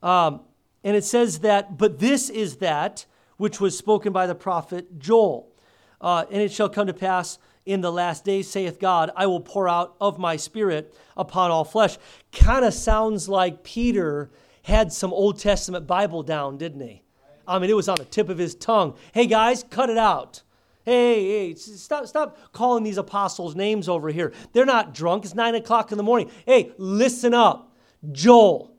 Um, 0.02 0.42
and 0.84 0.96
it 0.96 1.04
says 1.04 1.40
that, 1.40 1.76
but 1.76 1.98
this 1.98 2.30
is 2.30 2.56
that 2.56 3.06
which 3.36 3.60
was 3.60 3.76
spoken 3.76 4.12
by 4.12 4.26
the 4.26 4.34
prophet 4.34 4.98
Joel. 4.98 5.52
Uh, 6.00 6.24
and 6.30 6.40
it 6.40 6.52
shall 6.52 6.68
come 6.68 6.86
to 6.86 6.94
pass 6.94 7.38
in 7.68 7.82
the 7.82 7.92
last 7.92 8.24
days, 8.24 8.50
saith 8.50 8.80
God, 8.80 9.10
I 9.14 9.26
will 9.26 9.40
pour 9.40 9.68
out 9.68 9.94
of 10.00 10.18
my 10.18 10.36
spirit 10.36 10.94
upon 11.16 11.50
all 11.50 11.64
flesh. 11.64 11.98
Kind 12.32 12.64
of 12.64 12.72
sounds 12.72 13.28
like 13.28 13.62
Peter 13.62 14.30
had 14.62 14.90
some 14.90 15.12
Old 15.12 15.38
Testament 15.38 15.86
Bible 15.86 16.22
down, 16.22 16.56
didn't 16.56 16.80
he? 16.80 17.02
I 17.46 17.58
mean, 17.58 17.68
it 17.68 17.76
was 17.76 17.88
on 17.88 17.96
the 17.96 18.06
tip 18.06 18.30
of 18.30 18.38
his 18.38 18.54
tongue. 18.54 18.96
Hey, 19.12 19.26
guys, 19.26 19.64
cut 19.68 19.90
it 19.90 19.98
out. 19.98 20.42
Hey, 20.84 21.48
hey, 21.48 21.54
stop, 21.54 22.06
stop 22.06 22.38
calling 22.52 22.84
these 22.84 22.96
apostles 22.96 23.54
names 23.54 23.86
over 23.86 24.08
here. 24.08 24.32
They're 24.54 24.64
not 24.64 24.94
drunk. 24.94 25.26
It's 25.26 25.34
nine 25.34 25.54
o'clock 25.54 25.92
in 25.92 25.98
the 25.98 26.04
morning. 26.04 26.30
Hey, 26.46 26.72
listen 26.78 27.34
up. 27.34 27.76
Joel. 28.12 28.74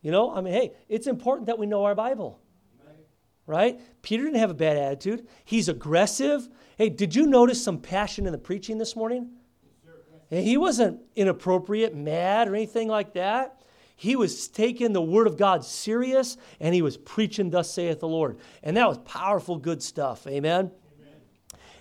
You 0.00 0.10
know, 0.10 0.34
I 0.34 0.40
mean, 0.40 0.54
hey, 0.54 0.72
it's 0.88 1.06
important 1.06 1.48
that 1.48 1.58
we 1.58 1.66
know 1.66 1.84
our 1.84 1.94
Bible. 1.94 2.40
Right? 3.46 3.80
Peter 4.02 4.24
didn't 4.24 4.40
have 4.40 4.50
a 4.50 4.54
bad 4.54 4.76
attitude. 4.76 5.26
He's 5.44 5.68
aggressive. 5.68 6.48
Hey, 6.78 6.90
did 6.90 7.12
you 7.12 7.26
notice 7.26 7.62
some 7.62 7.78
passion 7.78 8.24
in 8.24 8.30
the 8.30 8.38
preaching 8.38 8.78
this 8.78 8.94
morning? 8.94 9.30
He 10.30 10.56
wasn't 10.56 11.00
inappropriate, 11.16 11.96
mad, 11.96 12.46
or 12.46 12.54
anything 12.54 12.86
like 12.86 13.14
that. 13.14 13.60
He 13.96 14.14
was 14.14 14.46
taking 14.46 14.92
the 14.92 15.02
word 15.02 15.26
of 15.26 15.36
God 15.36 15.64
serious 15.64 16.36
and 16.60 16.72
he 16.72 16.82
was 16.82 16.96
preaching, 16.96 17.50
Thus 17.50 17.68
saith 17.68 17.98
the 17.98 18.06
Lord. 18.06 18.38
And 18.62 18.76
that 18.76 18.86
was 18.86 18.98
powerful, 18.98 19.56
good 19.56 19.82
stuff. 19.82 20.24
Amen. 20.28 20.70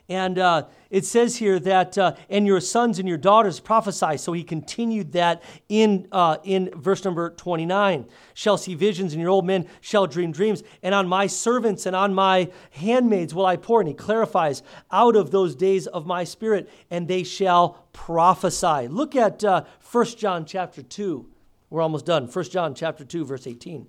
And 0.10 0.40
uh, 0.40 0.68
it 0.90 1.04
says 1.04 1.36
here 1.36 1.60
that, 1.60 1.98
uh, 1.98 2.16
and 2.30 2.48
your 2.48 2.62
sons 2.62 2.98
and 2.98 3.10
your 3.10 3.18
daughters 3.18 3.60
prophesy. 3.60 4.16
So 4.18 4.32
he 4.32 4.42
continued 4.42 5.12
that 5.12 5.44
in, 5.68 6.08
uh, 6.14 6.38
in 6.46 6.72
verse 6.76 7.04
number 7.04 7.32
29. 7.32 8.06
Shall 8.34 8.58
see 8.58 8.74
visions, 8.74 9.12
and 9.12 9.22
your 9.22 9.30
old 9.30 9.46
men 9.46 9.68
shall 9.82 10.08
dream 10.08 10.32
dreams. 10.32 10.64
And 10.82 10.96
on 10.96 11.10
my 11.10 11.28
servants 11.28 11.86
and 11.86 11.96
on 11.96 12.14
my 12.14 12.50
handmaids 12.72 13.34
will 13.34 13.46
I 13.46 13.58
pour. 13.58 13.82
And 13.82 13.90
he 13.90 13.94
clarifies, 13.94 14.64
out 14.92 15.18
of 15.18 15.32
those 15.32 15.56
days 15.56 15.88
of 15.88 16.06
my 16.06 16.24
spirit, 16.24 16.70
and 16.90 17.10
they 17.10 17.24
shall 17.24 17.86
prophesy. 17.92 18.88
Look 18.88 19.14
at 19.14 19.44
uh, 19.44 19.66
1 19.92 20.06
John 20.18 20.46
chapter 20.46 20.82
2. 20.82 21.26
We're 21.70 21.82
almost 21.82 22.06
done. 22.06 22.28
1 22.28 22.46
John 22.46 22.74
chapter 22.76 23.04
2, 23.04 23.26
verse 23.26 23.46
18. 23.46 23.88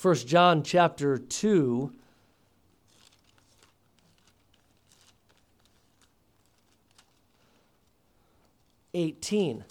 1 0.00 0.14
John 0.14 0.62
chapter 0.62 1.18
2 1.18 1.92
18. 8.94 9.64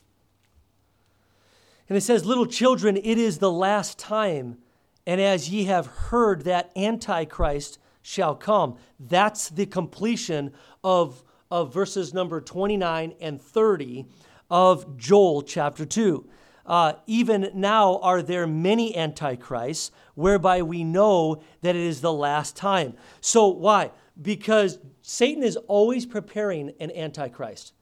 And 1.89 1.97
it 1.97 2.01
says, 2.01 2.25
Little 2.25 2.45
children, 2.45 2.97
it 2.97 3.17
is 3.17 3.39
the 3.39 3.51
last 3.51 3.97
time, 3.97 4.57
and 5.05 5.19
as 5.19 5.49
ye 5.49 5.65
have 5.65 5.87
heard 5.87 6.43
that 6.43 6.71
Antichrist 6.75 7.79
shall 8.01 8.35
come. 8.35 8.77
That's 8.99 9.49
the 9.49 9.65
completion 9.65 10.53
of, 10.83 11.23
of 11.51 11.73
verses 11.73 12.13
number 12.13 12.41
29 12.41 13.13
and 13.19 13.41
30 13.41 14.05
of 14.49 14.97
Joel 14.97 15.41
chapter 15.41 15.85
2. 15.85 16.27
Uh, 16.65 16.93
even 17.07 17.49
now 17.55 17.97
are 17.99 18.21
there 18.21 18.45
many 18.45 18.95
antichrists, 18.95 19.91
whereby 20.13 20.61
we 20.61 20.83
know 20.83 21.41
that 21.61 21.75
it 21.75 21.81
is 21.81 22.01
the 22.01 22.13
last 22.13 22.55
time. 22.55 22.93
So, 23.21 23.47
why? 23.47 23.91
Because 24.21 24.77
Satan 25.01 25.41
is 25.41 25.55
always 25.55 26.05
preparing 26.05 26.73
an 26.79 26.91
antichrist. 26.91 27.73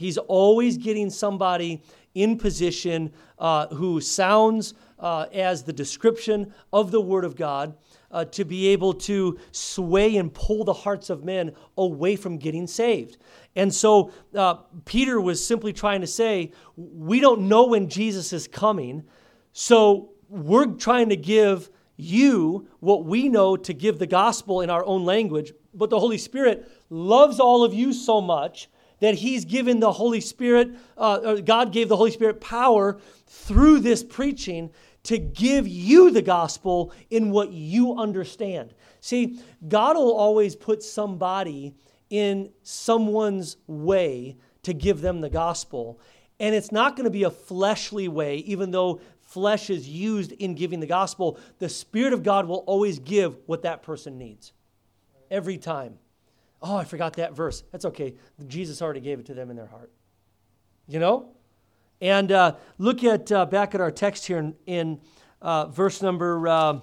He's 0.00 0.16
always 0.16 0.78
getting 0.78 1.10
somebody 1.10 1.82
in 2.14 2.38
position 2.38 3.12
uh, 3.38 3.66
who 3.66 4.00
sounds 4.00 4.72
uh, 4.98 5.26
as 5.30 5.62
the 5.62 5.74
description 5.74 6.54
of 6.72 6.90
the 6.90 7.02
Word 7.02 7.22
of 7.26 7.36
God 7.36 7.76
uh, 8.10 8.24
to 8.24 8.46
be 8.46 8.68
able 8.68 8.94
to 8.94 9.38
sway 9.52 10.16
and 10.16 10.32
pull 10.32 10.64
the 10.64 10.72
hearts 10.72 11.10
of 11.10 11.22
men 11.22 11.52
away 11.76 12.16
from 12.16 12.38
getting 12.38 12.66
saved. 12.66 13.18
And 13.56 13.74
so 13.74 14.10
uh, 14.34 14.54
Peter 14.86 15.20
was 15.20 15.46
simply 15.46 15.74
trying 15.74 16.00
to 16.00 16.06
say, 16.06 16.52
we 16.76 17.20
don't 17.20 17.42
know 17.42 17.66
when 17.66 17.86
Jesus 17.90 18.32
is 18.32 18.48
coming, 18.48 19.04
so 19.52 20.12
we're 20.30 20.64
trying 20.64 21.10
to 21.10 21.16
give 21.16 21.68
you 21.98 22.66
what 22.78 23.04
we 23.04 23.28
know 23.28 23.54
to 23.54 23.74
give 23.74 23.98
the 23.98 24.06
gospel 24.06 24.62
in 24.62 24.70
our 24.70 24.84
own 24.86 25.04
language, 25.04 25.52
but 25.74 25.90
the 25.90 26.00
Holy 26.00 26.16
Spirit 26.16 26.66
loves 26.88 27.38
all 27.38 27.64
of 27.64 27.74
you 27.74 27.92
so 27.92 28.22
much 28.22 28.70
that 29.00 29.14
He's 29.14 29.44
given 29.44 29.80
the 29.80 29.92
Holy 29.92 30.20
Spirit, 30.20 30.70
uh, 30.96 31.36
God 31.36 31.72
gave 31.72 31.88
the 31.88 31.96
Holy 31.96 32.10
Spirit 32.10 32.40
power 32.40 32.98
through 33.26 33.80
this 33.80 34.04
preaching 34.04 34.70
to 35.02 35.18
give 35.18 35.66
you 35.66 36.10
the 36.10 36.22
gospel 36.22 36.92
in 37.10 37.30
what 37.30 37.52
you 37.52 37.98
understand. 37.98 38.74
See, 39.00 39.40
God 39.66 39.96
will 39.96 40.14
always 40.14 40.54
put 40.54 40.82
somebody 40.82 41.74
in 42.10 42.50
someone's 42.62 43.56
way 43.66 44.36
to 44.62 44.74
give 44.74 45.00
them 45.00 45.20
the 45.20 45.30
gospel. 45.30 46.00
And 46.38 46.54
it's 46.54 46.72
not 46.72 46.96
going 46.96 47.04
to 47.04 47.10
be 47.10 47.22
a 47.22 47.30
fleshly 47.30 48.08
way, 48.08 48.36
even 48.38 48.70
though 48.70 49.00
flesh 49.20 49.70
is 49.70 49.88
used 49.88 50.32
in 50.32 50.54
giving 50.54 50.80
the 50.80 50.86
gospel. 50.86 51.38
The 51.58 51.68
Spirit 51.68 52.12
of 52.12 52.22
God 52.22 52.46
will 52.46 52.64
always 52.66 52.98
give 52.98 53.36
what 53.46 53.62
that 53.62 53.82
person 53.82 54.18
needs 54.18 54.52
every 55.30 55.56
time. 55.56 55.98
Oh, 56.62 56.76
I 56.76 56.84
forgot 56.84 57.14
that 57.14 57.34
verse. 57.34 57.62
That's 57.72 57.84
okay. 57.86 58.14
Jesus 58.46 58.82
already 58.82 59.00
gave 59.00 59.18
it 59.18 59.26
to 59.26 59.34
them 59.34 59.50
in 59.50 59.56
their 59.56 59.66
heart. 59.66 59.90
You 60.86 60.98
know? 60.98 61.30
And 62.00 62.32
uh, 62.32 62.56
look 62.78 63.04
at 63.04 63.30
uh, 63.30 63.46
back 63.46 63.74
at 63.74 63.80
our 63.80 63.90
text 63.90 64.26
here 64.26 64.38
in, 64.38 64.54
in 64.66 65.00
uh, 65.40 65.66
verse 65.66 66.02
number 66.02 66.48
uh, 66.48 66.80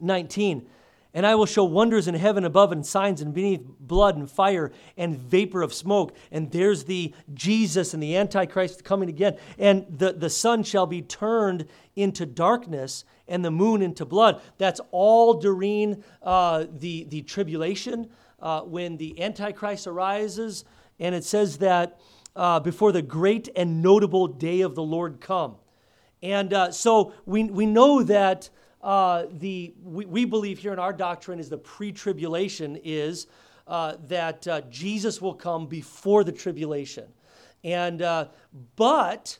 19. 0.00 0.66
And 1.14 1.26
I 1.26 1.34
will 1.34 1.46
show 1.46 1.64
wonders 1.64 2.08
in 2.08 2.14
heaven 2.14 2.44
above 2.44 2.72
and 2.72 2.84
signs 2.84 3.22
and 3.22 3.32
beneath 3.32 3.66
blood 3.80 4.16
and 4.16 4.30
fire 4.30 4.70
and 4.98 5.16
vapor 5.16 5.62
of 5.62 5.72
smoke. 5.72 6.14
And 6.30 6.50
there's 6.50 6.84
the 6.84 7.14
Jesus 7.32 7.94
and 7.94 8.02
the 8.02 8.16
Antichrist 8.16 8.84
coming 8.84 9.08
again. 9.08 9.38
And 9.58 9.86
the, 9.88 10.12
the 10.12 10.28
sun 10.28 10.62
shall 10.62 10.86
be 10.86 11.00
turned 11.00 11.66
into 11.96 12.26
darkness 12.26 13.06
and 13.28 13.42
the 13.42 13.50
moon 13.50 13.80
into 13.80 14.04
blood. 14.04 14.42
That's 14.58 14.80
all 14.90 15.34
during 15.34 16.04
uh, 16.22 16.66
the, 16.70 17.04
the 17.04 17.22
tribulation 17.22 18.10
uh, 18.46 18.60
when 18.60 18.96
the 18.96 19.20
Antichrist 19.20 19.88
arises, 19.88 20.64
and 21.00 21.16
it 21.16 21.24
says 21.24 21.58
that 21.58 21.98
uh, 22.36 22.60
before 22.60 22.92
the 22.92 23.02
great 23.02 23.48
and 23.56 23.82
notable 23.82 24.28
day 24.28 24.60
of 24.60 24.76
the 24.76 24.84
Lord 24.84 25.20
come. 25.20 25.56
And 26.22 26.52
uh, 26.52 26.70
so 26.70 27.12
we, 27.24 27.42
we 27.42 27.66
know 27.66 28.04
that 28.04 28.48
uh, 28.82 29.24
the, 29.32 29.74
we, 29.82 30.04
we 30.04 30.24
believe 30.24 30.60
here 30.60 30.72
in 30.72 30.78
our 30.78 30.92
doctrine 30.92 31.40
is 31.40 31.48
the 31.48 31.58
pre-tribulation 31.58 32.78
is 32.84 33.26
uh, 33.66 33.96
that 34.06 34.46
uh, 34.46 34.60
Jesus 34.70 35.20
will 35.20 35.34
come 35.34 35.66
before 35.66 36.22
the 36.22 36.30
tribulation. 36.30 37.06
And, 37.64 37.98
but 38.76 39.38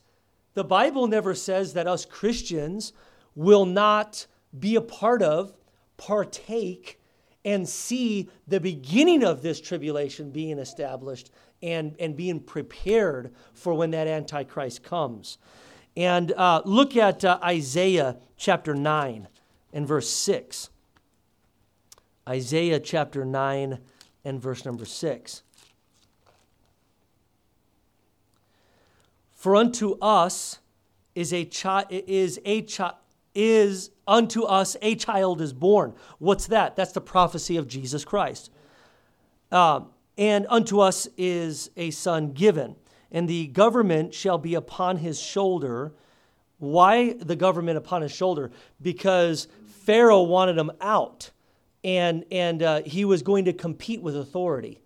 the 0.55 0.65
Bible 0.65 1.07
never 1.07 1.33
says 1.33 1.75
that 1.75 1.87
us 1.87 2.05
Christians 2.05 2.93
will 3.37 3.67
not 3.67 4.27
be 4.59 4.75
a 4.75 4.81
part 4.81 5.23
of, 5.23 5.53
partake 5.97 6.99
and 7.47 7.66
see 7.66 8.28
the 8.49 8.59
beginning 8.59 9.22
of 9.22 9.40
this 9.40 9.61
tribulation 9.61 10.30
being 10.30 10.59
established 10.59 11.30
and, 11.62 11.94
and 12.01 12.16
being 12.16 12.40
prepared 12.40 13.32
for 13.55 13.72
when 13.72 13.92
that 13.92 14.09
Antichrist 14.09 14.82
comes. 14.82 15.38
And 15.97 16.32
uh, 16.32 16.62
look 16.64 16.97
at 16.97 17.24
uh, 17.24 17.38
Isaiah 17.42 18.16
chapter 18.36 18.74
9 18.74 19.28
and 19.72 19.86
verse 19.86 20.11
6. 20.11 20.70
Isaiah 22.28 22.80
chapter 22.80 23.24
9 23.24 23.78
and 24.24 24.42
verse 24.42 24.64
number 24.64 24.84
6. 24.84 25.42
For 29.34 29.55
unto 29.55 29.97
us 30.03 30.59
is 31.14 31.32
a, 31.32 31.44
chi- 31.44 31.86
is 31.90 32.40
a 32.44 32.62
chi- 32.62 32.94
is 33.37 33.91
unto 34.09 34.43
us 34.43 34.76
a 34.82 34.97
child 34.97 35.41
is 35.41 35.53
born. 35.53 35.95
What's 36.18 36.47
that? 36.49 36.74
That's 36.74 36.93
the 36.93 37.01
prophecy 37.01 37.57
of 37.57 37.68
Jesus 37.68 38.05
Christ. 38.05 38.51
Uh, 39.53 39.82
and 40.18 40.47
unto 40.49 40.80
us 40.80 41.07
is 41.16 41.70
a 41.76 41.91
son 41.91 42.32
given, 42.32 42.74
and 43.12 43.28
the 43.28 43.49
government 43.49 44.14
shall 44.14 44.39
be 44.39 44.55
upon 44.55 44.97
his 44.97 45.20
shoulder, 45.20 45.93
Why 46.59 47.12
the 47.12 47.37
government 47.37 47.76
upon 47.76 48.03
his 48.03 48.12
shoulder? 48.12 48.51
Because 48.80 49.47
Pharaoh 49.84 50.22
wanted 50.22 50.57
him 50.57 50.72
out, 50.80 51.30
and, 51.84 52.24
and 52.32 52.62
uh, 52.62 52.82
he 52.82 53.05
was 53.05 53.22
going 53.22 53.45
to 53.45 53.53
compete 53.53 54.01
with 54.01 54.16
authority. 54.16 54.80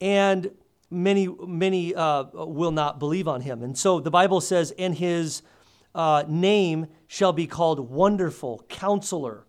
And 0.00 0.50
many, 0.90 1.26
many 1.26 1.94
uh, 1.94 2.24
will 2.32 2.70
not 2.70 2.98
believe 3.00 3.26
on 3.26 3.40
him. 3.40 3.62
And 3.62 3.76
so 3.76 3.98
the 3.98 4.10
Bible 4.10 4.40
says, 4.40 4.72
and 4.78 4.94
his 4.94 5.42
uh, 5.94 6.24
name 6.26 6.86
shall 7.06 7.32
be 7.32 7.46
called 7.46 7.90
Wonderful, 7.90 8.64
Counselor, 8.68 9.46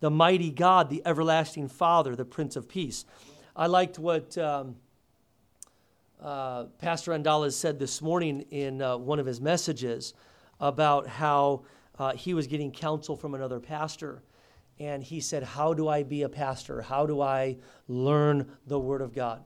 the 0.00 0.10
Mighty 0.10 0.50
God, 0.50 0.90
the 0.90 1.02
Everlasting 1.04 1.68
Father, 1.68 2.14
the 2.14 2.24
Prince 2.24 2.56
of 2.56 2.68
Peace. 2.68 3.04
I 3.56 3.66
liked 3.66 3.98
what 3.98 4.36
um, 4.38 4.76
uh, 6.20 6.64
Pastor 6.78 7.12
Andala 7.12 7.52
said 7.52 7.78
this 7.78 8.02
morning 8.02 8.42
in 8.50 8.82
uh, 8.82 8.96
one 8.96 9.18
of 9.18 9.26
his 9.26 9.40
messages 9.40 10.14
about 10.60 11.06
how 11.06 11.62
uh, 11.98 12.12
he 12.12 12.34
was 12.34 12.46
getting 12.46 12.70
counsel 12.70 13.16
from 13.16 13.34
another 13.34 13.60
pastor. 13.60 14.22
And 14.78 15.02
he 15.02 15.20
said, 15.20 15.42
How 15.42 15.74
do 15.74 15.88
I 15.88 16.02
be 16.02 16.22
a 16.22 16.28
pastor? 16.28 16.82
How 16.82 17.06
do 17.06 17.20
I 17.20 17.56
learn 17.88 18.48
the 18.66 18.78
Word 18.78 19.00
of 19.00 19.12
God? 19.12 19.42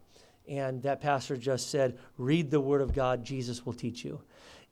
And 0.49 0.83
that 0.83 1.01
pastor 1.01 1.37
just 1.37 1.71
said, 1.71 1.99
Read 2.19 2.51
the 2.51 2.61
Word 2.61 2.83
of 2.83 2.93
God, 2.93 3.25
Jesus 3.25 3.65
will 3.65 3.73
teach 3.73 4.05
you. 4.05 4.21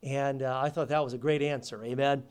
And 0.02 0.42
uh, 0.42 0.60
I 0.62 0.70
thought 0.70 0.88
that 0.88 1.04
was 1.04 1.12
a 1.12 1.18
great 1.18 1.42
answer. 1.42 1.84
Amen. 1.84 2.22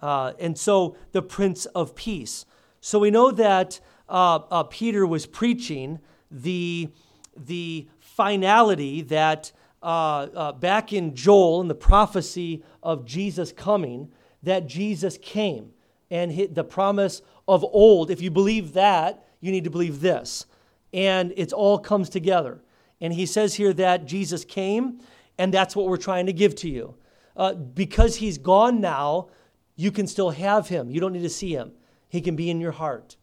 Uh, 0.00 0.32
and 0.38 0.56
so 0.56 0.96
the 1.12 1.22
Prince 1.22 1.66
of 1.66 1.94
Peace. 1.94 2.46
So 2.80 2.98
we 2.98 3.10
know 3.10 3.30
that 3.30 3.80
uh, 4.08 4.40
uh 4.50 4.62
Peter 4.64 5.06
was 5.06 5.26
preaching 5.26 5.98
the, 6.30 6.88
the 7.36 7.88
finality 7.98 9.02
that 9.02 9.52
uh, 9.82 10.28
uh, 10.34 10.52
back 10.52 10.92
in 10.92 11.14
Joel 11.14 11.60
in 11.60 11.68
the 11.68 11.74
prophecy 11.74 12.62
of 12.82 13.04
Jesus 13.04 13.52
coming, 13.52 14.12
that 14.42 14.66
Jesus 14.66 15.18
came 15.18 15.72
and 16.10 16.32
hit 16.32 16.54
the 16.54 16.64
promise 16.64 17.22
of 17.46 17.64
old. 17.64 18.10
If 18.10 18.20
you 18.20 18.30
believe 18.30 18.72
that, 18.74 19.24
you 19.40 19.50
need 19.50 19.64
to 19.64 19.70
believe 19.70 20.00
this. 20.00 20.46
And 20.92 21.32
it 21.36 21.52
all 21.52 21.78
comes 21.78 22.10
together. 22.10 22.62
And 23.00 23.12
he 23.12 23.24
says 23.24 23.54
here 23.54 23.72
that 23.74 24.04
Jesus 24.06 24.44
came, 24.44 25.00
and 25.38 25.54
that's 25.54 25.74
what 25.74 25.86
we're 25.86 25.96
trying 25.96 26.26
to 26.26 26.32
give 26.32 26.54
to 26.56 26.68
you. 26.68 26.94
Uh, 27.40 27.54
because 27.54 28.16
he's 28.16 28.36
gone 28.36 28.82
now, 28.82 29.30
you 29.74 29.90
can 29.90 30.06
still 30.06 30.28
have 30.28 30.68
him. 30.68 30.90
You 30.90 31.00
don't 31.00 31.14
need 31.14 31.22
to 31.22 31.30
see 31.30 31.54
him, 31.54 31.72
he 32.10 32.20
can 32.20 32.36
be 32.36 32.50
in 32.50 32.60
your 32.60 32.72
heart. 32.72 33.16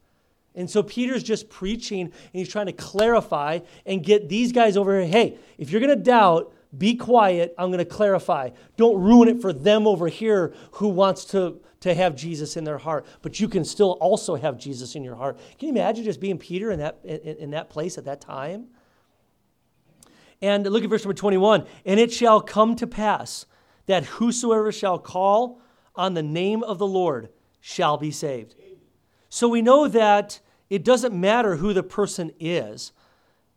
And 0.56 0.68
so 0.68 0.82
Peter's 0.82 1.22
just 1.22 1.48
preaching 1.48 2.06
and 2.06 2.12
he's 2.32 2.48
trying 2.48 2.66
to 2.66 2.72
clarify 2.72 3.60
and 3.86 4.02
get 4.02 4.28
these 4.28 4.50
guys 4.50 4.76
over 4.76 5.00
here. 5.00 5.08
Hey, 5.08 5.38
if 5.56 5.70
you're 5.70 5.80
going 5.80 5.96
to 5.96 6.02
doubt, 6.02 6.52
be 6.76 6.96
quiet. 6.96 7.54
I'm 7.56 7.68
going 7.68 7.78
to 7.78 7.84
clarify. 7.84 8.50
Don't 8.76 9.00
ruin 9.00 9.28
it 9.28 9.40
for 9.40 9.52
them 9.52 9.86
over 9.86 10.08
here 10.08 10.52
who 10.72 10.88
wants 10.88 11.24
to, 11.26 11.60
to 11.82 11.94
have 11.94 12.16
Jesus 12.16 12.56
in 12.56 12.64
their 12.64 12.78
heart. 12.78 13.06
But 13.22 13.38
you 13.38 13.46
can 13.46 13.64
still 13.64 13.92
also 14.00 14.34
have 14.34 14.58
Jesus 14.58 14.96
in 14.96 15.04
your 15.04 15.14
heart. 15.14 15.38
Can 15.60 15.68
you 15.68 15.74
imagine 15.74 16.02
just 16.02 16.18
being 16.18 16.38
Peter 16.38 16.72
in 16.72 16.80
that, 16.80 16.98
in, 17.04 17.36
in 17.36 17.50
that 17.52 17.70
place 17.70 17.96
at 17.96 18.04
that 18.06 18.20
time? 18.20 18.66
And 20.42 20.64
look 20.64 20.82
at 20.82 20.90
verse 20.90 21.04
number 21.04 21.14
21. 21.14 21.66
And 21.84 22.00
it 22.00 22.12
shall 22.12 22.40
come 22.40 22.74
to 22.74 22.86
pass 22.88 23.46
that 23.88 24.04
whosoever 24.04 24.70
shall 24.70 24.98
call 24.98 25.60
on 25.96 26.12
the 26.12 26.22
name 26.22 26.62
of 26.62 26.78
the 26.78 26.86
Lord 26.86 27.30
shall 27.58 27.96
be 27.96 28.10
saved. 28.10 28.54
So 29.30 29.48
we 29.48 29.62
know 29.62 29.88
that 29.88 30.40
it 30.68 30.84
doesn't 30.84 31.18
matter 31.18 31.56
who 31.56 31.72
the 31.72 31.82
person 31.82 32.30
is, 32.38 32.92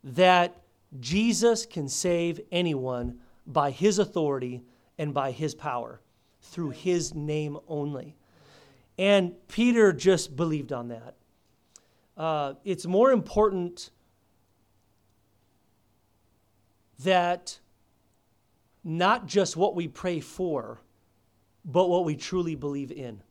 that 0.02 0.62
Jesus 0.98 1.66
can 1.66 1.86
save 1.86 2.40
anyone 2.50 3.20
by 3.46 3.70
his 3.70 3.98
authority 3.98 4.62
and 4.96 5.12
by 5.12 5.32
his 5.32 5.54
power 5.54 6.00
through 6.40 6.70
his 6.70 7.14
name 7.14 7.58
only. 7.68 8.16
And 8.96 9.34
Peter 9.48 9.92
just 9.92 10.34
believed 10.34 10.72
on 10.72 10.88
that. 10.88 11.14
Uh, 12.16 12.54
it's 12.64 12.86
more 12.86 13.12
important 13.12 13.90
that 17.04 17.58
not 18.84 19.26
just 19.26 19.56
what 19.56 19.74
we 19.74 19.88
pray 19.88 20.20
for, 20.20 20.80
but 21.64 21.88
what 21.88 22.04
we 22.04 22.16
truly 22.16 22.54
believe 22.54 22.90
in. 22.90 23.22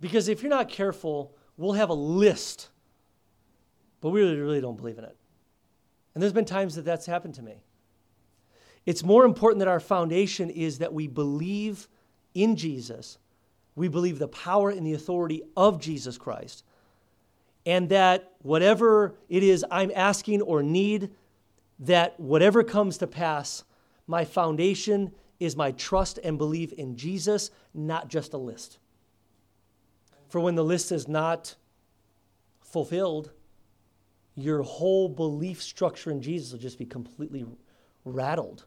Because 0.00 0.28
if 0.28 0.42
you're 0.42 0.50
not 0.50 0.68
careful, 0.68 1.34
we'll 1.56 1.72
have 1.72 1.88
a 1.88 1.94
list, 1.94 2.68
but 4.00 4.10
we 4.10 4.20
really, 4.20 4.36
really 4.38 4.60
don't 4.60 4.76
believe 4.76 4.98
in 4.98 5.04
it. 5.04 5.16
And 6.14 6.22
there's 6.22 6.32
been 6.32 6.44
times 6.44 6.74
that 6.76 6.84
that's 6.84 7.06
happened 7.06 7.34
to 7.34 7.42
me. 7.42 7.62
It's 8.86 9.02
more 9.02 9.24
important 9.24 9.60
that 9.60 9.68
our 9.68 9.80
foundation 9.80 10.50
is 10.50 10.78
that 10.78 10.92
we 10.92 11.08
believe 11.08 11.88
in 12.34 12.56
Jesus, 12.56 13.18
we 13.76 13.88
believe 13.88 14.18
the 14.18 14.28
power 14.28 14.70
and 14.70 14.86
the 14.86 14.92
authority 14.92 15.42
of 15.56 15.80
Jesus 15.80 16.18
Christ, 16.18 16.64
and 17.64 17.88
that 17.88 18.32
whatever 18.42 19.14
it 19.28 19.42
is 19.42 19.64
I'm 19.70 19.90
asking 19.94 20.42
or 20.42 20.62
need, 20.62 21.10
that 21.78 22.18
whatever 22.18 22.62
comes 22.62 22.98
to 22.98 23.06
pass, 23.06 23.64
my 24.06 24.24
foundation 24.24 25.12
is 25.40 25.56
my 25.56 25.72
trust 25.72 26.18
and 26.22 26.38
belief 26.38 26.72
in 26.72 26.96
Jesus, 26.96 27.50
not 27.72 28.08
just 28.08 28.32
a 28.32 28.38
list. 28.38 28.78
For 30.28 30.40
when 30.40 30.54
the 30.54 30.64
list 30.64 30.92
is 30.92 31.08
not 31.08 31.54
fulfilled, 32.60 33.30
your 34.34 34.62
whole 34.62 35.08
belief 35.08 35.62
structure 35.62 36.10
in 36.10 36.20
Jesus 36.20 36.52
will 36.52 36.58
just 36.58 36.78
be 36.78 36.86
completely 36.86 37.44
rattled. 38.04 38.64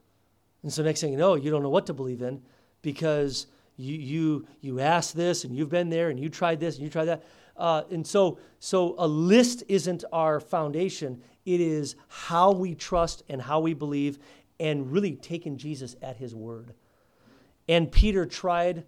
And 0.62 0.72
so 0.72 0.82
next 0.82 1.00
thing 1.00 1.12
you 1.12 1.18
know, 1.18 1.34
you 1.34 1.50
don't 1.50 1.62
know 1.62 1.68
what 1.68 1.86
to 1.86 1.94
believe 1.94 2.22
in 2.22 2.42
because 2.82 3.46
you 3.76 3.94
you 3.96 4.46
you 4.60 4.80
asked 4.80 5.14
this 5.14 5.44
and 5.44 5.56
you've 5.56 5.68
been 5.68 5.88
there 5.88 6.10
and 6.10 6.18
you 6.18 6.28
tried 6.28 6.58
this 6.58 6.76
and 6.76 6.84
you 6.84 6.90
tried 6.90 7.06
that. 7.06 7.24
Uh, 7.58 7.82
and 7.90 8.06
so 8.06 8.38
so 8.60 8.94
a 8.98 9.06
list 9.06 9.64
isn't 9.68 10.04
our 10.12 10.40
foundation. 10.40 11.20
It 11.44 11.60
is 11.60 11.96
how 12.08 12.52
we 12.52 12.74
trust 12.74 13.22
and 13.28 13.42
how 13.42 13.60
we 13.60 13.74
believe 13.74 14.18
and 14.60 14.90
really 14.90 15.16
taking 15.16 15.56
Jesus 15.56 15.96
at 16.02 16.16
his 16.16 16.34
word. 16.34 16.72
And 17.68 17.92
Peter 17.92 18.24
tried 18.24 18.84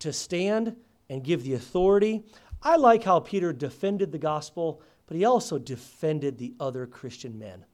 to 0.00 0.12
stand 0.12 0.76
and 1.08 1.22
give 1.22 1.44
the 1.44 1.54
authority. 1.54 2.24
I 2.62 2.76
like 2.76 3.04
how 3.04 3.20
Peter 3.20 3.52
defended 3.52 4.12
the 4.12 4.18
gospel 4.18 4.82
but 5.10 5.16
he 5.16 5.24
also 5.24 5.58
defended 5.58 6.38
the 6.38 6.54
other 6.60 6.86
Christian 6.86 7.36
men. 7.36 7.64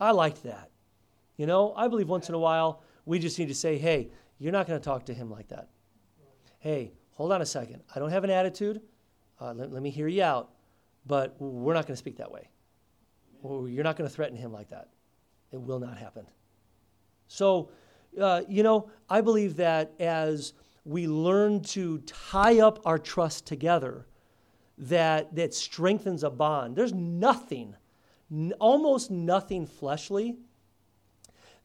I 0.00 0.10
liked 0.10 0.42
that. 0.42 0.68
You 1.36 1.46
know, 1.46 1.72
I 1.76 1.86
believe 1.86 2.08
once 2.08 2.28
in 2.28 2.34
a 2.34 2.40
while 2.40 2.82
we 3.06 3.20
just 3.20 3.38
need 3.38 3.46
to 3.46 3.54
say, 3.54 3.78
hey, 3.78 4.10
you're 4.40 4.50
not 4.50 4.66
going 4.66 4.78
to 4.78 4.84
talk 4.84 5.06
to 5.06 5.14
him 5.14 5.30
like 5.30 5.46
that. 5.50 5.68
Hey, 6.58 6.90
hold 7.12 7.30
on 7.30 7.40
a 7.40 7.46
second. 7.46 7.82
I 7.94 8.00
don't 8.00 8.10
have 8.10 8.24
an 8.24 8.30
attitude. 8.30 8.80
Uh, 9.40 9.54
let, 9.54 9.72
let 9.72 9.82
me 9.82 9.90
hear 9.90 10.08
you 10.08 10.22
out, 10.22 10.50
but 11.06 11.34
we're 11.40 11.74
not 11.74 11.86
going 11.86 11.94
to 11.94 11.98
speak 11.98 12.16
that 12.18 12.30
way. 12.30 12.48
Or 13.42 13.68
you're 13.68 13.84
not 13.84 13.96
going 13.96 14.08
to 14.08 14.14
threaten 14.14 14.36
him 14.36 14.52
like 14.52 14.68
that. 14.68 14.88
It 15.50 15.60
will 15.60 15.80
not 15.80 15.96
happen. 15.96 16.26
So, 17.26 17.70
uh, 18.20 18.42
you 18.48 18.62
know, 18.62 18.90
I 19.08 19.20
believe 19.20 19.56
that 19.56 19.92
as 19.98 20.52
we 20.84 21.06
learn 21.06 21.62
to 21.62 21.98
tie 22.00 22.60
up 22.60 22.80
our 22.84 22.98
trust 22.98 23.46
together, 23.46 24.06
that, 24.78 25.34
that 25.34 25.54
strengthens 25.54 26.24
a 26.24 26.30
bond. 26.30 26.74
There's 26.74 26.94
nothing, 26.94 27.76
n- 28.30 28.54
almost 28.58 29.10
nothing 29.10 29.66
fleshly 29.66 30.36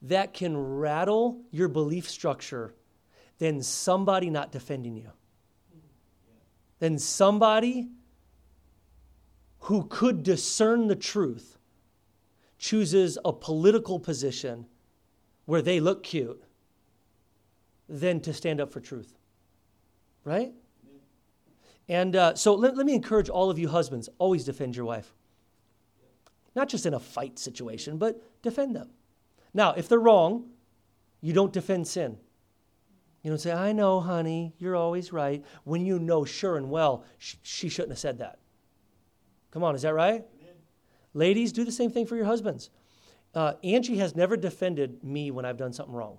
that 0.02 0.34
can 0.34 0.56
rattle 0.56 1.40
your 1.50 1.68
belief 1.68 2.08
structure 2.08 2.74
than 3.38 3.62
somebody 3.62 4.30
not 4.30 4.52
defending 4.52 4.96
you. 4.96 5.10
Than 6.78 6.98
somebody 6.98 7.88
who 9.60 9.84
could 9.84 10.22
discern 10.22 10.88
the 10.88 10.96
truth 10.96 11.58
chooses 12.58 13.18
a 13.24 13.32
political 13.32 13.98
position 13.98 14.66
where 15.44 15.62
they 15.62 15.80
look 15.80 16.02
cute 16.02 16.42
than 17.88 18.20
to 18.20 18.32
stand 18.32 18.60
up 18.60 18.72
for 18.72 18.80
truth. 18.80 19.14
Right? 20.24 20.52
And 21.88 22.16
uh, 22.16 22.34
so 22.34 22.54
let, 22.54 22.76
let 22.76 22.84
me 22.84 22.94
encourage 22.94 23.28
all 23.28 23.48
of 23.48 23.58
you 23.58 23.68
husbands 23.68 24.08
always 24.18 24.44
defend 24.44 24.76
your 24.76 24.84
wife. 24.84 25.12
Not 26.54 26.68
just 26.68 26.86
in 26.86 26.94
a 26.94 27.00
fight 27.00 27.38
situation, 27.38 27.98
but 27.98 28.20
defend 28.42 28.74
them. 28.74 28.90
Now, 29.54 29.72
if 29.72 29.88
they're 29.88 30.00
wrong, 30.00 30.50
you 31.20 31.32
don't 31.32 31.52
defend 31.52 31.86
sin. 31.86 32.18
You 33.26 33.32
don't 33.32 33.40
say, 33.40 33.52
I 33.52 33.72
know, 33.72 33.98
honey, 33.98 34.54
you're 34.56 34.76
always 34.76 35.12
right, 35.12 35.44
when 35.64 35.84
you 35.84 35.98
know 35.98 36.24
sure 36.24 36.56
and 36.56 36.70
well 36.70 37.04
sh- 37.18 37.34
she 37.42 37.68
shouldn't 37.68 37.90
have 37.90 37.98
said 37.98 38.18
that. 38.18 38.38
Come 39.50 39.64
on, 39.64 39.74
is 39.74 39.82
that 39.82 39.94
right? 39.94 40.24
Amen. 40.40 40.54
Ladies, 41.12 41.50
do 41.50 41.64
the 41.64 41.72
same 41.72 41.90
thing 41.90 42.06
for 42.06 42.14
your 42.14 42.26
husbands. 42.26 42.70
Uh, 43.34 43.54
Angie 43.64 43.98
has 43.98 44.14
never 44.14 44.36
defended 44.36 45.02
me 45.02 45.32
when 45.32 45.44
I've 45.44 45.56
done 45.56 45.72
something 45.72 45.92
wrong. 45.92 46.18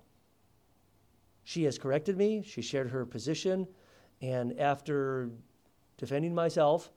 She 1.46 1.64
has 1.64 1.78
corrected 1.78 2.18
me, 2.18 2.44
she 2.46 2.62
shared 2.62 2.90
her 2.90 3.06
position, 3.06 3.70
and 4.22 4.60
after 4.60 5.30
defending 5.96 6.36
myself, 6.36 6.92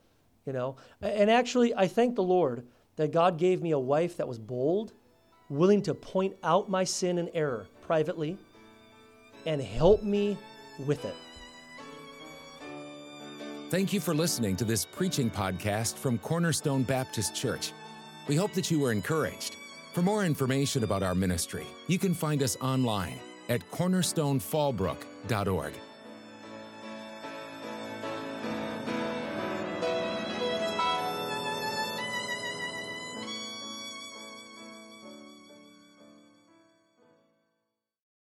you 0.45 0.53
know. 0.53 0.75
And 1.01 1.31
actually, 1.31 1.73
I 1.73 1.87
thank 1.87 2.17
the 2.17 2.25
Lord 2.25 2.67
that 2.97 3.13
God 3.13 3.39
gave 3.39 3.63
me 3.63 3.71
a 3.71 3.79
wife 3.79 4.17
that 4.17 4.27
was 4.27 4.41
bold, 4.41 4.93
willing 5.49 5.83
to 5.83 5.95
point 5.95 6.35
out 6.43 6.69
my 6.69 6.83
sin 6.83 7.19
and 7.19 7.31
error 7.33 7.69
privately, 7.87 8.37
and 9.47 9.61
help 9.61 10.03
me 10.03 10.37
with 10.87 11.05
it. 11.05 11.15
Thank 13.71 13.93
you 13.93 14.01
for 14.01 14.15
listening 14.15 14.57
to 14.57 14.65
this 14.65 14.85
preaching 14.85 15.31
podcast 15.31 15.97
from 15.97 16.19
Cornerstone 16.19 16.83
Baptist 16.83 17.37
Church. 17.37 17.73
We 18.27 18.35
hope 18.35 18.53
that 18.55 18.71
you 18.71 18.81
were 18.81 18.91
encouraged. 18.91 19.57
For 19.93 20.03
more 20.03 20.25
information 20.25 20.85
about 20.85 21.03
our 21.03 21.15
ministry, 21.15 21.67
you 21.87 21.99
can 21.99 22.15
find 22.15 22.43
us 22.43 22.57
online 22.61 23.21
at 23.49 23.69
cornerstonefallbrook.org. 23.71 25.73